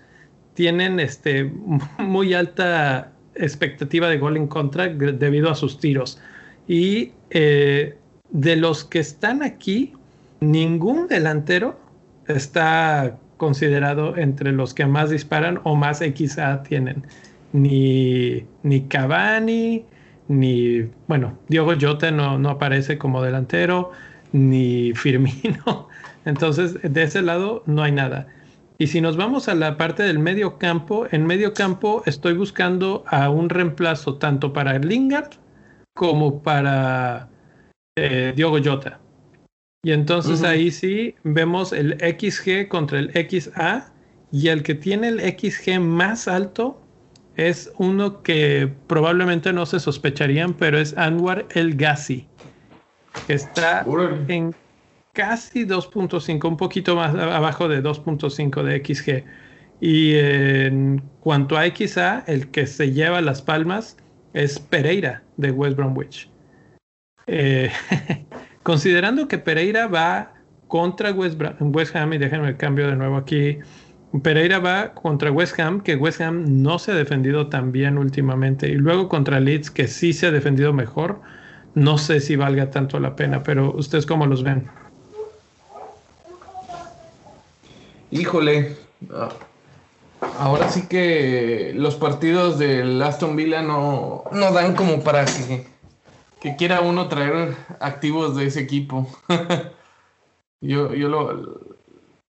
tienen 0.57 0.99
este, 0.99 1.51
muy 1.99 2.33
alta 2.33 3.11
expectativa 3.35 4.09
de 4.09 4.17
gol 4.17 4.37
en 4.37 4.47
contra 4.47 4.87
debido 4.87 5.51
a 5.51 5.55
sus 5.55 5.79
tiros. 5.79 6.19
Y 6.67 7.11
eh, 7.29 7.95
de 8.31 8.55
los 8.55 8.83
que 8.83 8.97
están 8.97 9.43
aquí, 9.43 9.93
ningún 10.39 11.07
delantero 11.07 11.79
está 12.27 13.19
considerado 13.37 14.17
entre 14.17 14.51
los 14.51 14.73
que 14.73 14.87
más 14.87 15.11
disparan 15.11 15.61
o 15.63 15.75
más 15.75 15.99
XA 15.99 16.63
tienen. 16.63 17.03
Ni, 17.53 18.43
ni 18.63 18.81
Cavani, 18.87 19.85
ni, 20.27 20.89
bueno, 21.07 21.37
Diogo 21.49 21.73
Jota 21.79 22.09
no, 22.09 22.39
no 22.39 22.49
aparece 22.49 22.97
como 22.97 23.21
delantero, 23.21 23.91
ni 24.31 24.91
Firmino. 24.95 25.87
Entonces, 26.25 26.79
de 26.81 27.03
ese 27.03 27.21
lado 27.21 27.61
no 27.67 27.83
hay 27.83 27.91
nada. 27.91 28.27
Y 28.79 28.87
si 28.87 29.01
nos 29.01 29.17
vamos 29.17 29.47
a 29.47 29.55
la 29.55 29.77
parte 29.77 30.03
del 30.03 30.19
medio 30.19 30.59
campo, 30.59 31.07
en 31.11 31.25
medio 31.25 31.53
campo 31.53 32.03
estoy 32.05 32.33
buscando 32.33 33.03
a 33.07 33.29
un 33.29 33.49
reemplazo 33.49 34.15
tanto 34.17 34.53
para 34.53 34.77
Lingard 34.77 35.31
como 35.95 36.43
para 36.43 37.27
eh, 37.97 38.33
Diogo 38.35 38.59
Jota. 38.63 38.99
Y 39.83 39.93
entonces 39.93 40.43
ahí 40.43 40.69
sí 40.69 41.15
vemos 41.23 41.73
el 41.73 41.97
XG 41.99 42.67
contra 42.67 42.99
el 42.99 43.11
XA 43.11 43.91
y 44.31 44.49
el 44.49 44.61
que 44.61 44.75
tiene 44.75 45.07
el 45.07 45.21
XG 45.21 45.79
más 45.79 46.27
alto 46.27 46.79
es 47.35 47.71
uno 47.77 48.21
que 48.21 48.71
probablemente 48.87 49.53
no 49.53 49.65
se 49.65 49.79
sospecharían, 49.79 50.53
pero 50.53 50.77
es 50.77 50.97
Anwar 50.97 51.45
El 51.51 51.75
Ghazi, 51.75 52.27
que 53.25 53.33
está 53.33 53.85
en 54.27 54.53
casi 55.17 55.65
2.5, 55.65 56.47
un 56.47 56.57
poquito 56.57 56.95
más 56.95 57.15
abajo 57.15 57.67
de 57.67 57.81
2.5 57.81 58.61
de 58.61 58.85
XG. 58.85 59.23
Y 59.81 60.13
en 60.13 61.01
cuanto 61.21 61.57
a 61.57 61.65
XA, 61.65 62.23
el 62.27 62.51
que 62.51 62.67
se 62.67 62.91
lleva 62.91 63.19
las 63.21 63.41
palmas 63.41 63.97
es 64.33 64.59
Pereira 64.59 65.23
de 65.37 65.49
West 65.49 65.75
Bromwich. 65.75 66.29
Eh, 67.25 67.71
considerando 68.63 69.27
que 69.27 69.39
Pereira 69.39 69.87
va 69.87 70.33
contra 70.67 71.11
West, 71.11 71.41
West 71.61 71.95
Ham, 71.95 72.13
y 72.13 72.19
déjenme 72.19 72.49
el 72.49 72.57
cambio 72.57 72.87
de 72.87 72.95
nuevo 72.95 73.17
aquí. 73.17 73.57
Pereira 74.21 74.59
va 74.59 74.93
contra 74.93 75.31
West 75.31 75.59
Ham, 75.59 75.81
que 75.81 75.95
West 75.95 76.21
Ham 76.21 76.61
no 76.61 76.77
se 76.77 76.91
ha 76.91 76.95
defendido 76.95 77.47
tan 77.49 77.71
bien 77.71 77.97
últimamente, 77.97 78.69
y 78.69 78.75
luego 78.75 79.09
contra 79.09 79.39
Leeds, 79.39 79.71
que 79.71 79.87
sí 79.87 80.13
se 80.13 80.27
ha 80.27 80.31
defendido 80.31 80.73
mejor. 80.73 81.21
No 81.73 81.97
sé 81.97 82.19
si 82.19 82.35
valga 82.35 82.69
tanto 82.69 82.99
la 82.99 83.15
pena, 83.15 83.41
pero 83.41 83.73
ustedes 83.75 84.05
cómo 84.05 84.27
los 84.27 84.43
ven. 84.43 84.67
Híjole, 88.11 88.77
ah, 89.13 89.29
ahora 90.39 90.69
sí 90.69 90.87
que 90.87 91.73
los 91.75 91.95
partidos 91.95 92.57
del 92.57 93.01
Aston 93.01 93.35
Villa 93.35 93.61
no, 93.61 94.23
no 94.31 94.51
dan 94.51 94.75
como 94.75 95.03
para 95.03 95.25
que, 95.25 95.67
que, 96.39 96.55
quiera 96.55 96.81
uno 96.81 97.09
traer 97.09 97.55
activos 97.79 98.35
de 98.35 98.45
ese 98.45 98.61
equipo. 98.61 99.09
yo 100.61 100.93
yo 100.93 101.09
lo, 101.09 101.75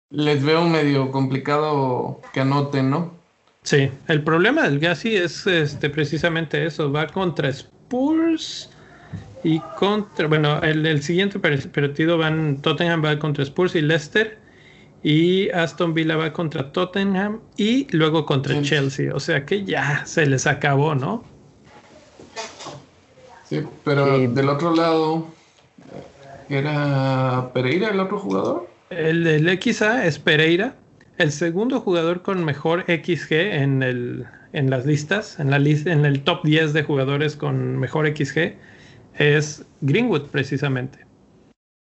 les 0.09 0.43
veo 0.43 0.65
medio 0.65 1.11
complicado 1.11 2.19
que 2.33 2.41
anoten, 2.41 2.89
¿no? 2.89 3.13
Sí, 3.61 3.91
el 4.07 4.23
problema 4.23 4.63
del 4.63 4.79
Gassi 4.79 5.15
es 5.15 5.45
este, 5.45 5.89
precisamente 5.89 6.65
eso, 6.65 6.91
va 6.91 7.05
contra 7.07 7.49
Spurs 7.49 8.71
y 9.43 9.59
contra, 9.77 10.27
bueno, 10.27 10.61
el, 10.63 10.85
el 10.85 11.03
siguiente 11.03 11.37
partido 11.39 12.17
van, 12.17 12.61
Tottenham 12.61 13.03
va 13.05 13.19
contra 13.19 13.43
Spurs 13.43 13.75
y 13.75 13.81
Leicester 13.81 14.38
y 15.03 15.49
Aston 15.49 15.93
Villa 15.93 16.17
va 16.17 16.33
contra 16.33 16.71
Tottenham 16.71 17.39
y 17.57 17.87
luego 17.95 18.25
contra 18.25 18.61
Chelsea. 18.61 19.13
O 19.13 19.19
sea 19.19 19.45
que 19.45 19.63
ya 19.63 20.05
se 20.05 20.25
les 20.25 20.45
acabó, 20.47 20.95
¿no? 20.95 21.23
Sí, 23.45 23.63
pero 23.83 24.27
del 24.27 24.49
otro 24.49 24.75
lado, 24.75 25.27
¿era 26.49 27.49
Pereira 27.53 27.89
el 27.89 27.99
otro 27.99 28.19
jugador? 28.19 28.69
El, 28.89 29.25
el 29.25 29.59
XA 29.59 30.05
es 30.05 30.19
Pereira. 30.19 30.75
El 31.17 31.31
segundo 31.31 31.81
jugador 31.81 32.21
con 32.21 32.45
mejor 32.45 32.85
XG 32.87 33.33
en 33.33 33.83
el, 33.83 34.25
en 34.53 34.69
las 34.69 34.85
listas, 34.85 35.39
en, 35.39 35.51
la 35.51 35.59
lista, 35.59 35.91
en 35.91 36.05
el 36.05 36.21
top 36.21 36.43
10 36.43 36.73
de 36.73 36.83
jugadores 36.83 37.35
con 37.35 37.77
mejor 37.77 38.07
XG, 38.07 38.53
es 39.17 39.65
Greenwood 39.81 40.27
precisamente, 40.27 40.99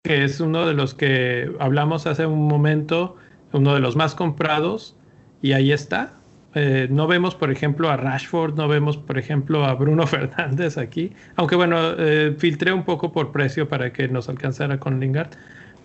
que 0.06 0.22
es 0.22 0.38
uno 0.38 0.66
de 0.66 0.72
los 0.72 0.94
que 0.94 1.50
hablamos 1.58 2.06
hace 2.06 2.26
un 2.26 2.46
momento, 2.46 3.16
uno 3.52 3.74
de 3.74 3.80
los 3.80 3.96
más 3.96 4.14
comprados, 4.14 4.94
y 5.42 5.52
ahí 5.52 5.72
está. 5.72 6.12
Eh, 6.54 6.86
no 6.90 7.08
vemos, 7.08 7.34
por 7.34 7.50
ejemplo, 7.50 7.90
a 7.90 7.96
Rashford, 7.96 8.54
no 8.54 8.68
vemos, 8.68 8.96
por 8.96 9.18
ejemplo, 9.18 9.64
a 9.64 9.74
Bruno 9.74 10.06
Fernández 10.06 10.78
aquí, 10.78 11.12
aunque 11.34 11.56
bueno, 11.56 11.76
eh, 11.98 12.36
filtré 12.38 12.72
un 12.72 12.84
poco 12.84 13.10
por 13.12 13.32
precio 13.32 13.68
para 13.68 13.92
que 13.92 14.06
nos 14.06 14.28
alcanzara 14.28 14.78
con 14.78 15.00
Lingard, 15.00 15.30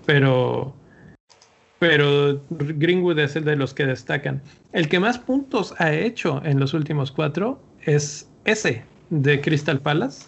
pero 0.05 0.76
pero 1.80 2.39
Greenwood 2.51 3.17
es 3.17 3.36
el 3.36 3.43
de 3.43 3.55
los 3.55 3.74
que 3.74 3.88
destacan. 3.88 4.39
El 4.72 4.88
que 4.88 4.99
más 4.99 5.17
puntos 5.17 5.74
ha 5.80 5.91
hecho 5.91 6.39
en 6.45 6.59
los 6.59 6.76
últimos 6.76 7.11
cuatro 7.11 7.59
es 7.86 8.30
ese 8.45 8.84
de 9.09 9.41
Crystal 9.41 9.80
Palace. 9.80 10.28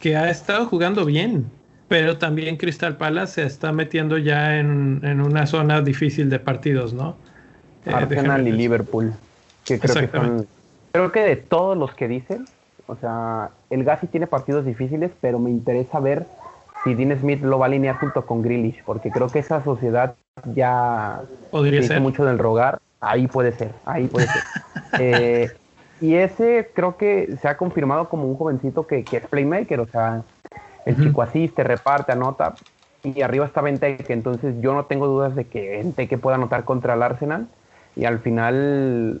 Que 0.00 0.16
ha 0.16 0.28
estado 0.28 0.66
jugando 0.66 1.04
bien, 1.04 1.46
pero 1.90 2.18
también 2.18 2.56
Crystal 2.56 2.96
Palace 2.96 3.34
se 3.34 3.42
está 3.42 3.72
metiendo 3.72 4.16
ya 4.16 4.58
en, 4.58 5.20
una 5.20 5.48
zona 5.48 5.82
difícil 5.82 6.30
de 6.30 6.38
partidos, 6.38 6.94
¿no? 6.94 7.16
Eh, 7.84 7.90
Arsenal 7.92 8.46
y 8.46 8.52
Liverpool. 8.52 9.12
Que 9.64 9.80
creo 9.80 9.96
que 9.96 10.06
son. 10.06 10.46
Creo 10.92 11.10
que 11.10 11.20
de 11.20 11.34
todos 11.34 11.76
los 11.76 11.92
que 11.94 12.06
dicen, 12.06 12.44
o 12.86 12.94
sea, 12.94 13.50
el 13.70 13.82
Gassi 13.82 14.06
tiene 14.06 14.28
partidos 14.28 14.64
difíciles, 14.66 15.10
pero 15.20 15.40
me 15.40 15.50
interesa 15.50 15.98
ver 15.98 16.26
si 16.84 16.94
Dean 16.94 17.18
Smith 17.18 17.42
lo 17.42 17.58
va 17.58 17.66
a 17.66 17.68
alinear 17.68 17.96
junto 17.96 18.24
con 18.24 18.40
Grealish, 18.40 18.84
porque 18.84 19.10
creo 19.10 19.26
que 19.26 19.40
esa 19.40 19.64
sociedad 19.64 20.14
ya 20.54 21.22
podría 21.50 21.82
ser 21.82 22.00
mucho 22.00 22.24
del 22.24 22.38
rogar. 22.38 22.78
Ahí 23.00 23.26
puede 23.26 23.50
ser, 23.50 23.72
ahí 23.84 24.06
puede 24.06 24.28
ser. 24.28 24.42
Eh, 24.98 25.48
y 26.00 26.14
ese 26.14 26.68
creo 26.74 26.96
que 26.96 27.36
se 27.40 27.46
ha 27.46 27.56
confirmado 27.56 28.08
como 28.08 28.24
un 28.24 28.36
jovencito 28.36 28.86
que, 28.86 29.04
es 29.10 29.26
playmaker, 29.28 29.78
o 29.78 29.86
sea, 29.86 30.24
el 30.86 30.96
chico 30.96 31.22
asiste, 31.22 31.64
reparte, 31.64 32.12
anota. 32.12 32.54
Y 33.02 33.22
arriba 33.22 33.46
está 33.46 33.62
Benteke, 33.62 34.12
entonces 34.12 34.54
yo 34.60 34.74
no 34.74 34.84
tengo 34.84 35.06
dudas 35.06 35.34
de 35.34 35.46
que 35.46 35.78
Benteke 35.78 36.18
pueda 36.18 36.36
anotar 36.36 36.64
contra 36.64 36.94
el 36.94 37.02
Arsenal. 37.02 37.48
Y 37.96 38.04
al 38.04 38.18
final, 38.20 39.20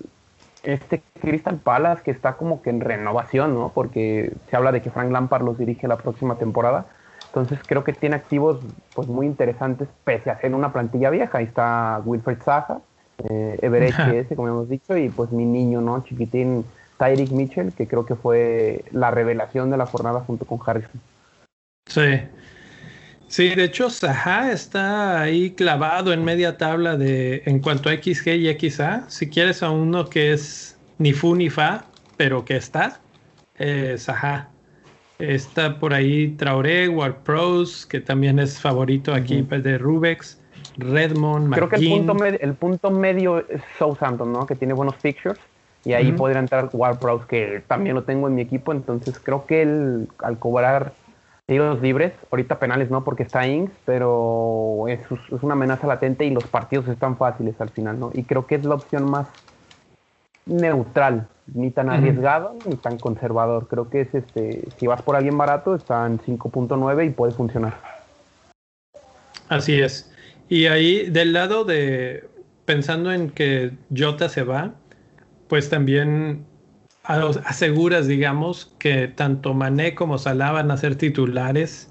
este 0.62 1.02
Crystal 1.20 1.56
Palace 1.56 2.02
que 2.02 2.10
está 2.10 2.34
como 2.34 2.62
que 2.62 2.70
en 2.70 2.80
renovación, 2.80 3.54
¿no? 3.54 3.72
Porque 3.74 4.32
se 4.48 4.56
habla 4.56 4.72
de 4.72 4.82
que 4.82 4.90
Frank 4.90 5.10
Lampard 5.10 5.42
los 5.42 5.58
dirige 5.58 5.88
la 5.88 5.96
próxima 5.96 6.36
temporada 6.36 6.86
entonces 7.30 7.60
creo 7.64 7.84
que 7.84 7.92
tiene 7.92 8.16
activos 8.16 8.58
pues 8.92 9.06
muy 9.06 9.24
interesantes 9.24 9.88
pese 10.02 10.30
a 10.30 10.40
ser 10.40 10.52
una 10.52 10.72
plantilla 10.72 11.10
vieja. 11.10 11.38
Ahí 11.38 11.44
está 11.44 12.02
Wilfred 12.04 12.38
Zaha, 12.42 12.80
eh, 13.18 13.56
Everett 13.62 13.96
ese, 14.12 14.34
como 14.34 14.48
hemos 14.48 14.68
dicho, 14.68 14.96
y 14.96 15.08
pues 15.10 15.30
mi 15.30 15.44
niño, 15.44 15.80
¿no? 15.80 16.02
Chiquitín 16.02 16.64
Tyreek 16.98 17.30
Mitchell, 17.30 17.72
que 17.72 17.86
creo 17.86 18.04
que 18.04 18.16
fue 18.16 18.84
la 18.90 19.12
revelación 19.12 19.70
de 19.70 19.76
la 19.76 19.86
jornada 19.86 20.20
junto 20.26 20.44
con 20.44 20.58
Harrison. 20.64 21.00
Sí. 21.90 22.22
Sí, 23.28 23.54
de 23.54 23.64
hecho, 23.64 23.90
Zaha 23.90 24.50
está 24.50 25.20
ahí 25.20 25.50
clavado 25.52 26.12
en 26.12 26.24
media 26.24 26.56
tabla 26.56 26.96
de 26.96 27.42
en 27.46 27.60
cuanto 27.60 27.88
a 27.88 27.92
XG 27.92 28.28
y 28.28 28.70
XA. 28.70 29.08
Si 29.08 29.28
quieres 29.28 29.62
a 29.62 29.70
uno 29.70 30.08
que 30.08 30.32
es 30.32 30.76
ni 30.98 31.12
fu 31.12 31.36
ni 31.36 31.48
fa, 31.48 31.84
pero 32.16 32.44
que 32.44 32.56
está, 32.56 33.00
eh, 33.58 33.96
Zaha. 33.98 34.48
Está 35.18 35.78
por 35.78 35.94
ahí 35.94 36.28
Traoré, 36.38 36.88
War 36.88 37.18
Pros, 37.22 37.86
que 37.86 38.00
también 38.00 38.38
es 38.38 38.58
favorito 38.58 39.14
aquí 39.14 39.42
de 39.42 39.78
Rubex, 39.78 40.40
Redmond, 40.78 41.54
Creo 41.54 41.68
que 41.68 41.76
el 41.76 41.88
punto, 41.88 42.14
medio, 42.14 42.40
el 42.40 42.54
punto 42.54 42.90
medio 42.90 43.38
es 43.48 43.60
Southampton, 43.78 44.32
¿no? 44.32 44.46
Que 44.46 44.54
tiene 44.54 44.72
buenos 44.74 44.96
pictures. 44.96 45.38
Y 45.84 45.92
ahí 45.94 46.12
podría 46.12 46.40
entrar 46.40 46.68
War 46.72 46.98
Pros, 46.98 47.26
que 47.26 47.62
también 47.66 47.94
lo 47.94 48.02
tengo 48.02 48.28
en 48.28 48.34
mi 48.34 48.42
equipo. 48.42 48.72
Entonces 48.72 49.18
creo 49.22 49.46
que 49.46 49.62
él, 49.62 50.08
al 50.18 50.38
cobrar 50.38 50.92
tiros 51.50 51.82
libres, 51.82 52.12
ahorita 52.30 52.60
penales 52.60 52.92
no 52.92 53.02
porque 53.02 53.24
está 53.24 53.44
Ings, 53.44 53.72
pero 53.84 54.84
es, 54.86 55.00
es, 55.00 55.42
una 55.42 55.54
amenaza 55.54 55.88
latente 55.88 56.24
y 56.24 56.30
los 56.30 56.44
partidos 56.44 56.86
están 56.86 57.16
fáciles 57.16 57.60
al 57.60 57.70
final, 57.70 57.98
¿no? 57.98 58.12
Y 58.14 58.22
creo 58.22 58.46
que 58.46 58.54
es 58.54 58.64
la 58.64 58.76
opción 58.76 59.10
más 59.10 59.26
neutral 60.46 61.26
ni 61.52 61.72
tan 61.72 61.90
arriesgado 61.90 62.54
ni 62.66 62.76
tan 62.76 62.98
conservador. 62.98 63.66
Creo 63.66 63.90
que 63.90 64.02
es 64.02 64.14
este, 64.14 64.62
si 64.76 64.86
vas 64.86 65.02
por 65.02 65.16
alguien 65.16 65.36
barato, 65.36 65.74
está 65.74 66.06
en 66.06 66.20
5.9 66.20 67.06
y 67.06 67.10
puede 67.10 67.32
funcionar. 67.32 67.74
Así 69.48 69.80
es. 69.80 70.08
Y 70.48 70.66
ahí 70.66 71.10
del 71.10 71.32
lado 71.32 71.64
de 71.64 72.28
pensando 72.64 73.12
en 73.12 73.28
que 73.28 73.72
Jota 73.92 74.28
se 74.28 74.44
va, 74.44 74.74
pues 75.48 75.68
también 75.68 76.46
aseguras, 77.44 78.06
digamos, 78.06 78.74
que 78.78 79.08
tanto 79.08 79.54
Mané 79.54 79.94
como 79.94 80.18
Salah 80.18 80.52
van 80.52 80.70
a 80.70 80.76
ser 80.76 80.96
titulares 80.96 81.90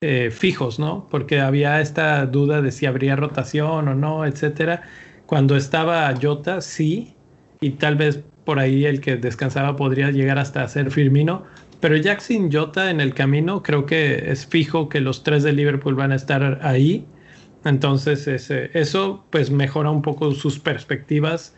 eh, 0.00 0.30
fijos, 0.30 0.78
¿no? 0.78 1.08
Porque 1.10 1.40
había 1.40 1.80
esta 1.80 2.26
duda 2.26 2.60
de 2.62 2.72
si 2.72 2.86
habría 2.86 3.16
rotación 3.16 3.88
o 3.88 3.94
no, 3.94 4.26
etcétera. 4.26 4.82
Cuando 5.26 5.56
estaba 5.56 6.12
Jota, 6.20 6.60
sí, 6.60 7.14
y 7.60 7.70
tal 7.70 7.96
vez 7.96 8.20
por 8.44 8.58
ahí 8.58 8.84
el 8.84 9.00
que 9.00 9.16
descansaba 9.16 9.76
podría 9.76 10.10
llegar 10.10 10.38
hasta 10.38 10.68
ser 10.68 10.90
Firmino. 10.90 11.44
Pero 11.80 11.96
Jackson 11.96 12.50
Jota 12.52 12.90
en 12.90 13.00
el 13.00 13.14
camino 13.14 13.62
creo 13.62 13.86
que 13.86 14.30
es 14.30 14.46
fijo 14.46 14.88
que 14.88 15.00
los 15.00 15.22
tres 15.22 15.42
de 15.42 15.52
Liverpool 15.52 15.94
van 15.94 16.12
a 16.12 16.16
estar 16.16 16.60
ahí. 16.62 17.06
Entonces 17.64 18.26
eso 18.28 19.24
pues 19.30 19.50
mejora 19.50 19.90
un 19.90 20.02
poco 20.02 20.32
sus 20.32 20.58
perspectivas 20.58 21.54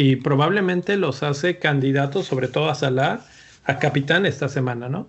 y 0.00 0.14
probablemente 0.14 0.96
los 0.96 1.24
hace 1.24 1.58
candidatos, 1.58 2.24
sobre 2.24 2.46
todo 2.46 2.70
a 2.70 2.76
Salah, 2.76 3.26
a 3.64 3.80
capitán 3.80 4.26
esta 4.26 4.48
semana, 4.48 4.88
¿no? 4.88 5.08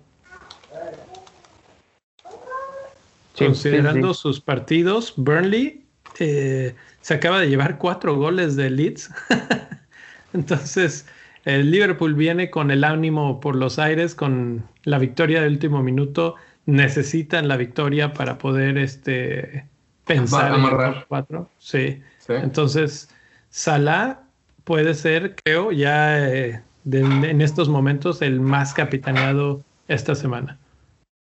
Considerando 3.38 4.14
sus 4.14 4.40
partidos, 4.40 5.14
Burnley 5.16 5.86
eh, 6.18 6.74
se 7.02 7.14
acaba 7.14 7.38
de 7.38 7.48
llevar 7.48 7.78
cuatro 7.78 8.16
goles 8.16 8.56
de 8.56 8.68
Leeds. 8.68 9.12
Entonces, 10.32 11.06
el 11.44 11.70
Liverpool 11.70 12.14
viene 12.14 12.50
con 12.50 12.72
el 12.72 12.82
ánimo 12.82 13.38
por 13.38 13.54
los 13.54 13.78
aires, 13.78 14.16
con 14.16 14.64
la 14.82 14.98
victoria 14.98 15.40
del 15.40 15.52
último 15.52 15.84
minuto. 15.84 16.34
Necesitan 16.66 17.46
la 17.46 17.56
victoria 17.56 18.12
para 18.12 18.38
poder 18.38 18.76
este, 18.76 19.66
pensar 20.04 20.52
en 20.52 20.64
el 20.64 21.04
cuatro. 21.06 21.48
Sí. 21.58 22.02
Entonces, 22.26 23.08
Salah 23.50 24.24
puede 24.64 24.94
ser, 24.94 25.36
creo, 25.44 25.72
ya 25.72 26.28
eh, 26.28 26.62
en 26.90 27.40
estos 27.40 27.68
momentos 27.68 28.22
el 28.22 28.40
más 28.40 28.74
capitaneado 28.74 29.62
esta 29.88 30.14
semana. 30.14 30.58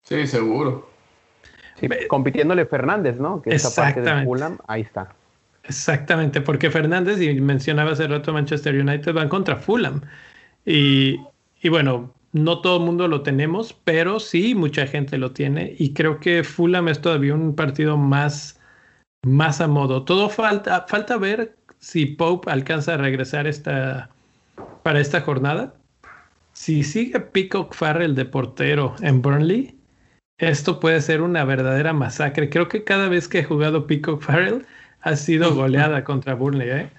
Sí, 0.04 0.28
seguro. 0.28 0.90
compitiéndole 2.08 2.66
Fernández, 2.66 3.18
¿no? 3.18 3.42
Que 3.42 3.56
esa 3.56 3.70
parte 3.82 4.02
de 4.02 4.24
Fulham, 4.24 4.58
ahí 4.68 4.82
está. 4.82 5.14
Exactamente, 5.64 6.42
porque 6.42 6.72
Fernández, 6.72 7.22
y 7.22 7.40
mencionaba 7.40 7.92
hace 7.92 8.08
rato 8.08 8.34
Manchester 8.34 8.76
United, 8.76 9.14
van 9.14 9.30
contra 9.30 9.58
Fulham. 9.58 10.02
Y, 10.66 11.18
bueno, 11.70 12.14
no 12.34 12.62
todo 12.62 12.78
el 12.78 12.84
mundo 12.84 13.08
lo 13.08 13.22
tenemos, 13.22 13.74
pero 13.84 14.20
sí 14.20 14.56
mucha 14.56 14.88
gente 14.88 15.18
lo 15.18 15.32
tiene. 15.32 15.76
Y 15.78 15.94
creo 15.94 16.20
que 16.20 16.44
Fulham 16.44 16.88
es 16.88 17.02
todavía 17.02 17.36
un 17.36 17.56
partido 17.56 17.98
más, 17.98 18.60
más 19.24 19.62
a 19.62 19.68
modo. 19.68 20.04
Todo 20.04 20.30
falta, 20.30 20.86
falta 20.88 21.18
ver 21.18 21.56
si 21.82 22.06
Pope 22.06 22.50
alcanza 22.50 22.94
a 22.94 22.98
regresar 22.98 23.48
esta, 23.48 24.10
para 24.84 25.00
esta 25.02 25.22
jornada. 25.22 25.74
Si 26.54 26.84
sigue 26.84 27.20
Peacock 27.20 27.74
Farrell 27.74 28.16
de 28.16 28.26
portero 28.26 28.96
en 29.02 29.22
Burnley, 29.22 29.76
esto 30.38 30.80
puede 30.80 31.02
ser 31.02 31.22
una 31.22 31.44
verdadera 31.44 31.94
masacre. 31.94 32.50
Creo 32.50 32.68
que 32.68 32.84
cada 32.84 33.10
vez 33.10 33.28
que 33.28 33.40
he 33.40 33.44
jugado 33.44 33.88
Peacock 33.88 34.22
Farrell, 34.22 34.66
ha 35.02 35.16
sido 35.16 35.56
goleada 35.56 36.04
contra 36.04 36.36
Burnley, 36.36 36.70
¿eh? 36.70 36.90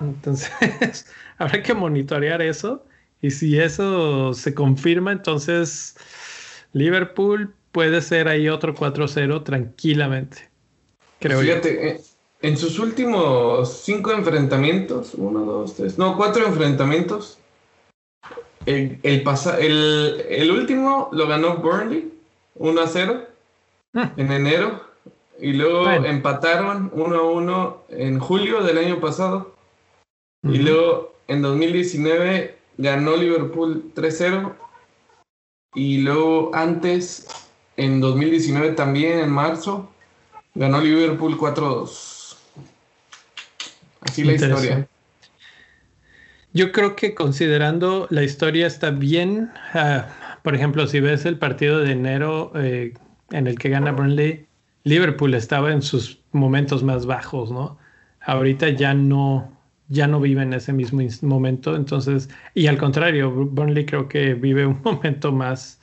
Entonces, 0.00 1.06
habrá 1.38 1.62
que 1.62 1.74
monitorear 1.74 2.42
eso. 2.42 2.84
Y 3.20 3.30
si 3.30 3.58
eso 3.58 4.34
se 4.34 4.52
confirma, 4.52 5.12
entonces 5.12 5.96
Liverpool 6.72 7.54
puede 7.70 8.02
ser 8.02 8.26
ahí 8.26 8.48
otro 8.48 8.74
4-0 8.74 9.44
tranquilamente. 9.44 10.50
Creo 11.20 11.40
Fíjate, 11.40 11.88
eh, 11.90 12.00
en 12.42 12.56
sus 12.56 12.78
últimos 12.78 13.82
cinco 13.82 14.12
enfrentamientos, 14.12 15.14
uno, 15.14 15.40
dos, 15.44 15.74
tres, 15.74 15.98
no, 15.98 16.16
cuatro 16.16 16.46
enfrentamientos, 16.46 17.38
el, 18.66 19.00
el, 19.02 20.24
el 20.28 20.50
último 20.50 21.08
lo 21.12 21.26
ganó 21.26 21.56
Burnley 21.56 22.12
1 22.56 22.80
0 22.86 23.26
ah. 23.94 24.12
en 24.16 24.32
enero 24.32 24.80
y 25.40 25.54
luego 25.54 25.90
empataron 25.90 26.90
1 26.94 27.16
a 27.16 27.22
1 27.22 27.84
en 27.88 28.18
julio 28.20 28.62
del 28.62 28.78
año 28.78 29.00
pasado. 29.00 29.54
Y 30.44 30.58
luego 30.58 31.14
en 31.26 31.42
2019 31.42 32.56
ganó 32.78 33.16
Liverpool 33.16 33.92
3-0. 33.94 34.52
Y 35.74 35.98
luego 35.98 36.50
antes, 36.54 37.26
en 37.76 38.00
2019 38.00 38.72
también, 38.72 39.18
en 39.18 39.30
marzo, 39.30 39.88
ganó 40.54 40.80
Liverpool 40.80 41.36
4-2. 41.36 42.11
Así 44.02 44.24
la 44.24 44.32
historia. 44.32 44.88
Yo 46.54 46.70
creo 46.72 46.96
que 46.96 47.14
considerando 47.14 48.06
la 48.10 48.22
historia 48.22 48.66
está 48.66 48.90
bien. 48.90 49.50
Uh, 49.74 50.02
por 50.42 50.54
ejemplo, 50.54 50.86
si 50.86 51.00
ves 51.00 51.24
el 51.24 51.38
partido 51.38 51.78
de 51.78 51.92
enero 51.92 52.52
eh, 52.56 52.92
en 53.30 53.46
el 53.46 53.58
que 53.58 53.70
gana 53.70 53.92
Burnley, 53.92 54.46
Liverpool 54.84 55.34
estaba 55.34 55.72
en 55.72 55.82
sus 55.82 56.20
momentos 56.32 56.82
más 56.82 57.06
bajos, 57.06 57.50
¿no? 57.50 57.78
Ahorita 58.20 58.68
ya 58.70 58.92
no, 58.92 59.50
ya 59.88 60.06
no 60.06 60.20
vive 60.20 60.42
en 60.42 60.52
ese 60.52 60.72
mismo 60.72 61.02
momento, 61.22 61.76
entonces, 61.76 62.28
y 62.54 62.66
al 62.66 62.78
contrario, 62.78 63.30
Burnley 63.30 63.86
creo 63.86 64.08
que 64.08 64.34
vive 64.34 64.66
un 64.66 64.80
momento 64.84 65.32
más, 65.32 65.80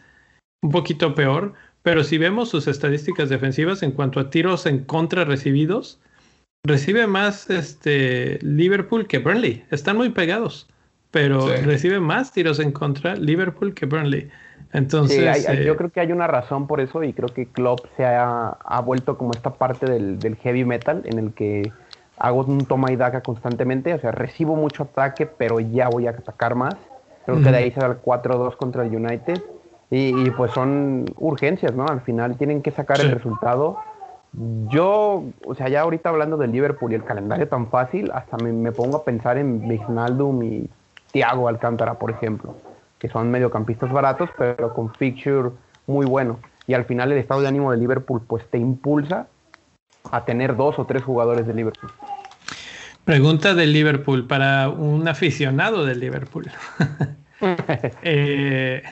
un 0.62 0.72
poquito 0.72 1.16
peor, 1.16 1.54
pero 1.82 2.04
si 2.04 2.18
vemos 2.18 2.50
sus 2.50 2.68
estadísticas 2.68 3.30
defensivas 3.30 3.82
en 3.82 3.92
cuanto 3.92 4.20
a 4.20 4.30
tiros 4.30 4.66
en 4.66 4.84
contra 4.84 5.24
recibidos, 5.24 6.00
recibe 6.64 7.08
más 7.08 7.50
este 7.50 8.40
Liverpool 8.42 9.08
que 9.08 9.20
Burnley, 9.20 9.66
están 9.72 9.98
muy 9.98 10.10
pegados, 10.10 10.68
pero 11.12 11.48
recibe 11.64 12.00
más 12.00 12.32
tiros 12.32 12.60
en 12.60 12.72
contra 12.72 13.16
Liverpool 13.16 13.74
que 13.74 13.86
Burnley. 13.86 14.30
Entonces, 14.72 15.46
sí, 15.46 15.66
yo 15.66 15.74
eh, 15.74 15.76
creo 15.76 15.90
que 15.90 16.00
hay 16.00 16.12
una 16.12 16.28
razón 16.28 16.68
por 16.68 16.80
eso 16.80 17.04
y 17.04 17.14
creo 17.14 17.30
que 17.30 17.48
Klopp 17.48 17.88
se 17.98 18.06
ha, 18.06 18.82
vuelto 18.86 19.18
como 19.18 19.32
esta 19.32 19.56
parte 19.56 19.88
del, 19.88 20.20
del, 20.20 20.36
heavy 20.36 20.64
metal 20.64 21.02
en 21.06 21.18
el 21.18 21.34
que 21.34 21.72
hago 22.20 22.44
un 22.44 22.66
toma 22.66 22.92
y 22.92 22.96
daca 22.96 23.22
constantemente, 23.22 23.94
o 23.94 24.00
sea, 24.00 24.12
recibo 24.12 24.56
mucho 24.56 24.84
ataque, 24.84 25.26
pero 25.26 25.60
ya 25.60 25.90
voy 25.90 26.06
a 26.06 26.12
atacar 26.12 26.54
más. 26.54 26.76
Creo 27.26 27.42
que 27.44 27.52
de 27.52 27.58
ahí 27.58 27.72
se 27.72 27.80
da 27.80 27.88
el 27.88 28.02
4-2 28.02 28.56
contra 28.58 28.84
el 28.84 28.96
United 28.96 29.42
y, 29.92 30.30
pues 30.32 30.52
son 30.52 31.06
urgencias, 31.18 31.74
¿no? 31.76 31.86
Al 31.86 32.02
final 32.02 32.38
tienen 32.38 32.62
que 32.62 32.72
sacar 32.72 33.00
el 33.02 33.12
resultado. 33.12 33.80
Yo, 34.34 35.24
o 35.46 35.56
sea, 35.56 35.70
ya 35.70 35.82
ahorita 35.82 36.10
hablando 36.10 36.38
del 36.38 36.52
Liverpool 36.52 36.92
y 36.92 36.96
el 36.96 37.04
calendario 37.04 37.48
tan 37.48 37.68
fácil, 37.70 38.12
hasta 38.14 38.38
me, 38.38 38.54
me 38.54 38.72
pongo 38.72 38.98
a 38.98 39.04
pensar 39.04 39.38
en 39.38 39.68
Wijnaldum 39.68 40.44
y 40.44 40.70
Thiago 41.12 41.48
Alcántara, 41.48 41.96
por 41.96 42.12
ejemplo 42.12 42.56
que 43.00 43.08
son 43.08 43.32
mediocampistas 43.32 43.92
baratos, 43.92 44.30
pero 44.38 44.74
con 44.74 44.94
fixture 44.94 45.52
muy 45.88 46.06
bueno. 46.06 46.40
Y 46.68 46.74
al 46.74 46.86
final 46.86 47.12
el 47.12 47.18
estado 47.18 47.42
de 47.42 47.48
ánimo 47.48 47.72
de 47.72 47.78
Liverpool 47.78 48.22
pues 48.28 48.46
te 48.52 48.58
impulsa 48.58 49.28
a 50.12 50.26
tener 50.26 50.56
dos 50.56 50.78
o 50.78 50.86
tres 50.86 51.04
jugadores 51.04 51.48
de 51.48 51.54
Liverpool. 51.54 51.92
Pregunta 53.06 53.56
del 53.56 53.74
Liverpool 53.74 54.28
para 54.28 54.70
un 54.70 55.08
aficionado 55.08 55.86
del 55.86 56.00
Liverpool. 56.00 56.52
Eh, 58.04 58.84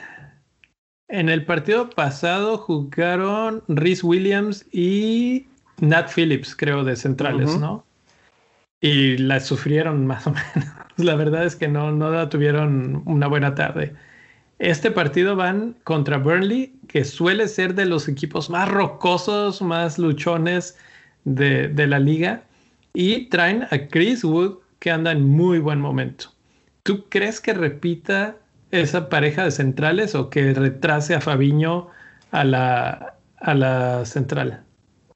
en 1.08 1.28
el 1.28 1.44
partido 1.44 1.90
pasado 1.90 2.58
jugaron 2.58 3.62
Rhys 3.68 4.04
Williams 4.04 4.66
y 4.72 5.46
Nat 5.80 6.10
Phillips, 6.14 6.54
creo, 6.54 6.84
de 6.84 6.96
centrales, 6.96 7.58
¿no? 7.58 7.84
Y 8.80 9.16
la 9.18 9.40
sufrieron 9.40 10.06
más 10.06 10.26
o 10.26 10.30
menos. 10.54 10.70
La 10.96 11.14
verdad 11.14 11.44
es 11.44 11.56
que 11.56 11.68
no, 11.68 11.92
no 11.92 12.28
tuvieron 12.28 13.02
una 13.06 13.26
buena 13.26 13.54
tarde. 13.54 13.94
Este 14.58 14.90
partido 14.90 15.36
van 15.36 15.76
contra 15.84 16.18
Burnley, 16.18 16.74
que 16.88 17.04
suele 17.04 17.48
ser 17.48 17.74
de 17.74 17.86
los 17.86 18.08
equipos 18.08 18.50
más 18.50 18.68
rocosos, 18.68 19.62
más 19.62 19.98
luchones 19.98 20.76
de, 21.24 21.68
de 21.68 21.86
la 21.86 22.00
liga. 22.00 22.42
Y 22.92 23.26
traen 23.26 23.62
a 23.70 23.88
Chris 23.88 24.24
Wood, 24.24 24.58
que 24.80 24.90
anda 24.90 25.12
en 25.12 25.28
muy 25.28 25.58
buen 25.58 25.80
momento. 25.80 26.32
¿Tú 26.82 27.04
crees 27.08 27.40
que 27.40 27.54
repita 27.54 28.36
esa 28.70 29.08
pareja 29.08 29.44
de 29.44 29.50
centrales 29.50 30.14
o 30.14 30.30
que 30.30 30.52
retrase 30.54 31.14
a 31.14 31.20
Fabiño 31.20 31.88
a 32.30 32.44
la, 32.44 33.14
a 33.40 33.54
la 33.54 34.04
central? 34.04 34.62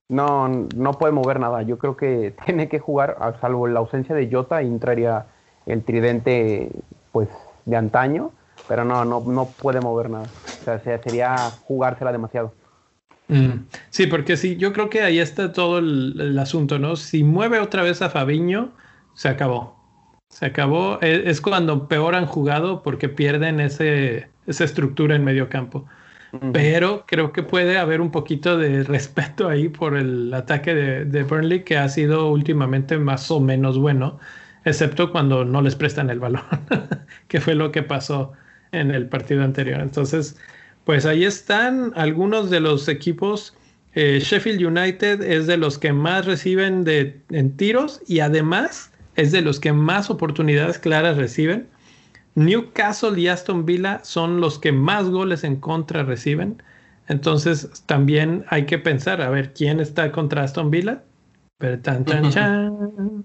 No, 0.08 0.48
no 0.48 0.92
puede 0.92 1.12
mover 1.12 1.40
nada. 1.40 1.62
Yo 1.62 1.78
creo 1.78 1.96
que 1.96 2.34
tiene 2.46 2.68
que 2.68 2.78
jugar, 2.78 3.16
a 3.20 3.38
salvo 3.40 3.66
la 3.66 3.80
ausencia 3.80 4.14
de 4.14 4.30
Jota, 4.30 4.60
entraría 4.62 5.26
el 5.66 5.82
tridente 5.84 6.70
pues 7.12 7.28
de 7.64 7.76
antaño, 7.76 8.32
pero 8.68 8.84
no, 8.84 9.04
no, 9.04 9.20
no 9.20 9.46
puede 9.46 9.80
mover 9.80 10.10
nada. 10.10 10.26
O 10.60 10.64
sea, 10.64 10.78
sería 10.78 11.36
jugársela 11.66 12.12
demasiado. 12.12 12.52
Mm. 13.28 13.66
Sí, 13.90 14.06
porque 14.06 14.36
sí, 14.36 14.56
yo 14.56 14.72
creo 14.72 14.90
que 14.90 15.02
ahí 15.02 15.18
está 15.18 15.52
todo 15.52 15.78
el, 15.78 16.38
asunto, 16.38 16.78
¿no? 16.78 16.96
Si 16.96 17.24
mueve 17.24 17.60
otra 17.60 17.82
vez 17.82 18.02
a 18.02 18.10
Fabiño, 18.10 18.72
se 19.14 19.28
acabó. 19.28 19.81
Se 20.32 20.46
acabó. 20.46 20.98
E, 21.02 21.30
es, 21.30 21.40
cuando 21.40 21.86
peor 21.88 22.14
han 22.14 22.26
jugado 22.26 22.82
porque 22.82 23.08
pierden 23.08 23.60
ese, 23.60 24.28
esa 24.46 24.64
estructura 24.64 25.14
en 25.14 25.24
medio 25.24 25.48
campo. 25.48 25.86
Pero 26.54 27.04
creo 27.06 27.30
que 27.30 27.42
puede 27.42 27.76
haber 27.76 28.00
un 28.00 28.10
poquito 28.10 28.56
de 28.56 28.82
respeto 28.84 29.50
ahí 29.50 29.68
por 29.68 29.94
el 29.94 30.32
ataque 30.32 30.74
de, 30.74 31.04
de, 31.04 31.22
Burnley, 31.24 31.62
que 31.62 31.76
ha 31.76 31.86
sido 31.90 32.30
últimamente 32.30 32.96
más 32.96 33.30
o 33.30 33.38
menos 33.38 33.76
bueno, 33.78 34.18
excepto 34.64 35.12
cuando 35.12 35.44
no 35.44 35.60
les 35.60 35.76
prestan 35.76 36.08
el 36.08 36.20
balón, 36.20 36.42
que 37.28 37.38
fue 37.38 37.54
lo 37.54 37.70
que 37.70 37.82
pasó 37.82 38.32
en 38.72 38.90
el 38.90 39.10
partido 39.10 39.44
anterior. 39.44 39.80
Entonces, 39.80 40.38
pues 40.84 41.04
ahí 41.04 41.24
están 41.24 41.92
algunos 41.94 42.48
de 42.48 42.60
los 42.60 42.88
equipos. 42.88 43.54
Eh, 43.94 44.18
Sheffield 44.22 44.64
United 44.64 45.20
es 45.22 45.46
de 45.46 45.58
los 45.58 45.76
que 45.78 45.92
más 45.92 46.24
reciben 46.24 46.84
de, 46.84 47.20
en 47.30 47.56
tiros 47.58 48.00
y 48.08 48.20
además 48.20 48.91
es 49.16 49.32
de 49.32 49.42
los 49.42 49.60
que 49.60 49.72
más 49.72 50.10
oportunidades 50.10 50.78
claras 50.78 51.16
reciben. 51.16 51.68
Newcastle 52.34 53.20
y 53.20 53.28
Aston 53.28 53.66
Villa 53.66 54.00
son 54.04 54.40
los 54.40 54.58
que 54.58 54.72
más 54.72 55.08
goles 55.08 55.44
en 55.44 55.56
contra 55.56 56.02
reciben. 56.02 56.62
Entonces 57.08 57.84
también 57.86 58.44
hay 58.48 58.64
que 58.64 58.78
pensar, 58.78 59.20
a 59.20 59.30
ver, 59.30 59.52
¿quién 59.52 59.80
está 59.80 60.12
contra 60.12 60.44
Aston 60.44 60.70
Villa? 60.70 61.02
Pero 61.58 61.78
tan, 61.80 62.04
Tottenham. 62.04 63.24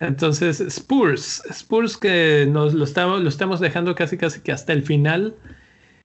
Entonces, 0.00 0.60
Spurs, 0.60 1.42
Spurs 1.50 1.96
que 1.96 2.46
nos 2.48 2.72
lo 2.72 2.84
estamos, 2.84 3.20
lo 3.20 3.28
estamos 3.28 3.58
dejando 3.58 3.94
casi 3.94 4.16
casi 4.16 4.40
que 4.40 4.52
hasta 4.52 4.72
el 4.72 4.82
final. 4.82 5.36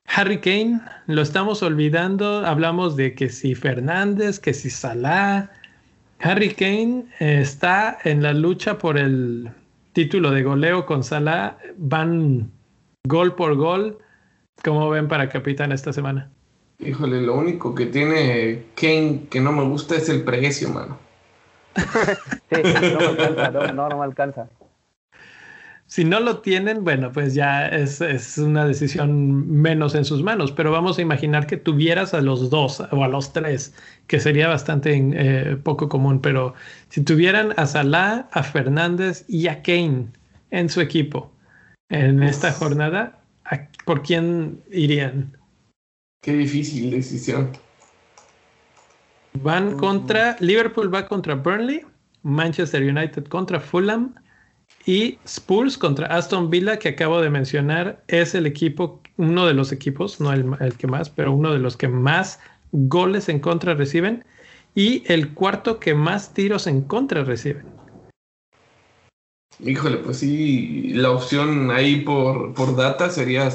Harry 0.06 0.40
Kane, 0.40 0.82
lo 1.08 1.22
estamos 1.22 1.64
olvidando. 1.64 2.46
Hablamos 2.46 2.96
de 2.96 3.14
que 3.14 3.30
si 3.30 3.56
Fernández, 3.56 4.40
que 4.40 4.54
si 4.54 4.70
Salah. 4.70 5.50
Harry 6.24 6.53
Kane 6.53 7.05
está 7.19 7.97
en 8.05 8.24
la 8.24 8.32
lucha 8.32 8.78
por 8.78 8.97
el 8.97 9.51
título 9.91 10.32
de 10.32 10.41
goleo 10.41 10.86
con 10.86 11.03
Salah. 11.03 11.57
Van 11.76 12.49
gol 13.05 13.36
por 13.36 13.55
gol. 13.55 13.97
¿Cómo 14.63 14.89
ven 14.89 15.09
para 15.09 15.28
capitán 15.28 15.74
esta 15.74 15.91
semana? 15.91 16.30
Híjole, 16.80 17.21
lo 17.21 17.36
único 17.36 17.76
que 17.76 17.88
tiene 17.88 18.63
Kane 18.76 19.26
que 19.30 19.41
no 19.41 19.51
me 19.51 19.63
gusta 19.65 19.95
es 19.95 20.07
el 20.07 20.24
precio, 20.24 20.69
mano. 20.69 20.97
sí, 21.76 22.61
no 22.93 22.99
me 22.99 23.05
alcanza, 23.05 23.51
no, 23.74 23.89
no, 23.89 23.97
me 23.97 24.03
alcanza. 24.05 24.47
Si 25.94 26.04
no 26.04 26.20
lo 26.20 26.39
tienen, 26.39 26.84
bueno, 26.84 27.12
pues 27.12 27.36
ya 27.36 27.68
es, 27.68 28.02
es, 28.02 28.39
una 28.39 28.66
decisión 28.66 29.48
menos 29.48 29.94
en 29.94 30.06
sus 30.06 30.24
manos, 30.24 30.52
pero 30.52 30.72
vamos 30.72 30.98
a 30.98 31.04
imaginar 31.04 31.46
que 31.46 31.56
tuvieras 31.56 32.16
a 32.16 32.22
los 32.22 32.50
dos 32.50 32.80
o 32.80 33.04
a 33.04 33.08
los 33.08 33.32
tres, 33.32 33.76
que 34.08 34.20
sería 34.20 34.48
bastante 34.48 34.91
eh, 34.96 35.56
poco 35.56 35.89
común, 35.89 36.20
pero 36.20 36.56
si 36.89 37.04
tuvieran 37.04 37.54
a 37.58 37.68
Salah, 37.68 38.28
a 38.32 38.41
Fernández 38.41 39.24
y 39.28 39.46
a 39.46 39.62
Kane 39.62 40.08
en 40.50 40.68
su 40.68 40.82
equipo 40.82 41.32
en 41.89 42.24
esta 42.24 42.52
jornada, 42.52 43.20
¿por 43.86 44.02
quién 44.02 44.64
irían? 44.72 45.38
Qué 46.24 46.34
difícil 46.34 46.89
decisión. 46.89 47.52
Van 49.44 49.78
contra, 49.78 50.38
Liverpool 50.39 50.91
va 50.91 51.08
contra 51.08 51.36
Burnley, 51.36 51.86
Manchester 52.24 52.82
United 52.82 53.26
contra 53.26 53.60
Fulham 53.60 54.16
y 54.86 55.18
Spurs 55.26 55.78
contra 55.78 56.08
Aston 56.08 56.50
Villa, 56.50 56.78
que 56.78 56.90
acabo 56.90 57.22
de 57.22 57.30
mencionar, 57.30 58.04
es 58.08 58.36
el 58.36 58.46
equipo, 58.46 59.02
uno 59.18 59.46
de 59.46 59.54
los 59.54 59.72
equipos, 59.72 60.20
no 60.20 60.34
el, 60.34 60.74
que 60.78 60.88
más, 60.88 61.10
pero 61.10 61.32
uno 61.32 61.54
de 61.54 61.60
los 61.60 61.78
que 61.78 61.88
más 61.88 62.40
goles 62.72 63.30
en 63.30 63.40
contra 63.40 63.76
reciben 63.76 64.26
y 64.76 65.04
el 65.06 65.34
cuarto 65.34 65.80
que 65.80 65.94
más 65.94 66.34
tiros 66.34 66.68
en 66.68 66.82
contra 66.82 67.24
reciben. 67.24 67.66
Híjole, 69.60 69.98
pues 69.98 70.18
sí, 70.18 70.94
la 70.96 71.12
opción 71.12 71.72
ahí 71.72 72.02
por, 72.02 72.54
por 72.54 72.76
data 72.76 73.10
sería 73.10 73.48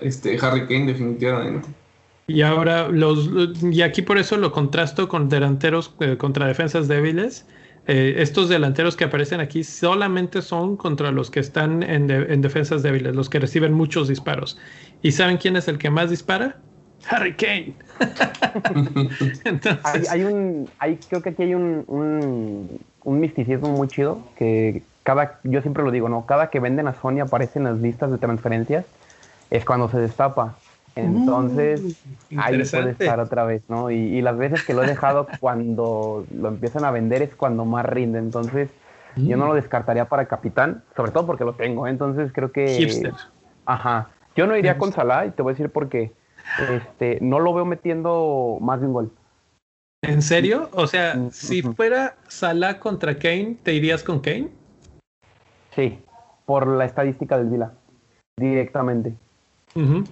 este 0.00 0.38
Harry 0.40 0.66
Kane 0.66 0.86
definitivamente. 0.86 1.68
Y 2.26 2.42
ahora, 2.42 2.88
los, 2.88 3.28
y 3.62 3.82
aquí 3.82 4.00
por 4.02 4.16
eso 4.16 4.36
lo 4.38 4.52
contrasto 4.52 5.08
con 5.08 5.28
delanteros 5.28 5.94
eh, 6.00 6.16
contra 6.16 6.46
defensas 6.46 6.88
débiles. 6.88 7.46
Eh, 7.88 8.14
estos 8.18 8.48
delanteros 8.48 8.96
que 8.96 9.04
aparecen 9.04 9.40
aquí 9.40 9.64
solamente 9.64 10.40
son 10.40 10.76
contra 10.76 11.10
los 11.10 11.30
que 11.30 11.40
están 11.40 11.82
en, 11.82 12.10
en, 12.10 12.40
defensas 12.40 12.82
débiles, 12.82 13.14
los 13.16 13.28
que 13.28 13.40
reciben 13.40 13.72
muchos 13.72 14.06
disparos. 14.06 14.58
¿Y 15.02 15.12
saben 15.12 15.36
quién 15.36 15.56
es 15.56 15.66
el 15.66 15.78
que 15.78 15.90
más 15.90 16.10
dispara? 16.10 16.56
Harry 17.10 17.34
Kane. 17.34 17.74
Entonces... 19.44 20.08
hay, 20.08 20.22
un, 20.22 20.70
hay, 20.78 20.96
creo 21.08 21.22
que 21.22 21.30
aquí 21.30 21.42
hay 21.42 21.54
un, 21.54 21.84
un, 21.88 22.80
un, 23.02 23.20
misticismo 23.20 23.68
muy 23.70 23.88
chido 23.88 24.20
que 24.36 24.84
cada, 25.02 25.40
yo 25.42 25.60
siempre 25.62 25.82
lo 25.82 25.90
digo, 25.90 26.08
¿no? 26.08 26.26
Cada 26.26 26.50
que 26.50 26.60
venden 26.60 26.86
a 26.86 26.94
Sony 26.94 27.20
aparece 27.20 27.58
en 27.58 27.64
las 27.64 27.78
listas 27.78 28.12
de 28.12 28.18
transferencias, 28.18 28.84
es 29.50 29.64
cuando 29.64 29.88
se 29.88 29.98
destapa. 29.98 30.56
Entonces, 30.94 31.82
mm, 32.30 32.38
ahí 32.38 32.62
puede 32.64 32.90
estar 32.90 33.20
otra 33.20 33.44
vez, 33.44 33.62
¿no? 33.68 33.90
Y, 33.90 34.20
las 34.20 34.36
veces 34.36 34.62
que 34.64 34.74
lo 34.74 34.82
he 34.82 34.86
dejado 34.86 35.26
cuando 35.40 36.26
lo 36.34 36.48
empiezan 36.48 36.84
a 36.84 36.90
vender 36.90 37.22
es 37.22 37.34
cuando 37.34 37.64
más 37.64 37.86
rinde. 37.86 38.18
Entonces, 38.18 38.68
Yo 39.14 39.36
no 39.36 39.46
lo 39.46 39.54
descartaría 39.54 40.06
para 40.06 40.24
capitán, 40.26 40.84
sobre 40.96 41.12
todo 41.12 41.26
porque 41.26 41.44
lo 41.44 41.54
tengo. 41.54 41.86
¿eh? 41.86 41.90
Entonces 41.90 42.32
creo 42.32 42.50
que. 42.50 42.76
Hipster. 42.78 43.12
Ajá. 43.66 44.08
Yo 44.34 44.46
no 44.46 44.56
iría 44.56 44.78
con 44.78 44.90
Salah 44.92 45.26
y 45.26 45.30
te 45.32 45.42
voy 45.42 45.50
a 45.50 45.54
decir 45.54 45.68
por 45.70 45.90
qué. 45.90 46.12
Este, 46.70 47.18
no 47.20 47.38
lo 47.38 47.52
veo 47.52 47.66
metiendo 47.66 48.56
más 48.60 48.80
de 48.80 48.86
un 48.86 48.92
gol. 48.94 49.12
¿En 50.02 50.22
serio? 50.22 50.68
O 50.72 50.86
sea, 50.86 51.14
Mm, 51.14 51.30
si 51.30 51.62
fuera 51.62 52.16
Salah 52.26 52.80
contra 52.80 53.18
Kane, 53.18 53.56
¿te 53.62 53.74
irías 53.74 54.02
con 54.02 54.20
Kane? 54.20 54.48
Sí, 55.74 55.98
por 56.44 56.66
la 56.66 56.84
estadística 56.84 57.38
del 57.38 57.48
Vila. 57.48 57.72
Directamente. 58.36 59.14
Ujú. 59.74 60.04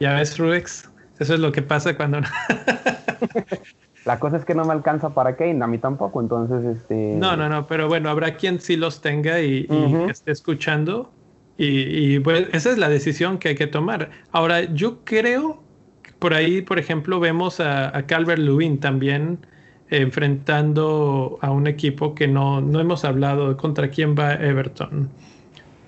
Ya 0.00 0.14
ves, 0.14 0.38
Rubex. 0.38 0.90
Eso 1.18 1.34
es 1.34 1.40
lo 1.40 1.50
que 1.52 1.62
pasa 1.62 1.96
cuando 1.96 2.20
La 4.04 4.18
cosa 4.18 4.36
es 4.36 4.44
que 4.44 4.54
no 4.54 4.64
me 4.64 4.72
alcanza 4.72 5.10
para 5.10 5.36
Kane, 5.36 5.62
a 5.62 5.66
mí 5.66 5.78
tampoco. 5.78 6.20
Entonces, 6.20 6.64
este. 6.76 7.14
No, 7.16 7.36
no, 7.36 7.48
no, 7.48 7.66
pero 7.66 7.88
bueno, 7.88 8.08
habrá 8.08 8.36
quien 8.36 8.60
sí 8.60 8.76
los 8.76 9.02
tenga 9.02 9.40
y, 9.40 9.66
que 9.66 10.10
esté 10.10 10.32
escuchando. 10.32 11.10
Y, 11.58 12.14
y, 12.14 12.20
pues 12.20 12.48
esa 12.52 12.70
es 12.70 12.78
la 12.78 12.88
decisión 12.88 13.38
que 13.38 13.48
hay 13.48 13.54
que 13.54 13.66
tomar. 13.66 14.10
Ahora, 14.32 14.62
yo 14.62 15.04
creo, 15.04 15.60
que 16.02 16.12
por 16.12 16.32
ahí, 16.32 16.62
por 16.62 16.78
ejemplo, 16.78 17.20
vemos 17.20 17.60
a, 17.60 17.94
a 17.94 18.06
Calvert 18.06 18.38
Lewin 18.38 18.78
también 18.78 19.40
eh, 19.90 20.02
enfrentando 20.02 21.38
a 21.40 21.50
un 21.50 21.66
equipo 21.66 22.14
que 22.14 22.28
no, 22.28 22.60
no 22.60 22.80
hemos 22.80 23.04
hablado 23.04 23.56
contra 23.56 23.88
quién 23.90 24.14
va 24.14 24.34
Everton. 24.34 25.10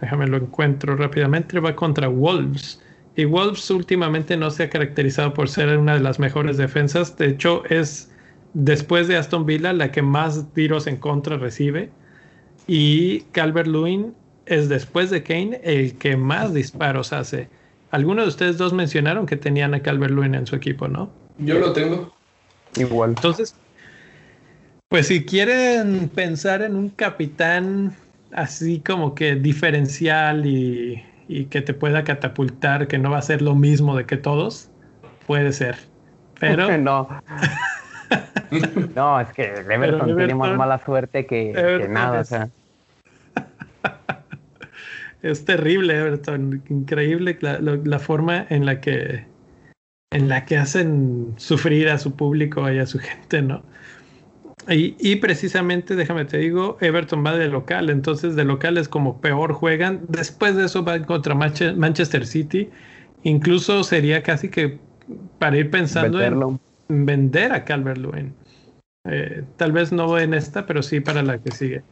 Déjame 0.00 0.26
lo 0.26 0.38
encuentro 0.38 0.96
rápidamente. 0.96 1.60
Va 1.60 1.76
contra 1.76 2.08
Wolves. 2.08 2.82
Y 3.20 3.26
Wolves 3.26 3.70
últimamente 3.70 4.34
no 4.38 4.50
se 4.50 4.62
ha 4.62 4.70
caracterizado 4.70 5.34
por 5.34 5.50
ser 5.50 5.76
una 5.76 5.92
de 5.92 6.00
las 6.00 6.18
mejores 6.18 6.56
defensas. 6.56 7.18
De 7.18 7.28
hecho, 7.28 7.62
es 7.66 8.10
después 8.54 9.08
de 9.08 9.18
Aston 9.18 9.44
Villa 9.44 9.74
la 9.74 9.92
que 9.92 10.00
más 10.00 10.46
tiros 10.54 10.86
en 10.86 10.96
contra 10.96 11.36
recibe. 11.36 11.90
Y 12.66 13.20
Calvert 13.32 13.68
Lewin 13.68 14.14
es 14.46 14.70
después 14.70 15.10
de 15.10 15.22
Kane 15.22 15.60
el 15.62 15.98
que 15.98 16.16
más 16.16 16.54
disparos 16.54 17.12
hace. 17.12 17.50
Algunos 17.90 18.24
de 18.24 18.28
ustedes 18.30 18.56
dos 18.56 18.72
mencionaron 18.72 19.26
que 19.26 19.36
tenían 19.36 19.74
a 19.74 19.80
Calvert 19.80 20.14
Lewin 20.14 20.34
en 20.34 20.46
su 20.46 20.56
equipo, 20.56 20.88
¿no? 20.88 21.10
Yo 21.36 21.58
lo 21.58 21.74
tengo. 21.74 22.14
Igual. 22.76 23.10
Entonces, 23.10 23.54
pues 24.88 25.08
si 25.08 25.26
quieren 25.26 26.08
pensar 26.08 26.62
en 26.62 26.74
un 26.74 26.88
capitán 26.88 27.94
así 28.32 28.80
como 28.80 29.14
que 29.14 29.34
diferencial 29.34 30.46
y, 30.46 31.04
y 31.32 31.44
que 31.46 31.62
te 31.62 31.74
pueda 31.74 32.02
catapultar, 32.02 32.88
que 32.88 32.98
no 32.98 33.10
va 33.10 33.18
a 33.18 33.22
ser 33.22 33.40
lo 33.40 33.54
mismo 33.54 33.96
de 33.96 34.04
que 34.04 34.16
todos, 34.16 34.68
puede 35.26 35.52
ser. 35.52 35.76
Pero 36.40 36.76
no. 36.78 37.08
no, 38.96 39.20
es 39.20 39.28
que 39.32 39.44
el 39.54 39.70
Everton, 39.70 40.00
Pero 40.06 40.16
tiene 40.16 40.34
más 40.34 40.48
Everton- 40.50 40.56
mala 40.56 40.78
suerte 40.78 41.26
que, 41.26 41.52
que 41.52 41.60
Everton 41.60 41.92
nada. 41.92 42.18
O 42.18 42.20
es- 42.22 42.28
sea, 42.28 42.48
es 45.22 45.44
terrible, 45.44 45.96
Everton. 45.96 46.62
Increíble 46.68 47.38
la, 47.40 47.60
la 47.60 47.98
forma 47.98 48.46
en 48.48 48.66
la 48.66 48.80
que 48.80 49.24
en 50.12 50.28
la 50.28 50.44
que 50.44 50.58
hacen 50.58 51.34
sufrir 51.36 51.88
a 51.88 51.96
su 51.98 52.16
público 52.16 52.68
y 52.68 52.80
a 52.80 52.86
su 52.86 52.98
gente, 52.98 53.42
¿no? 53.42 53.62
Y, 54.68 54.94
y 55.00 55.16
precisamente, 55.16 55.96
déjame 55.96 56.26
te 56.26 56.38
digo, 56.38 56.76
Everton 56.80 57.24
va 57.24 57.34
de 57.36 57.48
local, 57.48 57.88
entonces 57.90 58.36
de 58.36 58.44
local 58.44 58.76
es 58.78 58.88
como 58.88 59.20
peor 59.20 59.52
juegan. 59.52 60.02
Después 60.08 60.54
de 60.54 60.66
eso 60.66 60.82
van 60.84 61.04
contra 61.04 61.34
Manche- 61.34 61.74
Manchester 61.74 62.26
City. 62.26 62.68
Incluso 63.22 63.82
sería 63.84 64.22
casi 64.22 64.48
que 64.48 64.78
para 65.38 65.56
ir 65.56 65.70
pensando 65.70 66.18
en 66.20 66.24
venderlo. 66.30 66.60
vender 66.88 67.52
a 67.52 67.64
Calvert 67.64 67.98
Lewin. 67.98 68.32
Eh, 69.08 69.42
tal 69.56 69.72
vez 69.72 69.92
no 69.92 70.18
en 70.18 70.34
esta, 70.34 70.66
pero 70.66 70.82
sí 70.82 71.00
para 71.00 71.22
la 71.22 71.38
que 71.38 71.50
sigue. 71.50 71.82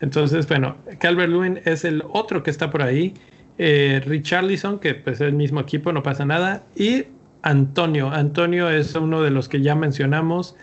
Entonces, 0.00 0.46
bueno, 0.48 0.76
Calvert 1.00 1.30
Lewin 1.30 1.60
es 1.64 1.84
el 1.84 2.02
otro 2.12 2.42
que 2.42 2.50
está 2.50 2.70
por 2.70 2.82
ahí. 2.82 3.12
Eh, 3.58 4.02
Richarlison, 4.06 4.78
que 4.78 4.94
pues 4.94 5.16
es 5.16 5.28
el 5.28 5.34
mismo 5.34 5.60
equipo, 5.60 5.92
no 5.92 6.02
pasa 6.02 6.24
nada. 6.24 6.62
Y 6.76 7.04
Antonio. 7.42 8.10
Antonio 8.10 8.70
es 8.70 8.94
uno 8.94 9.20
de 9.22 9.30
los 9.30 9.48
que 9.48 9.60
ya 9.62 9.74
mencionamos. 9.74 10.56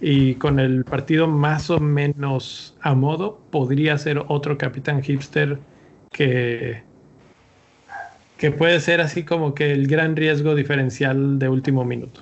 Y 0.00 0.36
con 0.36 0.60
el 0.60 0.84
partido 0.84 1.26
más 1.26 1.70
o 1.70 1.80
menos 1.80 2.74
a 2.80 2.94
modo, 2.94 3.40
podría 3.50 3.98
ser 3.98 4.22
otro 4.28 4.56
capitán 4.56 5.02
hipster 5.02 5.58
que, 6.12 6.82
que 8.36 8.50
puede 8.52 8.80
ser 8.80 9.00
así 9.00 9.24
como 9.24 9.54
que 9.54 9.72
el 9.72 9.88
gran 9.88 10.14
riesgo 10.14 10.54
diferencial 10.54 11.38
de 11.38 11.48
último 11.48 11.84
minuto. 11.84 12.20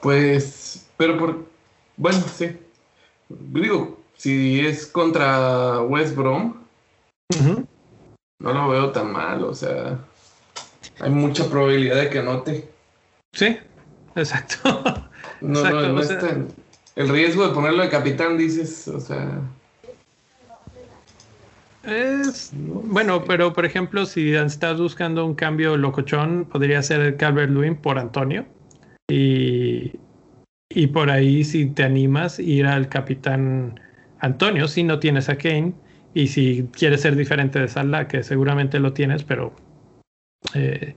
Pues, 0.00 0.88
pero 0.96 1.18
por. 1.18 1.44
Bueno, 1.96 2.18
sí. 2.32 2.56
Digo, 3.28 4.00
si 4.16 4.60
es 4.60 4.86
contra 4.86 5.80
West 5.82 6.14
Brom, 6.14 6.54
no 8.38 8.52
lo 8.52 8.68
veo 8.68 8.90
tan 8.92 9.10
mal. 9.12 9.42
O 9.44 9.54
sea, 9.54 9.98
hay 11.00 11.10
mucha 11.10 11.48
probabilidad 11.48 11.96
de 11.96 12.10
que 12.10 12.18
anote. 12.20 12.68
Sí, 13.32 13.56
exacto. 14.14 14.58
No, 15.40 15.58
Exacto, 15.60 15.80
no, 15.82 15.88
no 15.88 15.98
o 15.98 16.00
es 16.00 16.06
sea- 16.08 16.18
tan- 16.20 16.48
El 16.96 17.08
riesgo 17.08 17.48
de 17.48 17.54
ponerlo 17.54 17.82
de 17.82 17.88
capitán, 17.88 18.38
dices, 18.38 18.86
o 18.88 19.00
sea. 19.00 19.40
Es 21.82 22.52
bueno, 22.54 23.24
pero 23.24 23.52
por 23.52 23.66
ejemplo, 23.66 24.06
si 24.06 24.32
estás 24.32 24.80
buscando 24.80 25.26
un 25.26 25.34
cambio 25.34 25.76
locochón, 25.76 26.46
podría 26.46 26.82
ser 26.82 27.00
el 27.00 27.16
Calvert 27.16 27.50
Lewin 27.50 27.76
por 27.76 27.98
Antonio. 27.98 28.46
Y, 29.08 29.92
y 30.70 30.86
por 30.86 31.10
ahí, 31.10 31.44
si 31.44 31.66
te 31.66 31.82
animas, 31.82 32.38
ir 32.38 32.66
al 32.66 32.88
capitán 32.88 33.80
Antonio, 34.20 34.66
si 34.68 34.82
no 34.82 34.98
tienes 34.98 35.28
a 35.28 35.36
Kane. 35.36 35.74
Y 36.14 36.28
si 36.28 36.68
quieres 36.72 37.00
ser 37.00 37.16
diferente 37.16 37.58
de 37.58 37.68
Salah, 37.68 38.06
que 38.06 38.22
seguramente 38.22 38.78
lo 38.78 38.92
tienes, 38.92 39.24
pero 39.24 39.52
eh, 40.54 40.94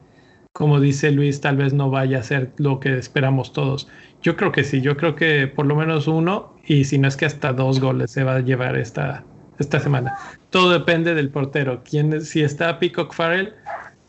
como 0.58 0.80
dice 0.80 1.12
Luis, 1.12 1.40
tal 1.40 1.56
vez 1.56 1.72
no 1.74 1.92
vaya 1.92 2.18
a 2.18 2.24
ser 2.24 2.50
lo 2.58 2.80
que 2.80 2.98
esperamos 2.98 3.54
todos. 3.54 3.88
Yo 4.24 4.36
creo 4.36 4.52
que 4.52 4.64
sí, 4.64 4.82
yo 4.82 4.98
creo 4.98 5.14
que 5.14 5.46
por 5.46 5.68
lo 5.68 5.76
menos 5.76 6.08
uno, 6.08 6.56
y 6.66 6.86
si 6.86 6.98
no 6.98 7.08
es 7.08 7.16
que 7.16 7.28
hasta 7.28 7.54
dos 7.54 7.80
goles 7.80 8.10
se 8.10 8.24
va 8.24 8.38
a 8.38 8.40
llevar 8.40 8.76
esta, 8.76 9.24
esta 9.60 9.80
semana. 9.80 10.18
Todo 10.50 10.72
depende 10.72 11.14
del 11.14 11.30
portero. 11.30 11.84
¿Quién, 11.88 12.22
si 12.22 12.42
está 12.42 12.80
Peacock 12.80 13.14
Farrell, 13.14 13.54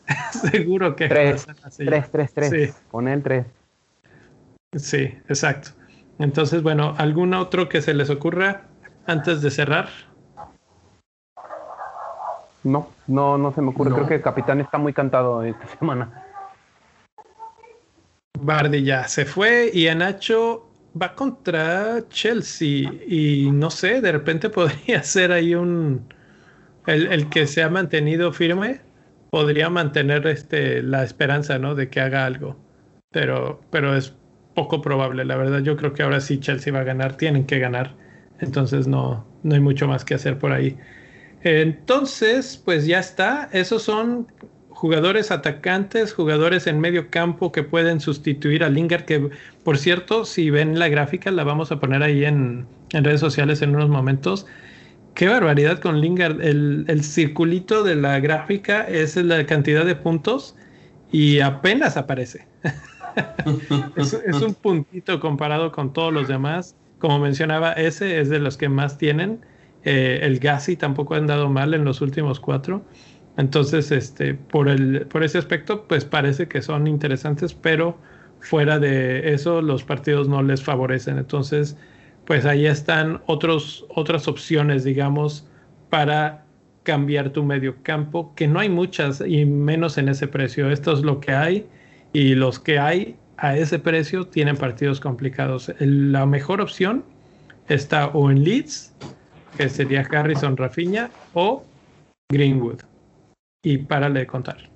seguro 0.50 0.96
que 0.96 1.08
Tres, 1.08 1.46
Tres, 1.76 2.10
tres, 2.10 2.32
tres. 2.32 2.50
Sí. 2.50 2.74
Pon 2.90 3.08
el 3.08 3.22
tres. 3.22 3.44
Sí, 4.74 5.02
exacto. 5.28 5.72
Entonces, 6.18 6.62
bueno, 6.62 6.94
¿algún 6.96 7.34
otro 7.34 7.68
que 7.68 7.82
se 7.82 7.92
les 7.92 8.08
ocurra 8.08 8.62
antes 9.06 9.42
de 9.42 9.50
cerrar? 9.50 9.90
No, 12.64 12.88
no, 13.06 13.36
no 13.36 13.52
se 13.52 13.60
me 13.60 13.68
ocurre. 13.68 13.90
No. 13.90 13.96
Creo 13.96 14.08
que 14.08 14.14
el 14.14 14.22
capitán 14.22 14.62
está 14.62 14.78
muy 14.78 14.94
cantado 14.94 15.42
esta 15.42 15.66
semana. 15.78 16.24
Bardi 18.42 18.82
ya 18.84 19.08
se 19.08 19.24
fue 19.24 19.70
y 19.72 19.88
Anacho 19.88 20.70
va 21.00 21.14
contra 21.14 22.08
Chelsea 22.08 22.90
y 23.06 23.50
no 23.52 23.70
sé, 23.70 24.00
de 24.00 24.12
repente 24.12 24.50
podría 24.58 25.02
ser 25.02 25.32
ahí 25.32 25.54
un 25.54 26.06
el, 26.86 27.06
el 27.12 27.28
que 27.30 27.46
se 27.46 27.62
ha 27.62 27.68
mantenido 27.70 28.32
firme 28.32 28.80
podría 29.30 29.70
mantener 29.70 30.26
este 30.26 30.82
la 30.82 31.04
esperanza, 31.04 31.58
¿no? 31.58 31.74
De 31.74 31.90
que 31.90 32.00
haga 32.00 32.26
algo, 32.26 32.56
pero 33.10 33.60
pero 33.70 33.96
es 33.96 34.14
poco 34.54 34.80
probable, 34.82 35.24
la 35.24 35.36
verdad. 35.36 35.60
Yo 35.60 35.76
creo 35.76 35.92
que 35.94 36.02
ahora 36.02 36.20
sí 36.20 36.40
Chelsea 36.40 36.72
va 36.72 36.80
a 36.80 36.84
ganar, 36.84 37.16
tienen 37.16 37.46
que 37.46 37.58
ganar, 37.58 37.94
entonces 38.40 38.86
no 38.88 39.26
no 39.42 39.54
hay 39.54 39.60
mucho 39.60 39.86
más 39.88 40.04
que 40.04 40.14
hacer 40.14 40.38
por 40.38 40.52
ahí. 40.52 40.78
Entonces, 41.42 42.60
pues 42.64 42.86
ya 42.86 42.98
está. 43.00 43.48
Esos 43.52 43.82
son 43.82 44.28
jugadores 44.78 45.32
atacantes, 45.32 46.14
jugadores 46.14 46.68
en 46.68 46.78
medio 46.78 47.10
campo 47.10 47.50
que 47.50 47.64
pueden 47.64 47.98
sustituir 48.00 48.62
a 48.62 48.68
Lingard, 48.68 49.06
que 49.06 49.28
por 49.64 49.76
cierto, 49.76 50.24
si 50.24 50.50
ven 50.50 50.78
la 50.78 50.88
gráfica, 50.88 51.32
la 51.32 51.42
vamos 51.42 51.72
a 51.72 51.80
poner 51.80 52.04
ahí 52.04 52.24
en, 52.24 52.64
redes 52.92 53.18
sociales 53.18 53.60
en 53.60 53.74
unos 53.74 53.88
momentos. 53.88 54.46
Qué 55.14 55.26
barbaridad 55.26 55.80
con 55.80 56.00
Lingard. 56.00 56.40
El, 56.40 56.84
el 56.86 57.02
circulito 57.02 57.82
de 57.82 57.96
la 57.96 58.20
gráfica 58.20 58.82
es 58.82 59.16
la 59.16 59.44
cantidad 59.46 59.84
de 59.84 59.96
puntos 59.96 60.54
y 61.10 61.40
apenas 61.40 61.96
aparece. 61.96 62.46
es, 63.96 64.12
un 64.40 64.54
puntito 64.54 65.18
comparado 65.18 65.72
con 65.72 65.92
todos 65.92 66.12
los 66.12 66.28
demás. 66.28 66.76
Como 67.00 67.18
mencionaba, 67.18 67.72
ese 67.72 68.20
es 68.20 68.28
de 68.28 68.38
los 68.38 68.56
que 68.56 68.68
más 68.68 68.96
tienen. 68.96 69.40
Eh, 69.82 70.20
el 70.22 70.38
Gassi 70.38 70.76
tampoco 70.76 71.14
ha 71.14 71.18
andado 71.18 71.48
mal 71.48 71.74
en 71.74 71.84
los 71.84 72.00
últimos 72.00 72.38
cuatro. 72.38 72.84
Entonces, 73.38 73.92
este, 73.92 74.34
por, 74.34 74.68
el, 74.68 75.06
por 75.06 75.22
ese 75.22 75.38
aspecto, 75.38 75.84
pues 75.86 76.04
parece 76.04 76.48
que 76.48 76.60
son 76.60 76.88
interesantes, 76.88 77.54
pero 77.54 77.96
fuera 78.40 78.78
de 78.80 79.32
eso, 79.32 79.62
los 79.62 79.84
partidos 79.84 80.28
no 80.28 80.42
les 80.42 80.62
favorecen. 80.62 81.18
Entonces, 81.18 81.76
pues 82.26 82.44
ahí 82.44 82.66
están 82.66 83.22
otros, 83.26 83.86
otras 83.94 84.26
opciones, 84.26 84.82
digamos, 84.82 85.46
para 85.88 86.44
cambiar 86.82 87.30
tu 87.30 87.44
medio 87.44 87.76
campo, 87.84 88.34
que 88.34 88.48
no 88.48 88.58
hay 88.58 88.68
muchas 88.68 89.22
y 89.24 89.44
menos 89.44 89.98
en 89.98 90.08
ese 90.08 90.26
precio. 90.26 90.70
Esto 90.70 90.92
es 90.92 91.02
lo 91.02 91.20
que 91.20 91.32
hay 91.32 91.66
y 92.12 92.34
los 92.34 92.58
que 92.58 92.80
hay 92.80 93.16
a 93.36 93.56
ese 93.56 93.78
precio 93.78 94.26
tienen 94.26 94.56
partidos 94.56 94.98
complicados. 94.98 95.72
La 95.78 96.26
mejor 96.26 96.60
opción 96.60 97.04
está 97.68 98.08
o 98.08 98.32
en 98.32 98.42
Leeds 98.42 98.92
que 99.56 99.68
sería 99.68 100.00
Harrison 100.10 100.56
Rafiña 100.56 101.10
o 101.34 101.64
Greenwood. 102.32 102.87
Y 103.68 103.76
párale 103.76 104.20
de 104.20 104.26
contar. 104.26 104.70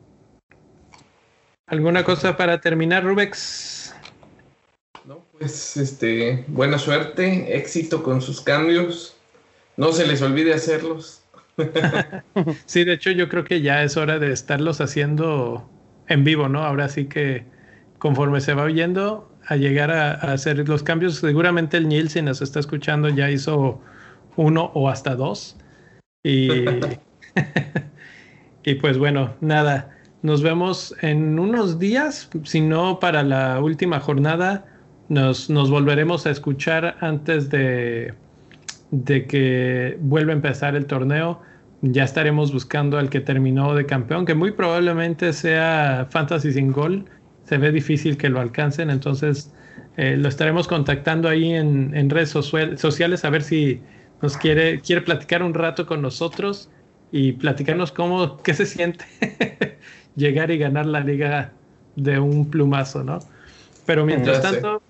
¿Alguna 1.67 2.05
cosa 2.05 2.37
para 2.37 2.61
terminar, 2.61 3.05
Rubex? 3.05 3.95
No, 5.07 5.25
pues 5.33 5.79
este, 5.79 6.45
buena 6.49 6.77
suerte, 6.77 7.57
éxito 7.57 8.03
con 8.03 8.21
sus 8.21 8.43
cambios. 8.43 9.17
No 9.79 9.93
se 9.93 10.07
les 10.07 10.21
olvide 10.21 10.53
hacerlos. 10.53 11.25
sí, 12.67 12.85
de 12.85 12.93
hecho 12.93 13.11
yo 13.13 13.31
creo 13.31 13.45
que 13.45 13.63
ya 13.63 13.83
es 13.83 13.97
hora 13.97 14.19
de 14.19 14.31
estarlos 14.31 14.83
haciendo 14.83 15.67
en 16.09 16.23
vivo, 16.23 16.51
¿no? 16.51 16.63
Ahora 16.63 16.91
sí 16.91 17.07
que 17.07 17.47
conforme 17.97 18.43
se 18.43 18.53
va 18.53 18.65
oyendo 18.65 19.35
a 19.47 19.57
llegar 19.57 19.91
a, 19.91 20.13
hacer 20.35 20.69
los 20.69 20.83
cambios, 20.83 21.15
seguramente 21.15 21.79
el 21.79 21.89
Neil, 21.89 22.11
si 22.11 22.21
nos 22.21 22.43
está 22.43 22.61
escuchando, 22.61 23.09
ya 23.09 23.31
hizo 23.31 23.81
uno 24.37 24.71
o 24.75 24.91
hasta 24.91 25.15
dos. 25.15 25.57
Y, 26.23 26.67
y 28.65 28.75
pues 28.75 28.99
bueno, 28.99 29.35
nada, 29.41 29.91
nos 30.23 30.43
vemos 30.43 30.95
en 31.01 31.39
unos 31.39 31.79
días, 31.79 32.31
si 32.45 32.61
no 32.61 33.01
para 33.01 33.23
la 33.23 33.61
última 33.61 33.99
jornada, 33.99 34.65
nos, 35.09 35.51
nos 35.51 35.71
volveremos 35.71 36.27
a 36.27 36.31
escuchar 36.31 36.97
antes 37.01 37.51
de, 37.51 38.15
de 38.93 39.27
que 39.27 39.99
vuelva 40.01 40.33
a 40.33 40.37
empezar 40.37 40.77
el 40.77 40.87
torneo. 40.87 41.41
Ya 41.83 42.05
estaremos 42.05 42.53
buscando 42.53 42.99
al 42.99 43.11
que 43.11 43.21
terminó 43.21 43.75
de 43.75 43.85
campeón, 43.85 44.25
que 44.25 44.35
muy 44.35 44.53
probablemente 44.53 45.33
sea 45.33 46.07
Fantasy 46.11 46.53
sin 46.53 46.71
gol. 46.71 47.05
Se 47.45 47.59
ve 47.59 47.73
difícil 47.73 48.17
que 48.17 48.29
lo 48.29 48.41
alcancen, 48.41 48.91
entonces 48.91 49.53
eh, 49.97 50.17
lo 50.17 50.29
estaremos 50.29 50.69
contactando 50.69 51.29
ahí 51.29 51.53
en, 51.53 51.93
en 51.97 52.09
redes 52.09 52.31
sociales 52.31 53.25
a 53.25 53.31
ver 53.31 53.43
si 53.43 53.83
nos 54.23 54.37
quiere, 54.37 54.81
quiere 54.81 55.03
platicar 55.03 55.43
un 55.43 55.53
rato 55.53 55.85
con 55.85 56.01
nosotros 56.01 56.71
y 57.13 57.33
platicarnos 57.33 57.93
cómo, 57.93 58.39
qué 58.43 58.55
se 58.55 58.67
siente 58.67 59.05
llegar 60.17 60.51
y 60.51 60.59
ganar 60.59 60.87
la 60.87 61.01
liga 61.01 61.53
de 61.95 62.19
un 62.19 62.51
plumazo, 62.51 63.05
¿no? 63.05 63.21
Pero 63.85 64.07
mientras 64.07 64.41
tanto, 64.41 64.83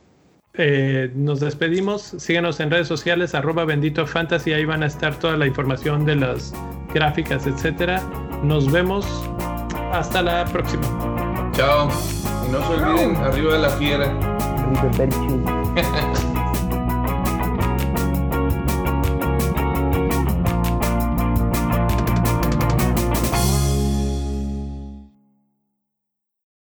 eh, 0.55 1.11
nos 1.15 1.41
despedimos. 1.41 2.15
Síguenos 2.19 2.61
en 2.61 2.71
redes 2.71 2.87
sociales, 2.87 3.35
arroba 3.35 3.65
bendito 3.65 4.07
fantasy. 4.07 4.53
Ahí 4.53 4.65
van 4.65 4.83
a 4.83 4.87
estar 4.87 5.19
toda 5.19 5.37
la 5.37 5.47
información 5.47 6.05
de 6.05 6.17
las 6.17 6.55
gráficas, 6.95 7.47
etcétera. 7.47 8.03
Nos 8.45 8.71
vemos. 8.71 9.07
Hasta 9.93 10.23
la 10.23 10.45
próxima. 10.47 10.83
Chao. 11.53 11.89
Y 12.47 12.53
no 12.53 12.67
se 12.67 12.83
olviden, 12.83 13.17
arriba 13.17 13.55
de 13.55 13.59
la 13.59 13.71
fiera. 13.71 14.19